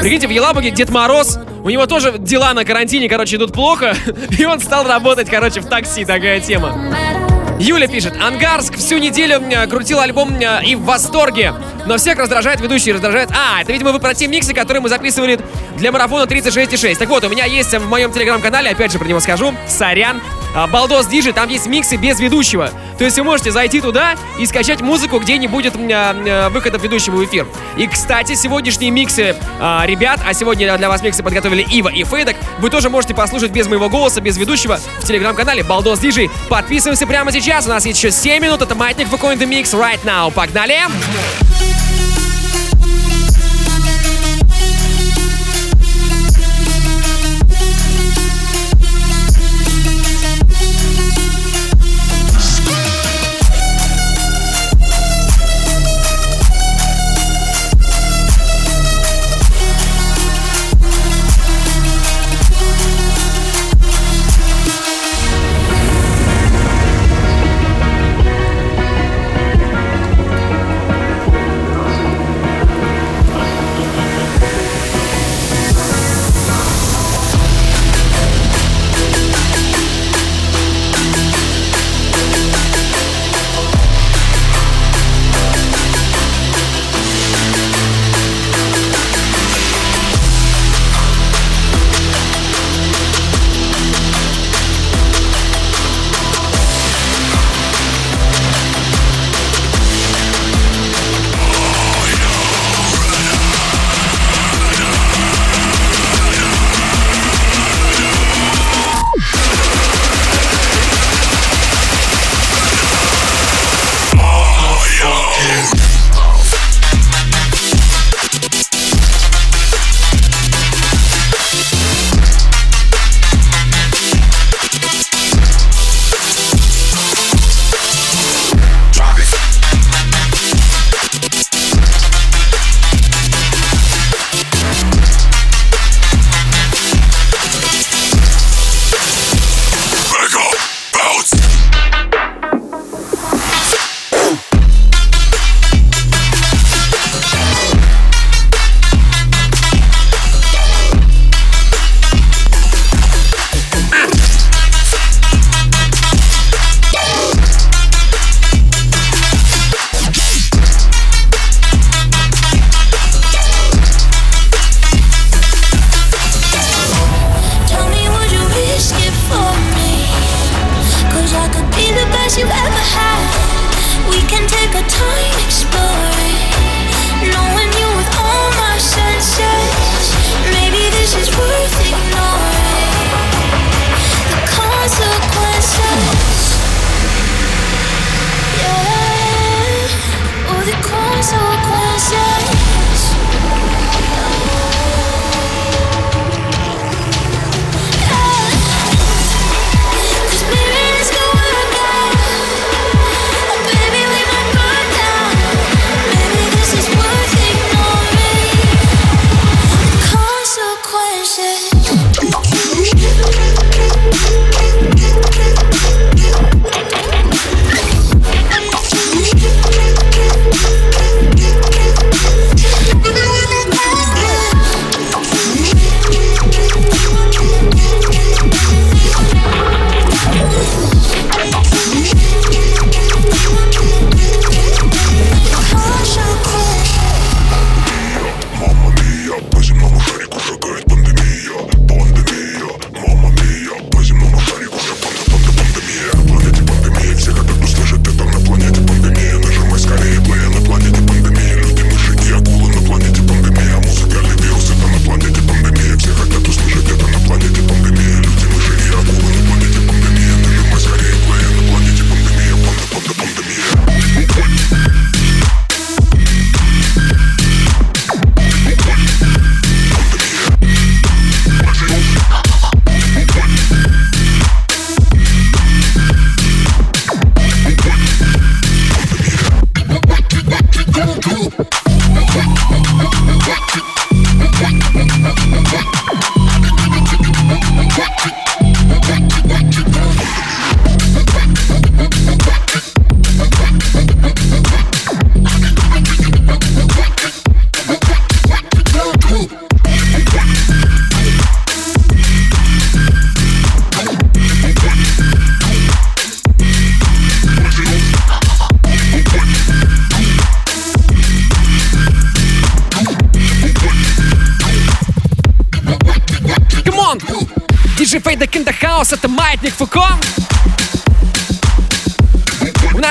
Прикиньте, 0.00 0.26
в 0.26 0.30
Елабуге 0.30 0.72
Дед 0.72 0.90
Мороз, 0.90 1.38
у 1.62 1.70
него 1.70 1.86
тоже 1.86 2.16
дела 2.18 2.52
на 2.52 2.64
карантине, 2.64 3.08
короче, 3.08 3.36
идут 3.36 3.52
плохо, 3.52 3.94
и 4.36 4.44
он 4.44 4.58
стал 4.58 4.88
работать, 4.88 5.30
короче, 5.30 5.60
в 5.60 5.66
такси, 5.66 6.04
такая 6.04 6.40
тема. 6.40 7.27
Юля 7.60 7.88
пишет, 7.88 8.14
Ангарск 8.20 8.76
всю 8.76 8.98
неделю 8.98 9.40
э, 9.40 9.66
крутил 9.66 9.98
альбом 9.98 10.32
э, 10.38 10.64
и 10.64 10.76
в 10.76 10.82
восторге. 10.82 11.54
Но 11.86 11.96
всех 11.96 12.16
раздражает 12.16 12.60
ведущий, 12.60 12.92
раздражает... 12.92 13.30
А, 13.32 13.62
это, 13.62 13.72
видимо, 13.72 13.90
вы 13.90 13.98
про 13.98 14.14
те 14.14 14.28
миксы, 14.28 14.54
которые 14.54 14.80
мы 14.80 14.88
записывали 14.88 15.40
для 15.76 15.90
марафона 15.90 16.22
36,6. 16.24 16.96
Так 16.96 17.08
вот, 17.08 17.24
у 17.24 17.28
меня 17.28 17.46
есть 17.46 17.74
э, 17.74 17.80
в 17.80 17.88
моем 17.88 18.12
телеграм-канале, 18.12 18.70
опять 18.70 18.92
же 18.92 19.00
про 19.00 19.08
него 19.08 19.18
скажу, 19.18 19.52
сорян, 19.66 20.20
Балдос 20.66 21.06
Диджи, 21.06 21.32
там 21.32 21.48
есть 21.48 21.66
миксы 21.66 21.96
без 21.96 22.20
ведущего. 22.20 22.70
То 22.98 23.04
есть 23.04 23.16
вы 23.18 23.24
можете 23.24 23.52
зайти 23.52 23.80
туда 23.80 24.16
и 24.38 24.46
скачать 24.46 24.80
музыку, 24.80 25.18
где 25.18 25.38
не 25.38 25.46
будет 25.46 25.76
а, 25.76 26.14
а, 26.14 26.48
выхода 26.50 26.78
ведущего 26.78 27.16
в 27.16 27.24
эфир. 27.24 27.46
И, 27.76 27.86
кстати, 27.86 28.34
сегодняшние 28.34 28.90
миксы 28.90 29.36
а, 29.60 29.84
ребят, 29.86 30.20
а 30.26 30.34
сегодня 30.34 30.76
для 30.76 30.88
вас 30.88 31.02
миксы 31.02 31.22
подготовили 31.22 31.66
Ива 31.70 31.88
и 31.88 32.04
Фейдок, 32.04 32.36
вы 32.58 32.70
тоже 32.70 32.90
можете 32.90 33.14
послушать 33.14 33.52
без 33.52 33.68
моего 33.68 33.88
голоса, 33.88 34.20
без 34.20 34.36
ведущего 34.36 34.78
в 35.00 35.04
телеграм-канале 35.04 35.62
Балдос 35.62 36.00
Диджи. 36.00 36.28
Подписываемся 36.48 37.06
прямо 37.06 37.32
сейчас, 37.32 37.66
у 37.66 37.68
нас 37.68 37.86
есть 37.86 38.02
еще 38.02 38.10
7 38.10 38.42
минут, 38.42 38.62
это 38.62 38.74
Маятник 38.74 39.08
в 39.08 39.14
the 39.14 39.48
Mix 39.48 39.72
right 39.72 40.02
now. 40.04 40.32
Погнали! 40.32 40.68
Tell 40.68 41.47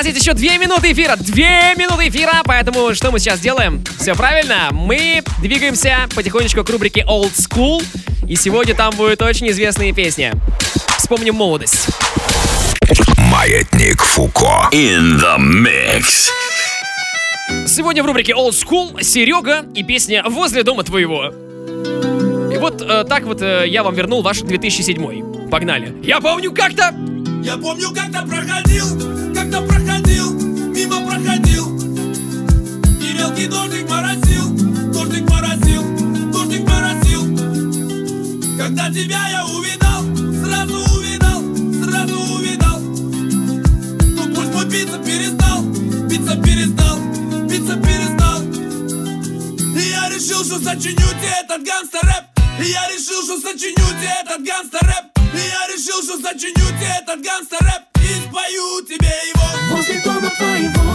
Есть 0.07 0.21
еще 0.21 0.33
две 0.33 0.57
минуты 0.57 0.93
эфира. 0.93 1.17
Две 1.17 1.75
минуты 1.75 2.07
эфира, 2.07 2.41
поэтому 2.45 2.95
что 2.95 3.11
мы 3.11 3.19
сейчас 3.19 3.41
делаем? 3.41 3.83
Все 3.99 4.15
правильно. 4.15 4.69
Мы 4.71 5.21
двигаемся 5.41 6.07
потихонечку 6.15 6.63
к 6.63 6.69
рубрике 6.69 7.03
Old 7.05 7.33
School. 7.33 7.83
И 8.25 8.37
сегодня 8.37 8.73
там 8.73 8.95
будет 8.95 9.21
очень 9.21 9.49
известные 9.49 9.91
песни. 9.91 10.31
Вспомним 10.97 11.35
молодость. 11.35 11.89
Маятник 13.17 14.01
Фуко. 14.01 14.69
In 14.71 15.19
the 15.19 15.37
mix. 15.37 16.29
Сегодня 17.67 18.01
в 18.01 18.05
рубрике 18.05 18.31
Old 18.31 18.51
School 18.53 19.03
Серега 19.03 19.65
и 19.75 19.83
песня 19.83 20.23
«Возле 20.25 20.63
дома 20.63 20.83
твоего». 20.83 21.33
И 22.53 22.57
вот 22.57 22.81
э, 22.81 23.03
так 23.03 23.23
вот 23.25 23.41
э, 23.41 23.65
я 23.67 23.83
вам 23.83 23.93
вернул 23.93 24.21
ваш 24.21 24.39
2007. 24.39 25.49
Погнали. 25.49 25.93
Я 26.01 26.21
помню 26.21 26.53
как-то... 26.53 26.95
Я 27.43 27.57
помню, 27.57 27.91
как-то 27.93 28.25
проходил, 28.25 29.33
как-то 29.33 29.61
проходил, 29.61 29.76
И 33.47 33.49
дождик 33.49 33.89
моросил, 33.89 34.49
дождик 34.91 35.29
моросил, 35.29 35.81
дождик 36.33 36.67
моросил. 36.67 37.23
Когда 38.57 38.89
тебя 38.89 39.29
я 39.29 39.45
увидал, 39.45 40.03
сразу 40.43 40.75
увидал, 40.93 41.41
сразу 41.81 42.19
увидал. 42.35 42.79
Ну 42.81 44.35
пусть 44.35 44.53
мой 44.53 44.65
биться 44.65 44.97
перестал, 44.99 45.61
биться 45.61 46.35
перестал, 46.43 46.97
биться 47.47 47.77
перестал. 47.77 48.43
И 48.43 49.91
я 49.91 50.09
решил, 50.09 50.43
что 50.43 50.59
сочиню 50.59 51.07
тебе 51.15 51.31
этот 51.41 51.63
гангстер-рэп. 51.63 52.25
И 52.59 52.69
я 52.69 52.85
решил, 52.89 53.23
что 53.23 53.39
сочиню 53.39 53.75
тебе 53.75 54.11
этот 54.25 54.41
гангстер-рэп. 54.45 55.05
И 55.33 55.37
я 55.37 55.73
решил, 55.73 56.03
что 56.03 56.19
сочиню 56.19 56.67
тебе 56.75 56.91
этот 57.01 57.21
гангстер-рэп. 57.25 57.83
И 57.95 58.27
спою 58.27 58.81
тебе 58.85 59.13
его. 59.31 59.47
Возле 59.73 60.01
дома 60.01 60.29
твоего, 60.35 60.86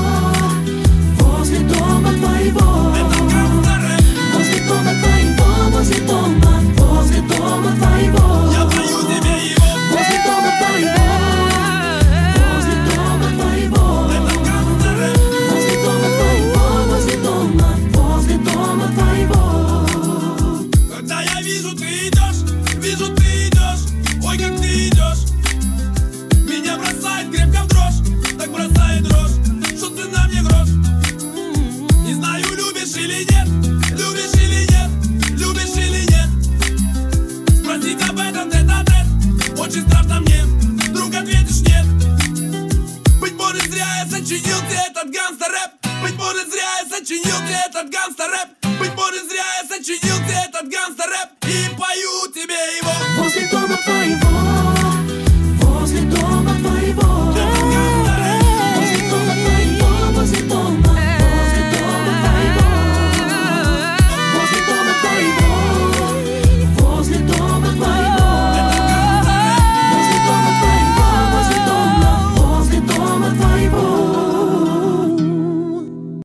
этот 47.82 47.92
гангстер 47.92 48.30
рэп? 48.30 48.78
Быть 48.78 48.94
может 48.94 49.28
зря 49.28 49.44
я 49.62 49.68
сочинил 49.68 50.16
тебе 50.18 50.38
этот 50.48 50.68
гангстер 50.68 51.08
рэп. 51.08 51.30
И 51.44 51.68
пою 51.78 52.28
тебе 52.32 52.54
его 52.78 52.81